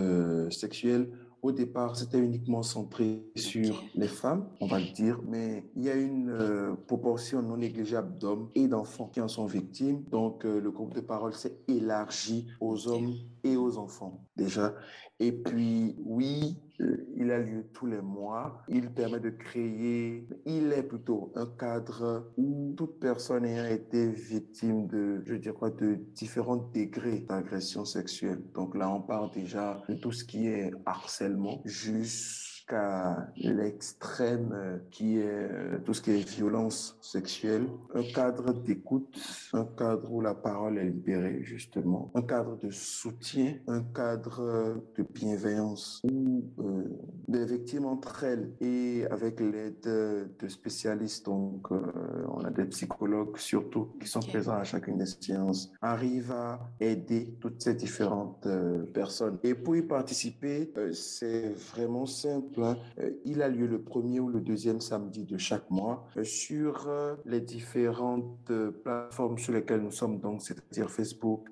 sexuelles 0.51 1.09
au 1.45 1.51
départ, 1.51 1.95
c'était 1.95 2.17
uniquement 2.17 2.63
centré 2.63 3.23
sur 3.35 3.83
les 3.93 4.07
femmes, 4.07 4.47
on 4.61 4.65
va 4.65 4.79
le 4.79 4.91
dire, 4.91 5.19
mais 5.27 5.63
il 5.75 5.83
y 5.83 5.89
a 5.91 5.95
une 5.95 6.31
euh, 6.31 6.73
proportion 6.87 7.43
non 7.43 7.57
négligeable 7.57 8.17
d'hommes 8.17 8.49
et 8.55 8.67
d'enfants 8.67 9.11
qui 9.13 9.21
en 9.21 9.27
sont 9.27 9.45
victimes. 9.45 10.03
Donc, 10.09 10.43
euh, 10.43 10.59
le 10.59 10.71
groupe 10.71 10.95
de 10.95 11.01
parole 11.01 11.35
s'est 11.35 11.59
élargi 11.67 12.47
aux 12.59 12.87
hommes 12.87 13.13
et 13.45 13.55
aux 13.55 13.77
enfants 13.77 14.25
déjà. 14.35 14.73
Et 15.19 15.31
puis, 15.31 15.95
oui, 16.03 16.57
euh, 16.81 17.07
il 17.15 17.31
a 17.31 17.39
lieu 17.39 17.65
tous 17.73 17.85
les 17.85 18.01
mois. 18.01 18.63
Il 18.67 18.91
permet 18.91 19.19
de 19.21 19.29
créer, 19.29 20.27
il 20.45 20.73
est 20.73 20.83
plutôt 20.83 21.31
un 21.35 21.45
cadre 21.45 22.33
où 22.35 22.73
toute 22.75 22.99
personne 22.99 23.45
ayant 23.45 23.65
été 23.65 24.09
victime 24.09 24.87
de, 24.87 25.21
je 25.25 25.35
dirais, 25.35 25.71
de 25.79 25.95
différents 26.13 26.69
degrés 26.73 27.21
d'agression 27.21 27.85
sexuelle. 27.85 28.43
Donc 28.53 28.75
là, 28.75 28.89
on 28.89 29.01
parle 29.01 29.31
déjà 29.31 29.81
de 29.87 29.95
tout 29.95 30.11
ce 30.11 30.25
qui 30.25 30.47
est 30.47 30.71
harcèlement, 30.85 31.61
juste 31.63 32.54
jusqu'à 32.65 33.27
l'extrême 33.37 34.51
euh, 34.53 34.77
qui 34.89 35.19
est 35.19 35.25
euh, 35.25 35.77
tout 35.85 35.93
ce 35.93 36.01
qui 36.01 36.11
est 36.11 36.29
violence 36.29 36.97
sexuelle, 37.01 37.67
un 37.93 38.03
cadre 38.03 38.53
d'écoute, 38.53 39.19
un 39.53 39.65
cadre 39.65 40.11
où 40.11 40.21
la 40.21 40.33
parole 40.33 40.77
est 40.77 40.85
libérée 40.85 41.43
justement, 41.43 42.11
un 42.15 42.21
cadre 42.21 42.57
de 42.57 42.69
soutien, 42.71 43.55
un 43.67 43.81
cadre 43.81 44.81
de 44.97 45.03
bienveillance 45.03 46.01
où 46.03 46.43
euh, 46.59 46.83
les 47.27 47.45
victimes 47.45 47.85
entre 47.85 48.23
elles 48.23 48.51
et 48.61 49.05
avec 49.11 49.39
l'aide 49.39 49.81
de 49.83 50.47
spécialistes, 50.47 51.25
donc 51.25 51.69
on 51.71 52.43
a 52.43 52.49
des 52.49 52.65
psychologues 52.65 53.37
surtout 53.37 53.89
qui 53.99 54.07
sont 54.07 54.19
présents 54.19 54.55
à 54.55 54.63
chacune 54.63 54.97
des 54.97 55.05
séances, 55.05 55.71
arrivent 55.81 56.31
à 56.31 56.59
aider 56.79 57.35
toutes 57.39 57.61
ces 57.61 57.73
différentes 57.73 58.47
personnes. 58.93 59.37
Et 59.43 59.53
pour 59.55 59.75
y 59.75 59.81
participer, 59.81 60.71
c'est 60.93 61.53
vraiment 61.71 62.05
simple 62.05 62.54
euh, 62.63 63.11
il 63.25 63.41
a 63.41 63.47
lieu 63.47 63.67
le 63.67 63.81
premier 63.81 64.19
ou 64.19 64.29
le 64.29 64.41
deuxième 64.41 64.81
samedi 64.81 65.23
de 65.23 65.37
chaque 65.37 65.69
mois 65.69 66.07
euh, 66.17 66.23
sur 66.23 66.87
euh, 66.87 67.15
les 67.25 67.41
différentes 67.41 68.51
plateformes 68.83 69.37
sur 69.37 69.53
lesquelles 69.53 69.81
nous 69.81 69.91
sommes, 69.91 70.19
donc 70.19 70.41
c'est-à-dire 70.41 70.89
Facebook, 70.89 71.49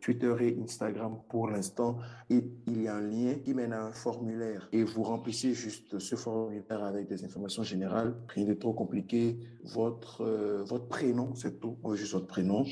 Twitter 0.00 0.34
et 0.40 0.58
Instagram 0.62 1.18
pour 1.28 1.48
l'instant. 1.48 1.98
Il 2.30 2.82
y 2.82 2.88
a 2.88 2.96
un 2.96 3.00
lien 3.00 3.34
qui 3.44 3.54
mène 3.54 3.72
à 3.72 3.84
un 3.84 3.92
formulaire 3.92 4.68
et 4.72 4.82
vous 4.82 5.02
remplissez 5.02 5.54
juste 5.54 5.98
ce 5.98 6.16
formulaire 6.16 6.84
avec 6.84 7.08
des 7.08 7.24
informations 7.24 7.62
générales, 7.62 8.14
rien 8.28 8.44
de 8.44 8.54
trop 8.54 8.72
compliqué. 8.72 9.38
Votre, 9.64 10.24
votre 10.66 10.86
prénom, 10.86 11.34
c'est 11.34 11.58
tout, 11.60 11.76
juste 11.94 12.12
votre 12.12 12.26
prénom, 12.26 12.64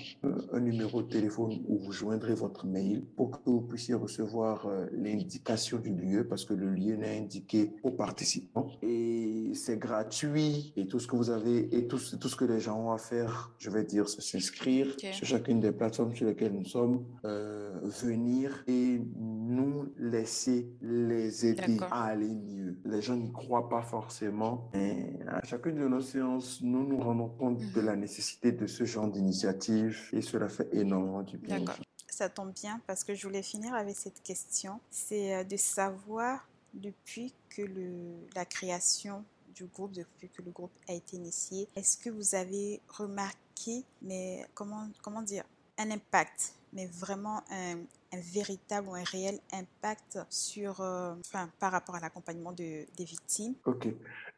un 0.53 0.61
numéro 0.61 1.03
de 1.03 1.09
téléphone 1.09 1.63
où 1.67 1.79
vous 1.79 1.93
joindrez 1.93 2.35
votre 2.35 2.67
mail 2.67 3.05
pour 3.17 3.31
que 3.31 3.39
vous 3.47 3.63
puissiez 3.63 3.95
recevoir 3.95 4.69
l'indication 4.93 5.79
du 5.79 5.91
lieu 5.91 6.27
parce 6.29 6.45
que 6.45 6.55
le 6.55 6.71
lieu 6.71 6.97
n'est 6.97 7.19
indiqué 7.19 7.73
aux 7.83 7.91
participants. 7.91 8.69
Et 8.83 9.53
c'est 9.55 9.79
gratuit 9.79 10.73
et 10.77 10.87
tout 10.87 10.99
ce 10.99 11.07
que 11.07 11.17
vous 11.17 11.31
avez 11.31 11.75
et 11.77 11.87
tout, 11.87 11.99
tout 12.21 12.29
ce 12.29 12.37
que 12.37 12.45
les 12.45 12.61
gens 12.61 12.79
ont 12.79 12.93
à 12.93 12.99
faire, 12.99 13.53
je 13.59 13.71
vais 13.71 13.85
dire, 13.85 14.09
c'est 14.09 14.21
s'inscrire 14.21 14.95
sur 14.99 15.27
chacune 15.27 15.61
des 15.61 15.73
plateformes 15.73 16.15
sur 16.15 16.27
lesquelles 16.27 16.53
nous 16.53 16.65
sommes, 16.65 17.05
euh, 17.25 17.79
venir 17.83 18.65
et 18.67 19.01
nous 19.17 19.93
laisser 19.99 20.71
les 20.81 21.47
aider 21.47 21.79
à 21.91 22.05
aller 22.07 22.35
mieux. 22.35 22.79
Les 22.85 23.03
gens 23.03 23.17
n'y 23.17 23.33
croient 23.33 23.69
pas 23.69 23.83
forcément, 23.83 24.71
mais 24.75 25.19
à 25.27 25.43
chacune 25.45 25.77
de 25.77 25.89
nos 25.89 26.01
séances, 26.01 26.61
nous 26.63 26.82
nous 26.83 27.01
rendons 27.01 27.29
compte 27.29 27.59
de 27.59 27.81
mhm. 27.81 27.87
la 27.87 27.97
nécessité 27.97 28.53
de 28.53 28.67
ce 28.67 28.85
genre 28.85 29.09
d'initiative 29.09 30.09
et 30.13 30.21
cela 30.21 30.49
fait 30.49 30.69
énormément 30.73 31.23
du 31.23 31.39
bien. 31.39 31.65
Ça 32.09 32.29
tombe 32.29 32.53
bien 32.53 32.81
parce 32.87 33.05
que 33.05 33.15
je 33.15 33.27
voulais 33.27 33.43
finir 33.43 33.75
avec 33.75 33.97
cette 33.97 34.23
question, 34.23 34.81
c'est 34.91 35.35
euh, 35.35 35.45
de 35.45 35.57
savoir 35.57 36.47
depuis 36.75 37.35
que 37.49 37.63
le, 37.63 37.93
la 38.35 38.45
création 38.45 39.25
du 39.55 39.65
groupe, 39.67 39.93
depuis 39.93 40.29
que 40.29 40.43
le 40.43 40.51
groupe 40.51 40.73
a 40.89 40.93
été 40.93 41.17
initié, 41.17 41.69
est-ce 41.77 41.99
que 41.99 42.11
vous 42.11 42.35
avez 42.35 42.81
remarqué, 42.89 43.85
mais 44.01 44.47
comment, 44.55 44.89
comment 45.03 45.23
dire, 45.23 45.45
un 45.79 45.91
impact, 45.91 46.55
mais 46.73 46.87
vraiment 46.87 47.43
un, 47.51 47.77
un 48.13 48.21
véritable 48.21 48.89
ou 48.89 48.95
un 48.95 49.05
réel 49.05 49.39
impact 49.53 50.19
sur, 50.29 50.81
euh, 50.81 51.15
enfin, 51.21 51.51
par 51.59 51.73
rapport 51.73 51.95
à 51.95 52.01
l'accompagnement 52.01 52.53
de, 52.53 52.87
des 52.97 53.05
victimes? 53.05 53.55
Ok. 53.65 53.89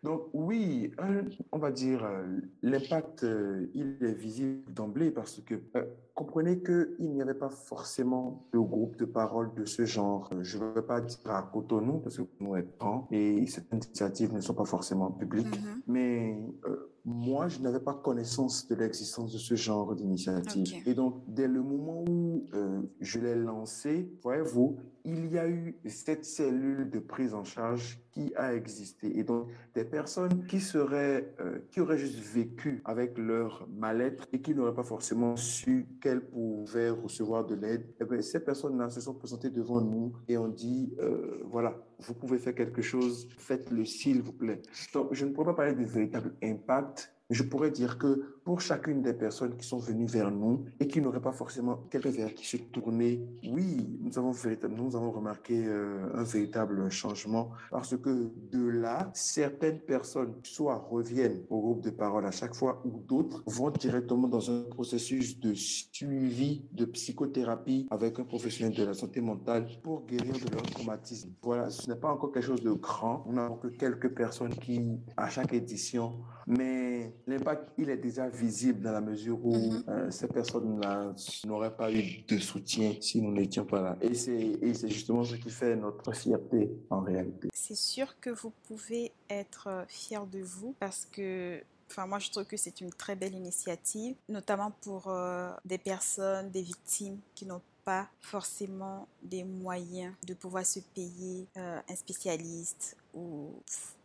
Donc 0.05 0.28
oui, 0.34 0.92
on 1.50 1.59
va 1.59 1.70
dire 1.70 2.05
euh, 2.05 2.26
l'impact, 2.62 3.24
euh, 3.24 3.70
il 3.72 3.96
est 4.02 4.12
visible 4.12 4.70
d'emblée 4.70 5.11
parce 5.11 5.40
que 5.40 5.55
comprenez 6.14 6.62
qu'il 6.62 7.10
n'y 7.12 7.20
avait 7.20 7.34
pas 7.34 7.50
forcément 7.50 8.46
de 8.52 8.58
groupe 8.58 8.96
de 8.96 9.04
parole 9.04 9.52
de 9.54 9.64
ce 9.64 9.84
genre. 9.84 10.30
Je 10.40 10.58
ne 10.58 10.64
veux 10.64 10.86
pas 10.86 11.00
dire 11.00 11.18
à 11.26 11.42
Cotonou 11.42 11.98
parce 11.98 12.16
que 12.16 12.22
nous 12.40 12.56
est 12.56 12.78
temps 12.78 13.08
et 13.10 13.44
certaines 13.46 13.82
initiatives 13.84 14.32
ne 14.32 14.40
sont 14.40 14.54
pas 14.54 14.64
forcément 14.64 15.10
publiques, 15.10 15.46
mm-hmm. 15.46 15.82
mais 15.88 16.38
moi, 17.04 17.48
je 17.48 17.58
n'avais 17.60 17.80
pas 17.80 17.92
connaissance 17.94 18.66
de 18.66 18.74
l'existence 18.74 19.32
de 19.32 19.38
ce 19.38 19.54
genre 19.54 19.94
d'initiative. 19.94 20.82
Et 20.86 20.94
donc, 20.94 21.22
dès 21.28 21.48
le 21.48 21.62
moment 21.62 22.02
où 22.08 22.48
je 23.00 23.18
l'ai 23.18 23.34
lancé, 23.34 24.10
voyez-vous, 24.22 24.78
il 25.04 25.30
y 25.30 25.38
a 25.38 25.46
eu 25.46 25.76
cette 25.86 26.24
cellule 26.24 26.88
de 26.88 26.98
prise 26.98 27.34
en 27.34 27.44
charge 27.44 28.00
qui 28.12 28.32
a 28.36 28.54
existé. 28.54 29.18
Et 29.18 29.22
donc, 29.22 29.48
des 29.74 29.84
personnes 29.84 30.46
qui 30.46 30.60
seraient, 30.60 31.34
euh, 31.40 31.58
qui 31.70 31.80
auraient 31.80 31.98
juste 31.98 32.20
vécu 32.20 32.80
avec 32.86 33.18
leur 33.18 33.68
mal-être 33.68 34.26
et 34.32 34.40
qui 34.40 34.54
n'auraient 34.54 34.74
pas 34.74 34.82
forcément 34.82 35.36
su 35.36 35.86
qu'elles 36.05 36.20
pouvaient 36.20 36.90
recevoir 36.90 37.46
de 37.46 37.55
l'aide, 37.55 37.86
eh 37.98 38.05
bien, 38.05 38.20
ces 38.20 38.40
personnes-là 38.40 38.90
se 38.90 39.00
sont 39.00 39.14
présentées 39.14 39.48
devant 39.48 39.80
nous 39.80 40.12
et 40.28 40.36
ont 40.36 40.48
dit, 40.48 40.92
euh, 41.00 41.42
voilà, 41.46 41.74
vous 41.98 42.12
pouvez 42.12 42.38
faire 42.38 42.55
quelque 42.55 42.82
chose, 42.82 43.26
faites-le 43.38 43.86
s'il 43.86 44.20
vous 44.20 44.34
plaît. 44.34 44.61
Donc, 44.92 45.14
je 45.14 45.24
ne 45.24 45.32
pourrais 45.32 45.46
pas 45.46 45.55
parler 45.55 45.72
de 45.72 45.84
véritable 45.84 46.34
impact, 46.42 47.13
je 47.31 47.43
pourrais 47.43 47.70
dire 47.70 47.99
que 47.99 48.37
pour 48.45 48.61
chacune 48.61 49.01
des 49.01 49.14
personnes 49.14 49.57
qui 49.57 49.66
sont 49.66 49.79
venues 49.79 50.07
vers 50.07 50.31
nous 50.31 50.66
et 50.79 50.87
qui 50.87 51.01
n'auraient 51.01 51.22
pas 51.22 51.33
forcément 51.33 51.77
quelqu'un 51.91 52.11
vers 52.11 52.35
qui 52.35 52.47
se 52.47 52.59
tourner, 52.59 53.27
oui, 53.49 53.99
nous 54.01 54.18
avons, 54.18 54.33
nous 54.68 54.97
avons 54.97 55.11
remarqué 55.11 55.64
euh, 55.66 56.11
un 56.14 56.22
véritable 56.22 56.91
changement 56.91 57.51
parce 57.70 57.97
que 57.97 58.31
de 58.53 58.66
là, 58.68 59.11
certaines 59.14 59.81
personnes 59.81 60.35
soit 60.43 60.77
reviennent 60.91 61.43
au 61.49 61.61
groupe 61.61 61.81
de 61.81 61.91
parole 61.91 62.27
à 62.27 62.31
chaque 62.31 62.55
fois 62.55 62.83
ou 62.85 63.01
d'autres 63.01 63.43
vont 63.47 63.70
directement 63.70 64.29
dans 64.29 64.51
un 64.51 64.64
processus 64.64 65.41
de 65.41 65.55
suivi 65.55 66.66
de 66.72 66.85
psychothérapie 66.85 67.87
avec 67.91 68.18
un 68.18 68.25
professionnel 68.25 68.77
de 68.77 68.85
la 68.85 68.95
santé 68.95 69.20
mentale 69.22 69.66
pour 69.83 70.05
guérir 70.07 70.35
de 70.35 70.53
leur 70.53 70.62
traumatisme. 70.62 71.31
Voilà, 71.43 71.70
ce 71.70 71.89
n'est 71.89 71.97
pas 71.97 72.12
encore 72.12 72.33
quelque 72.33 72.47
chose 72.47 72.62
de 72.62 72.72
grand. 72.72 73.25
On 73.27 73.33
n'a 73.33 73.51
que 73.62 73.68
quelques 73.68 74.14
personnes 74.14 74.55
qui, 74.55 74.99
à 75.16 75.29
chaque 75.29 75.53
édition, 75.55 76.18
mais 76.47 77.14
l'impact, 77.27 77.70
il 77.79 77.91
est 77.91 77.97
déjà 77.97 78.29
visible 78.29 78.81
dans 78.81 78.93
la 78.93 79.01
mesure 79.01 79.39
où 79.45 79.55
mhm. 79.55 79.85
euh, 79.89 80.11
ces 80.11 80.29
personnes-là 80.29 81.12
n'auraient 81.47 81.75
pas 81.75 81.93
eu 81.93 82.22
de 82.29 82.39
soutien 82.39 82.95
si 83.01 83.20
nous 83.20 83.33
n'étions 83.33 83.64
pas 83.64 83.81
là. 83.81 83.97
Et 84.01 84.14
c'est 84.14 84.89
justement 84.89 85.25
ce 85.25 85.37
qui 85.37 85.51
fait 85.51 85.77
notre 85.77 86.12
fierté 86.12 86.70
en 86.91 87.01
réalité. 87.01 87.49
C'est 87.53 87.77
sûr 87.77 88.18
que 88.20 88.31
vous 88.31 88.53
pouvez 88.66 89.12
être 89.31 89.68
euh, 89.68 89.85
fier 89.89 90.27
de 90.27 90.41
vous 90.41 90.75
parce 90.79 91.07
que 91.11 91.61
Enfin, 91.91 92.07
moi, 92.07 92.18
je 92.18 92.31
trouve 92.31 92.47
que 92.47 92.57
c'est 92.57 92.81
une 92.81 92.91
très 92.91 93.14
belle 93.14 93.35
initiative, 93.35 94.16
notamment 94.29 94.72
pour 94.81 95.09
euh, 95.09 95.53
des 95.66 95.77
personnes, 95.77 96.51
des 96.51 96.62
victimes 96.62 97.18
qui 97.35 97.45
n'ont 97.45 97.61
pas 97.85 98.09
forcément 98.20 99.07
des 99.22 99.45
moyens 99.45 100.12
de 100.27 100.33
pouvoir 100.33 100.64
se 100.64 100.81
payer 100.81 101.47
un 101.55 101.95
spécialiste 101.95 102.97
ou 103.14 103.51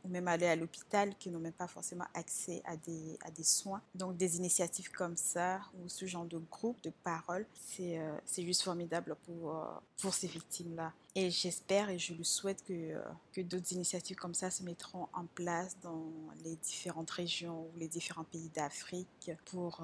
ou 0.03 0.09
même 0.09 0.27
aller 0.27 0.47
à 0.47 0.55
l'hôpital 0.55 1.15
qui 1.17 1.29
n'ont 1.29 1.39
même 1.39 1.53
pas 1.53 1.67
forcément 1.67 2.05
accès 2.13 2.61
à 2.65 2.77
des, 2.77 3.17
à 3.21 3.31
des 3.31 3.43
soins. 3.43 3.81
Donc 3.95 4.17
des 4.17 4.37
initiatives 4.37 4.91
comme 4.91 5.17
ça 5.17 5.61
ou 5.75 5.89
ce 5.89 6.05
genre 6.05 6.25
de 6.25 6.37
groupe 6.37 6.81
de 6.81 6.91
parole, 7.03 7.45
c'est 7.53 7.99
euh, 7.99 8.11
juste 8.37 8.61
formidable 8.61 9.15
pour, 9.25 9.55
euh, 9.55 9.63
pour 10.01 10.13
ces 10.13 10.27
victimes-là. 10.27 10.93
Et 11.15 11.31
j'espère 11.31 11.89
et 11.89 11.97
je 11.97 12.13
le 12.13 12.23
souhaite 12.23 12.63
que, 12.63 12.73
euh, 12.73 13.01
que 13.33 13.41
d'autres 13.41 13.73
initiatives 13.73 14.15
comme 14.15 14.33
ça 14.35 14.51
se 14.51 14.63
mettront 14.63 15.07
en 15.13 15.25
place 15.25 15.77
dans 15.81 16.11
les 16.43 16.55
différentes 16.55 17.09
régions 17.09 17.61
ou 17.61 17.71
les 17.77 17.87
différents 17.87 18.23
pays 18.23 18.49
d'Afrique 18.49 19.31
pour, 19.45 19.81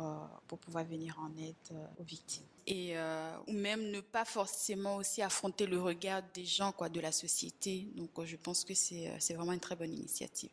pour 0.47 0.59
pouvoir 0.59 0.85
venir 0.85 1.19
en 1.19 1.35
aide 1.41 1.77
aux 1.99 2.03
victimes 2.03 2.45
et 2.67 2.95
ou 3.47 3.53
même 3.53 3.91
ne 3.91 4.01
pas 4.01 4.25
forcément 4.25 4.95
aussi 4.95 5.21
affronter 5.21 5.67
le 5.67 5.79
regard 5.79 6.23
des 6.33 6.45
gens 6.45 6.71
quoi 6.71 6.89
de 6.89 6.99
la 6.99 7.11
société 7.11 7.87
donc 7.95 8.09
je 8.25 8.35
pense 8.35 8.63
que 8.63 8.73
c'est 8.73 9.33
vraiment 9.35 9.51
une 9.51 9.59
très 9.59 9.75
bonne 9.75 9.93
initiative 9.93 10.04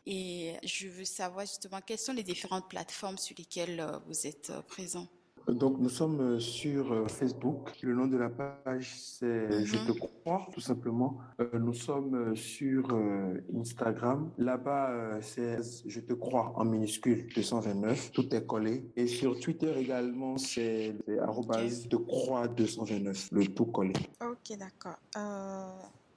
et 0.07 0.55
je 0.64 0.88
veux 0.88 1.05
savoir 1.05 1.46
justement 1.46 1.80
quelles 1.84 1.98
sont 1.98 2.12
les 2.12 2.22
différentes 2.22 2.68
plateformes 2.68 3.18
sur 3.18 3.34
lesquelles 3.36 3.80
euh, 3.80 3.98
vous 4.07 4.26
êtes 4.26 4.50
euh, 4.50 4.62
présent. 4.62 5.07
Donc, 5.48 5.78
nous 5.80 5.88
sommes 5.88 6.20
euh, 6.20 6.38
sur 6.38 7.11
Facebook. 7.11 7.76
Le 7.82 7.94
nom 7.94 8.07
de 8.07 8.16
la 8.16 8.28
page, 8.28 8.94
c'est 8.96 9.64
Je 9.64 9.76
te 9.76 9.90
mhm. 9.90 9.98
crois, 9.98 10.46
tout 10.53 10.61
simplement. 10.61 11.18
Nous 11.53 11.74
sommes 11.74 12.36
sur 12.36 12.96
Instagram. 13.59 14.30
Là-bas, 14.38 15.18
c'est 15.20 15.59
Je 15.84 16.00
te 16.00 16.12
crois 16.12 16.53
en 16.55 16.64
minuscule 16.64 17.26
229. 17.34 18.12
Tout 18.12 18.32
est 18.34 18.46
collé. 18.46 18.88
Et 18.94 19.09
sur 19.09 19.38
Twitter 19.40 19.72
également, 19.76 20.38
c'est 20.38 20.94
arrobase 21.20 21.88
de 21.88 21.96
croix 21.96 22.46
229. 22.46 23.30
Le 23.32 23.46
tout 23.48 23.66
collé. 23.66 23.94
Ok, 24.20 24.57
d'accord. 24.57 24.98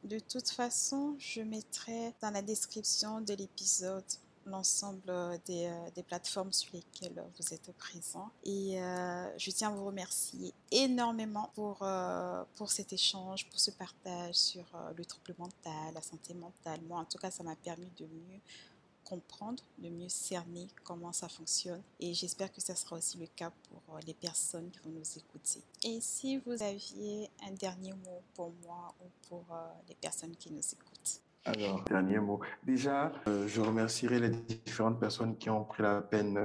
De 0.05 0.19
toute 0.19 0.51
façon, 0.51 1.15
je 1.17 1.41
mettrai 1.41 2.13
dans 2.21 2.29
la 2.29 2.43
description 2.43 3.21
de 3.21 3.33
l'épisode 3.33 4.03
l'ensemble 4.45 5.01
des, 5.47 5.65
euh, 5.65 5.89
des, 5.95 6.03
plateformes 6.03 6.53
sur 6.53 6.69
lesquelles 6.75 7.23
vous 7.39 7.53
êtes 7.55 7.71
présents. 7.77 8.29
Et 8.43 8.79
euh, 8.79 9.37
je 9.39 9.49
tiens 9.49 9.69
à 9.69 9.75
vous 9.75 9.85
remercier 9.85 10.53
énormément 10.69 11.49
pour, 11.55 11.79
euh, 11.81 12.43
pour 12.53 12.71
cet 12.71 12.93
échange, 12.93 13.49
pour 13.49 13.59
ce 13.59 13.71
partage 13.71 14.35
sur 14.35 14.63
euh, 14.75 14.91
le 14.95 15.05
trouble 15.05 15.33
mental, 15.39 15.95
la 15.95 16.01
santé 16.03 16.35
mentale. 16.35 16.79
Moi, 16.87 16.99
en 16.99 17.05
tout 17.05 17.17
cas, 17.17 17.31
ça 17.31 17.41
m'a 17.41 17.55
permis 17.55 17.89
de 17.97 18.05
mieux 18.05 18.39
comprendre, 19.05 19.63
de 19.77 19.89
mieux 19.89 20.09
cerner 20.09 20.67
comment 20.83 21.13
ça 21.13 21.29
fonctionne. 21.29 21.81
Et 21.99 22.13
j'espère 22.13 22.51
que 22.51 22.59
ça 22.59 22.75
sera 22.75 22.97
aussi 22.97 23.17
le 23.17 23.27
cas 23.27 23.51
pour 23.69 23.95
euh, 23.95 23.99
les 24.05 24.13
personnes 24.13 24.69
qui 24.71 24.79
vont 24.79 24.89
nous 24.89 25.17
écouter. 25.17 25.61
Et 25.83 25.99
si 26.01 26.37
vous 26.39 26.61
aviez 26.61 27.29
un 27.47 27.51
dernier 27.51 27.93
mot 27.93 28.21
pour 28.33 28.51
moi 28.65 28.93
ou 29.01 29.05
pour 29.29 29.45
euh, 29.51 29.67
les 29.87 29.95
personnes 29.95 30.35
qui 30.35 30.51
nous 30.51 30.59
écoutent? 30.59 31.21
Alors, 31.47 31.83
dernier 31.83 32.17
mot. 32.17 32.39
Déjà, 32.65 33.11
euh, 33.27 33.47
je 33.47 33.61
remercierai 33.61 34.19
les 34.19 34.29
différentes 34.29 34.99
personnes 34.99 35.37
qui 35.37 35.51
ont 35.51 35.63
pris 35.63 35.83
la 35.83 36.01
peine 36.01 36.39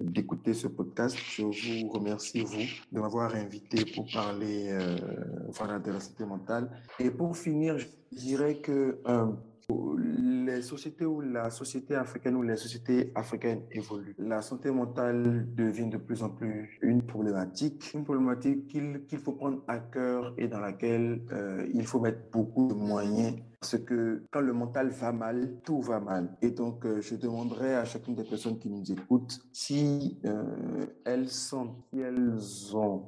d'écouter 0.00 0.54
ce 0.54 0.68
podcast. 0.68 1.18
Je 1.18 1.42
vous 1.42 1.90
remercie, 1.90 2.40
vous, 2.40 2.64
de 2.90 2.98
m'avoir 2.98 3.34
invité 3.34 3.84
pour 3.84 4.06
parler 4.10 4.74
voilà, 5.48 5.78
de 5.78 5.90
la 5.90 6.00
santé 6.00 6.24
mentale. 6.24 6.70
Et 6.98 7.10
pour 7.10 7.36
finir, 7.36 7.76
je 7.76 7.88
dirais 8.10 8.56
que 8.56 8.98
les 10.58 10.62
sociétés 10.62 11.04
où 11.04 11.20
la 11.20 11.50
société 11.50 11.94
africaine 11.94 12.36
ou 12.36 12.42
les 12.42 12.56
sociétés 12.56 13.12
africaines 13.14 13.62
évoluent, 13.70 14.14
la 14.18 14.42
santé 14.42 14.70
mentale 14.70 15.46
devient 15.54 15.88
de 15.88 15.98
plus 15.98 16.22
en 16.22 16.30
plus 16.30 16.78
une 16.82 17.02
problématique, 17.02 17.92
une 17.94 18.04
problématique 18.04 18.66
qu'il 18.66 19.18
faut 19.18 19.32
prendre 19.32 19.62
à 19.68 19.78
cœur 19.78 20.34
et 20.38 20.48
dans 20.48 20.60
laquelle 20.60 21.22
euh, 21.32 21.66
il 21.72 21.86
faut 21.86 22.00
mettre 22.00 22.30
beaucoup 22.32 22.68
de 22.68 22.74
moyens 22.74 23.34
parce 23.60 23.78
que 23.78 24.22
quand 24.30 24.40
le 24.40 24.52
mental 24.52 24.88
va 24.90 25.12
mal, 25.12 25.56
tout 25.64 25.80
va 25.80 25.98
mal. 25.98 26.36
Et 26.42 26.50
donc, 26.50 26.86
euh, 26.86 27.00
je 27.00 27.16
demanderai 27.16 27.74
à 27.74 27.84
chacune 27.84 28.14
des 28.14 28.22
personnes 28.22 28.58
qui 28.58 28.70
nous 28.70 28.92
écoutent 28.92 29.40
si 29.52 30.18
euh, 30.24 30.86
elles 31.04 31.28
sentent, 31.28 31.76
si 31.92 32.00
elles 32.00 32.76
ont 32.76 33.06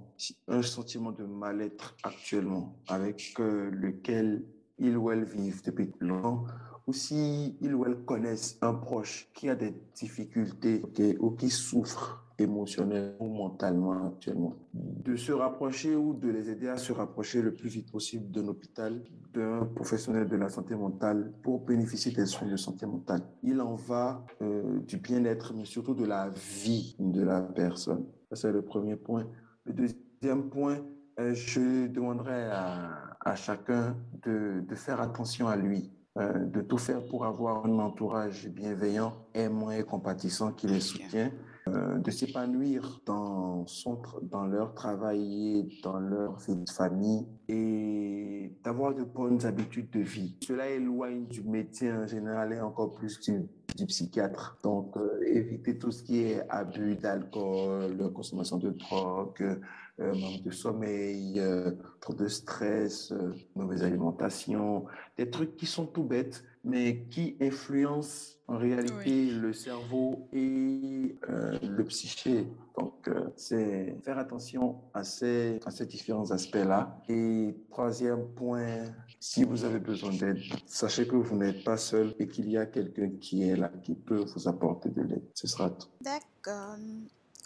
un 0.48 0.62
sentiment 0.62 1.12
de 1.12 1.22
mal-être 1.22 1.96
actuellement 2.02 2.76
avec 2.88 3.34
euh, 3.38 3.70
lequel 3.70 4.42
ils 4.80 4.96
ou 4.96 5.10
elles 5.10 5.24
vivent 5.24 5.62
depuis 5.64 5.92
longtemps, 6.00 6.44
ou 6.86 6.92
si 6.92 7.56
ils 7.60 7.74
ou 7.74 7.84
elles 7.84 8.04
connaissent 8.04 8.58
un 8.62 8.74
proche 8.74 9.30
qui 9.34 9.48
a 9.48 9.54
des 9.54 9.74
difficultés 9.94 10.82
ou 11.20 11.30
qui 11.30 11.50
souffre 11.50 12.24
émotionnellement 12.40 13.14
ou 13.20 13.28
mentalement 13.28 14.06
actuellement, 14.06 14.56
de 14.72 15.14
se 15.16 15.32
rapprocher 15.32 15.94
ou 15.94 16.14
de 16.14 16.30
les 16.30 16.48
aider 16.50 16.68
à 16.68 16.76
se 16.78 16.92
rapprocher 16.92 17.42
le 17.42 17.54
plus 17.54 17.68
vite 17.68 17.92
possible 17.92 18.30
d'un 18.30 18.48
hôpital, 18.48 19.02
d'un 19.32 19.66
professionnel 19.66 20.26
de 20.26 20.36
la 20.36 20.48
santé 20.48 20.74
mentale 20.74 21.32
pour 21.42 21.60
bénéficier 21.60 22.12
des 22.12 22.26
soins 22.26 22.48
de 22.48 22.56
santé 22.56 22.86
mentale. 22.86 23.20
Il 23.42 23.60
en 23.60 23.74
va 23.74 24.24
euh, 24.42 24.80
du 24.80 24.96
bien-être, 24.96 25.52
mais 25.54 25.64
surtout 25.64 25.94
de 25.94 26.06
la 26.06 26.30
vie 26.30 26.96
de 26.98 27.22
la 27.22 27.42
personne. 27.42 28.06
Ça, 28.30 28.36
c'est 28.36 28.52
le 28.52 28.62
premier 28.62 28.96
point. 28.96 29.26
Le 29.64 29.72
deuxième 29.74 30.48
point, 30.48 30.78
euh, 31.18 31.34
je 31.34 31.88
demanderai 31.88 32.44
à, 32.44 33.09
à 33.20 33.36
chacun 33.36 33.96
de, 34.24 34.64
de, 34.66 34.74
faire 34.74 35.00
attention 35.00 35.48
à 35.48 35.56
lui, 35.56 35.90
euh, 36.18 36.44
de 36.44 36.60
tout 36.60 36.78
faire 36.78 37.04
pour 37.06 37.24
avoir 37.24 37.66
un 37.66 37.78
entourage 37.78 38.48
bienveillant, 38.48 39.14
aimant 39.34 39.70
et 39.70 39.82
compatissant 39.82 40.52
qui 40.52 40.66
les 40.66 40.80
soutient, 40.80 41.30
euh, 41.68 41.98
de 41.98 42.10
s'épanouir 42.10 43.00
dans, 43.04 43.66
son, 43.66 44.00
dans 44.22 44.46
leur 44.46 44.74
travail 44.74 45.58
et 45.58 45.80
dans 45.82 46.00
leur 46.00 46.38
vie 46.38 46.56
de 46.56 46.70
famille 46.70 47.26
et 47.48 48.56
d'avoir 48.64 48.94
de 48.94 49.04
bonnes 49.04 49.44
habitudes 49.44 49.90
de 49.90 50.00
vie. 50.00 50.36
Cela 50.42 50.68
éloigne 50.68 51.26
du 51.26 51.42
métier 51.42 51.92
en 51.92 52.06
général 52.06 52.54
et 52.54 52.60
encore 52.60 52.92
plus 52.92 53.20
du, 53.20 53.42
du 53.76 53.86
psychiatre. 53.86 54.58
Donc, 54.64 54.96
euh, 54.96 55.20
éviter 55.26 55.78
tout 55.78 55.92
ce 55.92 56.02
qui 56.02 56.22
est 56.22 56.42
abus 56.48 56.96
d'alcool, 56.96 58.10
consommation 58.14 58.56
de 58.56 58.70
drogue, 58.70 59.60
manque 60.00 60.42
de 60.42 60.50
sommeil, 60.50 61.38
euh, 61.38 61.72
trop 62.00 62.14
de 62.14 62.28
stress, 62.28 63.12
euh, 63.12 63.34
mauvaise 63.54 63.82
alimentation, 63.82 64.86
des 65.16 65.30
trucs 65.30 65.56
qui 65.56 65.66
sont 65.66 65.86
tout 65.86 66.04
bêtes, 66.04 66.44
mais 66.64 67.06
qui 67.10 67.36
influencent 67.40 68.36
en 68.46 68.58
réalité 68.58 69.28
oui. 69.28 69.30
le 69.30 69.52
cerveau 69.52 70.28
et 70.32 71.16
euh, 71.28 71.58
le 71.62 71.84
psyché. 71.84 72.46
Donc, 72.78 73.08
euh, 73.08 73.28
c'est 73.36 73.96
faire 74.02 74.18
attention 74.18 74.80
à 74.92 75.04
ces, 75.04 75.58
à 75.64 75.70
ces 75.70 75.86
différents 75.86 76.30
aspects-là. 76.30 77.00
Et 77.08 77.54
troisième 77.70 78.26
point, 78.34 78.84
si 79.20 79.44
vous 79.44 79.64
avez 79.64 79.78
besoin 79.78 80.10
d'aide, 80.12 80.38
sachez 80.66 81.06
que 81.06 81.16
vous 81.16 81.36
n'êtes 81.36 81.64
pas 81.64 81.76
seul 81.76 82.14
et 82.18 82.26
qu'il 82.26 82.50
y 82.50 82.56
a 82.56 82.66
quelqu'un 82.66 83.10
qui 83.20 83.48
est 83.48 83.56
là, 83.56 83.70
qui 83.82 83.94
peut 83.94 84.24
vous 84.34 84.48
apporter 84.48 84.90
de 84.90 85.02
l'aide. 85.02 85.24
Ce 85.34 85.46
sera 85.46 85.70
tout. 85.70 85.88
D'accord. 86.02 86.76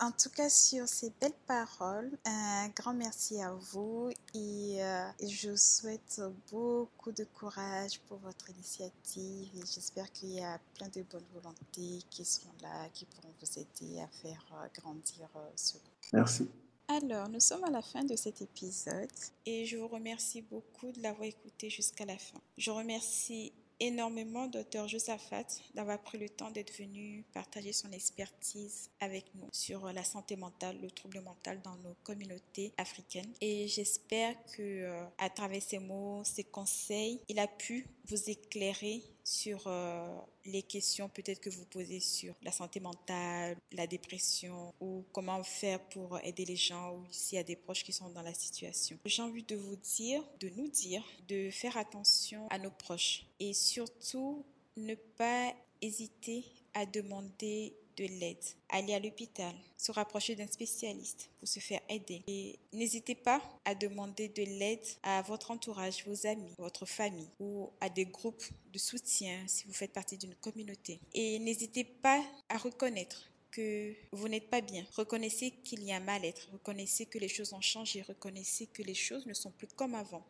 En 0.00 0.10
tout 0.10 0.30
cas, 0.30 0.48
sur 0.48 0.88
ces 0.88 1.12
belles 1.20 1.32
paroles, 1.46 2.10
un 2.24 2.68
grand 2.70 2.94
merci 2.94 3.40
à 3.40 3.52
vous 3.52 4.10
et 4.34 4.82
euh, 4.82 5.08
je 5.22 5.50
vous 5.50 5.56
souhaite 5.56 6.20
beaucoup 6.50 7.12
de 7.12 7.24
courage 7.24 8.00
pour 8.08 8.18
votre 8.18 8.50
initiative 8.50 9.48
et 9.54 9.60
j'espère 9.60 10.10
qu'il 10.12 10.30
y 10.30 10.40
a 10.40 10.58
plein 10.74 10.88
de 10.88 11.02
bonnes 11.02 11.26
volontés 11.32 12.02
qui 12.10 12.24
seront 12.24 12.52
là, 12.60 12.88
qui 12.92 13.04
pourront 13.06 13.32
vous 13.40 13.58
aider 13.58 14.00
à 14.00 14.08
faire 14.08 14.44
euh, 14.54 14.66
grandir 14.80 15.28
euh, 15.36 15.48
ce 15.54 15.74
groupe. 15.74 16.12
Merci. 16.12 16.50
Alors, 16.88 17.28
nous 17.28 17.40
sommes 17.40 17.64
à 17.64 17.70
la 17.70 17.80
fin 17.80 18.04
de 18.04 18.16
cet 18.16 18.42
épisode 18.42 19.08
et 19.46 19.64
je 19.64 19.76
vous 19.76 19.88
remercie 19.88 20.42
beaucoup 20.42 20.90
de 20.92 21.00
l'avoir 21.02 21.24
écouté 21.24 21.70
jusqu'à 21.70 22.04
la 22.04 22.18
fin. 22.18 22.38
Je 22.58 22.70
remercie 22.72 23.52
énormément 23.80 24.46
Dr 24.46 24.88
Josaphat 24.88 25.46
d'avoir 25.74 26.00
pris 26.00 26.18
le 26.18 26.28
temps 26.28 26.50
d'être 26.50 26.76
venu 26.76 27.24
partager 27.32 27.72
son 27.72 27.90
expertise 27.92 28.90
avec 29.00 29.24
nous 29.34 29.48
sur 29.52 29.92
la 29.92 30.04
santé 30.04 30.36
mentale, 30.36 30.78
le 30.80 30.90
trouble 30.90 31.20
mental 31.20 31.60
dans 31.62 31.76
nos 31.76 31.94
communautés 32.02 32.72
africaines. 32.76 33.32
Et 33.40 33.68
j'espère 33.68 34.34
que 34.56 34.62
euh, 34.62 35.04
à 35.18 35.30
travers 35.30 35.62
ces 35.62 35.78
mots, 35.78 36.22
ces 36.24 36.44
conseils, 36.44 37.20
il 37.28 37.38
a 37.38 37.48
pu 37.48 37.86
vous 38.08 38.30
éclairer 38.30 39.02
sur 39.24 39.62
euh, 39.66 40.16
les 40.44 40.62
questions 40.62 41.08
peut-être 41.08 41.40
que 41.40 41.50
vous 41.50 41.64
posez 41.64 42.00
sur 42.00 42.34
la 42.42 42.52
santé 42.52 42.78
mentale, 42.78 43.56
la 43.72 43.86
dépression 43.86 44.74
ou 44.80 45.04
comment 45.12 45.42
faire 45.42 45.80
pour 45.88 46.18
aider 46.20 46.44
les 46.44 46.56
gens 46.56 46.94
ou 46.94 47.04
s'il 47.10 47.36
y 47.36 47.40
a 47.40 47.44
des 47.44 47.56
proches 47.56 47.82
qui 47.82 47.92
sont 47.92 48.10
dans 48.10 48.22
la 48.22 48.34
situation. 48.34 48.98
J'ai 49.06 49.22
envie 49.22 49.42
de 49.42 49.56
vous 49.56 49.76
dire, 49.76 50.22
de 50.40 50.50
nous 50.50 50.68
dire, 50.68 51.02
de 51.28 51.50
faire 51.50 51.76
attention 51.76 52.46
à 52.50 52.58
nos 52.58 52.70
proches 52.70 53.26
et 53.40 53.54
surtout 53.54 54.44
ne 54.76 54.94
pas 54.94 55.54
hésiter 55.80 56.44
à 56.74 56.84
demander 56.86 57.74
de 57.96 58.04
l'aide, 58.04 58.44
aller 58.68 58.94
à 58.94 58.98
l'hôpital, 58.98 59.54
se 59.76 59.92
rapprocher 59.92 60.34
d'un 60.34 60.46
spécialiste 60.46 61.28
pour 61.38 61.48
se 61.48 61.60
faire 61.60 61.80
aider. 61.88 62.22
Et 62.26 62.58
n'hésitez 62.72 63.14
pas 63.14 63.40
à 63.64 63.74
demander 63.74 64.28
de 64.28 64.42
l'aide 64.42 64.86
à 65.02 65.22
votre 65.22 65.50
entourage, 65.50 66.04
vos 66.06 66.26
amis, 66.26 66.52
votre 66.58 66.86
famille 66.86 67.28
ou 67.40 67.70
à 67.80 67.88
des 67.88 68.06
groupes 68.06 68.44
de 68.72 68.78
soutien 68.78 69.44
si 69.46 69.66
vous 69.66 69.72
faites 69.72 69.92
partie 69.92 70.18
d'une 70.18 70.34
communauté. 70.36 71.00
Et 71.12 71.38
n'hésitez 71.38 71.84
pas 71.84 72.22
à 72.48 72.58
reconnaître 72.58 73.30
que 73.54 73.94
vous 74.10 74.28
n'êtes 74.28 74.50
pas 74.50 74.60
bien. 74.60 74.84
Reconnaissez 74.96 75.52
qu'il 75.62 75.84
y 75.84 75.92
a 75.92 75.96
un 75.96 76.00
mal-être. 76.00 76.48
Reconnaissez 76.52 77.06
que 77.06 77.18
les 77.18 77.28
choses 77.28 77.52
ont 77.52 77.60
changé. 77.60 78.02
Reconnaissez 78.02 78.66
que 78.66 78.82
les 78.82 78.94
choses 78.94 79.26
ne 79.26 79.34
sont 79.34 79.52
plus 79.52 79.68
comme 79.68 79.94
avant. 79.94 80.26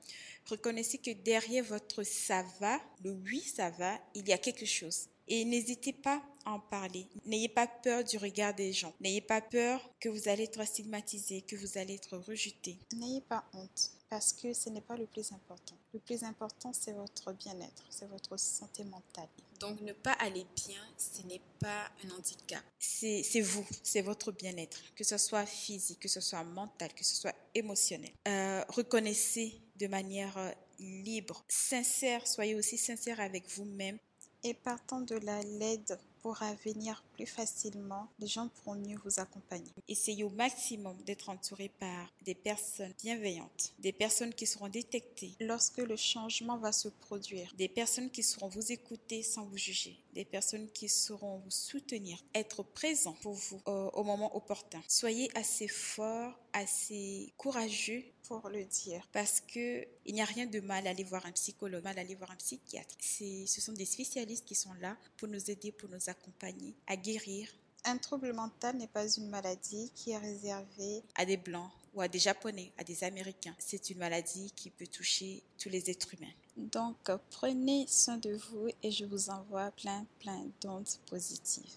Reconnaissez 0.46 0.98
que 0.98 1.10
derrière 1.10 1.64
votre 1.64 2.02
ça 2.02 2.44
va, 2.60 2.78
le 3.02 3.12
oui 3.12 3.40
ça 3.40 3.70
va, 3.70 3.98
il 4.14 4.28
y 4.28 4.32
a 4.32 4.38
quelque 4.38 4.66
chose. 4.66 5.08
Et 5.26 5.44
n'hésitez 5.46 5.94
pas 5.94 6.22
en 6.46 6.60
parler. 6.60 7.06
N'ayez 7.26 7.48
pas 7.48 7.66
peur 7.66 8.04
du 8.04 8.18
regard 8.18 8.54
des 8.54 8.72
gens. 8.72 8.92
N'ayez 9.00 9.20
pas 9.20 9.40
peur 9.40 9.80
que 10.00 10.08
vous 10.08 10.28
allez 10.28 10.44
être 10.44 10.64
stigmatisé, 10.64 11.42
que 11.42 11.56
vous 11.56 11.78
allez 11.78 11.94
être 11.94 12.16
rejeté. 12.18 12.78
N'ayez 12.96 13.20
pas 13.20 13.44
honte 13.52 13.90
parce 14.14 14.32
que 14.32 14.52
ce 14.54 14.70
n'est 14.70 14.80
pas 14.80 14.96
le 14.96 15.06
plus 15.06 15.32
important. 15.32 15.74
Le 15.92 15.98
plus 15.98 16.22
important, 16.22 16.72
c'est 16.72 16.92
votre 16.92 17.32
bien-être, 17.32 17.84
c'est 17.90 18.06
votre 18.06 18.38
santé 18.38 18.84
mentale. 18.84 19.28
Donc 19.58 19.80
ne 19.80 19.92
pas 19.92 20.12
aller 20.12 20.46
bien, 20.54 20.80
ce 20.96 21.26
n'est 21.26 21.40
pas 21.58 21.90
un 22.04 22.10
handicap. 22.16 22.62
C'est 22.78 23.40
vous, 23.40 23.66
c'est 23.82 24.02
votre 24.02 24.30
bien-être, 24.30 24.78
que 24.94 25.02
ce 25.02 25.18
soit 25.18 25.46
physique, 25.46 25.98
que 25.98 26.08
ce 26.08 26.20
soit 26.20 26.44
mental, 26.44 26.94
que 26.94 27.04
ce 27.04 27.16
soit 27.16 27.34
émotionnel. 27.56 28.12
Euh, 28.28 28.62
reconnaissez 28.68 29.60
de 29.76 29.88
manière 29.88 30.38
euh, 30.38 30.52
libre, 30.78 31.44
sincère, 31.48 32.26
soyez 32.26 32.54
aussi 32.54 32.78
sincère 32.78 33.18
avec 33.18 33.48
vous-même 33.50 33.98
et 34.44 34.54
partant 34.54 35.00
de 35.00 35.16
la 35.16 35.42
l'aide 35.42 35.98
pourra 36.24 36.54
venir 36.64 37.04
plus 37.12 37.26
facilement, 37.26 38.08
les 38.18 38.26
gens 38.26 38.48
pourront 38.48 38.76
mieux 38.76 38.96
vous 39.04 39.20
accompagner. 39.20 39.70
Essayez 39.88 40.24
au 40.24 40.30
maximum 40.30 40.96
d'être 41.04 41.28
entouré 41.28 41.68
par 41.78 42.10
des 42.24 42.34
personnes 42.34 42.94
bienveillantes, 43.02 43.74
des 43.78 43.92
personnes 43.92 44.32
qui 44.32 44.46
seront 44.46 44.68
détectées 44.68 45.32
lorsque 45.38 45.76
le 45.76 45.96
changement 45.96 46.56
va 46.56 46.72
se 46.72 46.88
produire, 46.88 47.52
des 47.58 47.68
personnes 47.68 48.08
qui 48.10 48.22
sauront 48.22 48.48
vous 48.48 48.72
écouter 48.72 49.22
sans 49.22 49.44
vous 49.44 49.58
juger, 49.58 49.98
des 50.14 50.24
personnes 50.24 50.70
qui 50.70 50.88
sauront 50.88 51.42
vous 51.44 51.50
soutenir, 51.50 52.16
être 52.34 52.62
présents 52.62 53.16
pour 53.20 53.34
vous 53.34 53.60
au, 53.66 53.90
au 53.92 54.02
moment 54.02 54.34
opportun. 54.34 54.80
Soyez 54.88 55.30
assez 55.36 55.68
fort 55.68 56.38
assez 56.54 57.32
courageux 57.36 58.04
pour 58.26 58.48
le 58.48 58.64
dire. 58.64 59.06
parce 59.12 59.40
que 59.40 59.86
il 60.06 60.14
n'y 60.14 60.22
a 60.22 60.24
rien 60.24 60.46
de 60.46 60.60
mal 60.60 60.86
à 60.86 60.90
aller 60.90 61.04
voir 61.04 61.24
un 61.26 61.32
psychologue, 61.32 61.84
mal 61.84 61.98
à 61.98 62.00
aller 62.02 62.14
voir 62.14 62.30
un 62.30 62.36
psychiatre. 62.36 62.94
C'est, 63.00 63.46
ce 63.46 63.60
sont 63.60 63.72
des 63.72 63.84
spécialistes 63.84 64.44
qui 64.44 64.54
sont 64.54 64.72
là 64.74 64.96
pour 65.16 65.28
nous 65.28 65.50
aider, 65.50 65.72
pour 65.72 65.88
nous 65.88 66.08
accompagner 66.08 66.74
à 66.86 66.96
guérir 66.96 67.48
Un 67.84 67.98
trouble 67.98 68.32
mental 68.32 68.76
n'est 68.76 68.88
pas 68.88 69.06
une 69.08 69.28
maladie 69.28 69.90
qui 69.94 70.10
est 70.12 70.18
réservée 70.18 71.02
à 71.14 71.24
des 71.24 71.36
blancs 71.36 71.70
ou 71.94 72.00
à 72.00 72.08
des 72.08 72.18
japonais, 72.18 72.72
à 72.78 72.84
des 72.84 73.04
américains. 73.04 73.54
C'est 73.58 73.90
une 73.90 73.98
maladie 73.98 74.52
qui 74.56 74.70
peut 74.70 74.86
toucher 74.86 75.42
tous 75.58 75.68
les 75.68 75.90
êtres 75.90 76.14
humains. 76.14 76.32
Donc, 76.56 77.10
prenez 77.30 77.86
soin 77.86 78.16
de 78.16 78.34
vous 78.34 78.68
et 78.82 78.90
je 78.90 79.04
vous 79.04 79.30
envoie 79.30 79.70
plein, 79.72 80.06
plein 80.18 80.46
d'ondes 80.60 80.88
positives. 81.06 81.72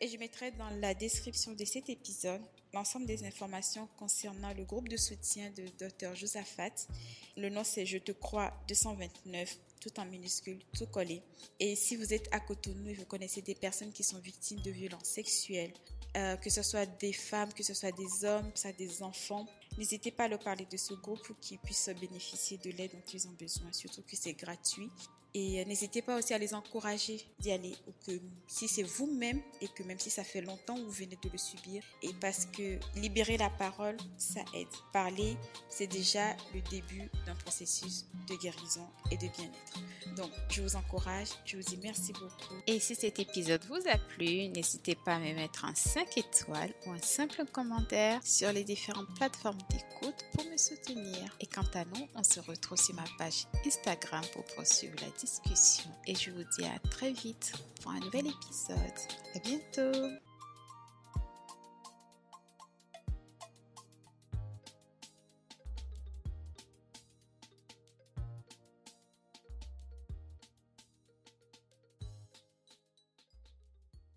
Et 0.00 0.08
je 0.08 0.16
mettrai 0.16 0.50
dans 0.52 0.70
la 0.80 0.94
description 0.94 1.52
de 1.52 1.64
cet 1.64 1.90
épisode 1.90 2.40
l'ensemble 2.72 3.06
des 3.06 3.24
informations 3.24 3.88
concernant 3.98 4.52
le 4.54 4.64
groupe 4.64 4.88
de 4.88 4.96
soutien 4.96 5.50
de 5.50 5.64
Dr 5.78 6.14
Josaphat. 6.14 6.86
Le 7.36 7.48
nom 7.48 7.64
c'est 7.64 7.86
Je 7.86 7.98
te 7.98 8.12
crois 8.12 8.52
229, 8.68 9.56
tout 9.80 9.98
en 9.98 10.04
minuscule, 10.04 10.58
tout 10.76 10.86
collé. 10.86 11.22
Et 11.58 11.74
si 11.76 11.96
vous 11.96 12.12
êtes 12.12 12.28
à 12.32 12.40
Cotonou 12.40 12.88
et 12.88 12.94
vous 12.94 13.06
connaissez 13.06 13.42
des 13.42 13.54
personnes 13.54 13.92
qui 13.92 14.02
sont 14.02 14.18
victimes 14.18 14.60
de 14.60 14.70
violences 14.70 15.04
sexuelles, 15.04 15.72
euh, 16.16 16.36
que 16.36 16.50
ce 16.50 16.62
soit 16.62 16.86
des 16.86 17.12
femmes, 17.12 17.52
que 17.52 17.62
ce 17.62 17.74
soit 17.74 17.92
des 17.92 18.24
hommes, 18.24 18.50
que 18.52 18.58
ce 18.58 18.62
soit 18.62 18.76
des 18.76 19.02
enfants, 19.02 19.46
n'hésitez 19.78 20.10
pas 20.10 20.24
à 20.24 20.28
leur 20.28 20.40
parler 20.40 20.66
de 20.70 20.76
ce 20.76 20.94
groupe 20.94 21.22
pour 21.24 21.38
qu'ils 21.38 21.58
puissent 21.58 21.90
bénéficier 22.00 22.58
de 22.58 22.70
l'aide 22.70 22.92
dont 22.92 23.12
ils 23.12 23.28
ont 23.28 23.36
besoin, 23.38 23.72
surtout 23.72 24.02
que 24.02 24.16
c'est 24.16 24.34
gratuit. 24.34 24.90
Et 25.34 25.60
euh, 25.60 25.64
n'hésitez 25.64 26.02
pas 26.02 26.18
aussi 26.18 26.34
à 26.34 26.38
les 26.38 26.54
encourager 26.54 27.20
d'y 27.38 27.52
aller. 27.52 27.74
Ou 27.86 27.92
que 28.06 28.20
si 28.46 28.68
c'est 28.68 28.82
vous-même 28.82 29.40
et 29.60 29.68
que 29.68 29.82
même 29.82 29.98
si 29.98 30.10
ça 30.10 30.24
fait 30.24 30.40
longtemps 30.40 30.76
vous 30.76 30.90
venez 30.90 31.18
de 31.22 31.28
le 31.28 31.38
subir, 31.38 31.82
et 32.02 32.12
parce 32.20 32.46
que 32.46 32.78
libérer 32.96 33.36
la 33.36 33.50
parole, 33.50 33.96
ça 34.16 34.40
aide. 34.54 34.66
Parler, 34.92 35.36
c'est 35.68 35.86
déjà 35.86 36.36
le 36.54 36.60
début 36.70 37.10
d'un 37.26 37.34
processus 37.34 38.06
de 38.28 38.34
guérison 38.36 38.86
et 39.10 39.16
de 39.16 39.28
bien-être. 39.28 40.14
Donc, 40.16 40.30
je 40.50 40.62
vous 40.62 40.76
encourage, 40.76 41.28
je 41.44 41.56
vous 41.56 41.62
dis 41.62 41.78
merci 41.82 42.12
beaucoup. 42.12 42.54
Et 42.66 42.80
si 42.80 42.94
cet 42.94 43.18
épisode 43.18 43.64
vous 43.66 43.88
a 43.88 43.96
plu, 43.96 44.48
n'hésitez 44.48 44.96
pas 44.96 45.14
à 45.14 45.18
me 45.18 45.32
mettre 45.34 45.64
un 45.64 45.74
5 45.74 46.18
étoiles 46.18 46.74
ou 46.86 46.90
un 46.90 46.98
simple 46.98 47.44
commentaire 47.52 48.20
sur 48.24 48.52
les 48.52 48.64
différentes 48.64 49.14
plateformes 49.16 49.58
d'écoute 49.70 50.24
pour 50.32 50.44
me 50.44 50.56
soutenir. 50.56 51.36
Et 51.40 51.46
quant 51.46 51.66
à 51.74 51.84
nous, 51.84 52.08
on 52.14 52.24
se 52.24 52.40
retrouve 52.40 52.78
sur 52.78 52.94
ma 52.94 53.04
page 53.18 53.46
Instagram 53.64 54.24
pour 54.32 54.44
poursuivre 54.44 54.96
la 55.00 55.10
discussion. 55.20 55.90
Et 56.06 56.14
je 56.14 56.30
vous 56.30 56.44
dis 56.56 56.64
à 56.64 56.78
très 56.88 57.12
vite 57.12 57.52
pour 57.82 57.92
un 57.92 58.00
nouvel 58.00 58.26
épisode. 58.26 58.78
À 59.34 59.38
bientôt 59.40 60.08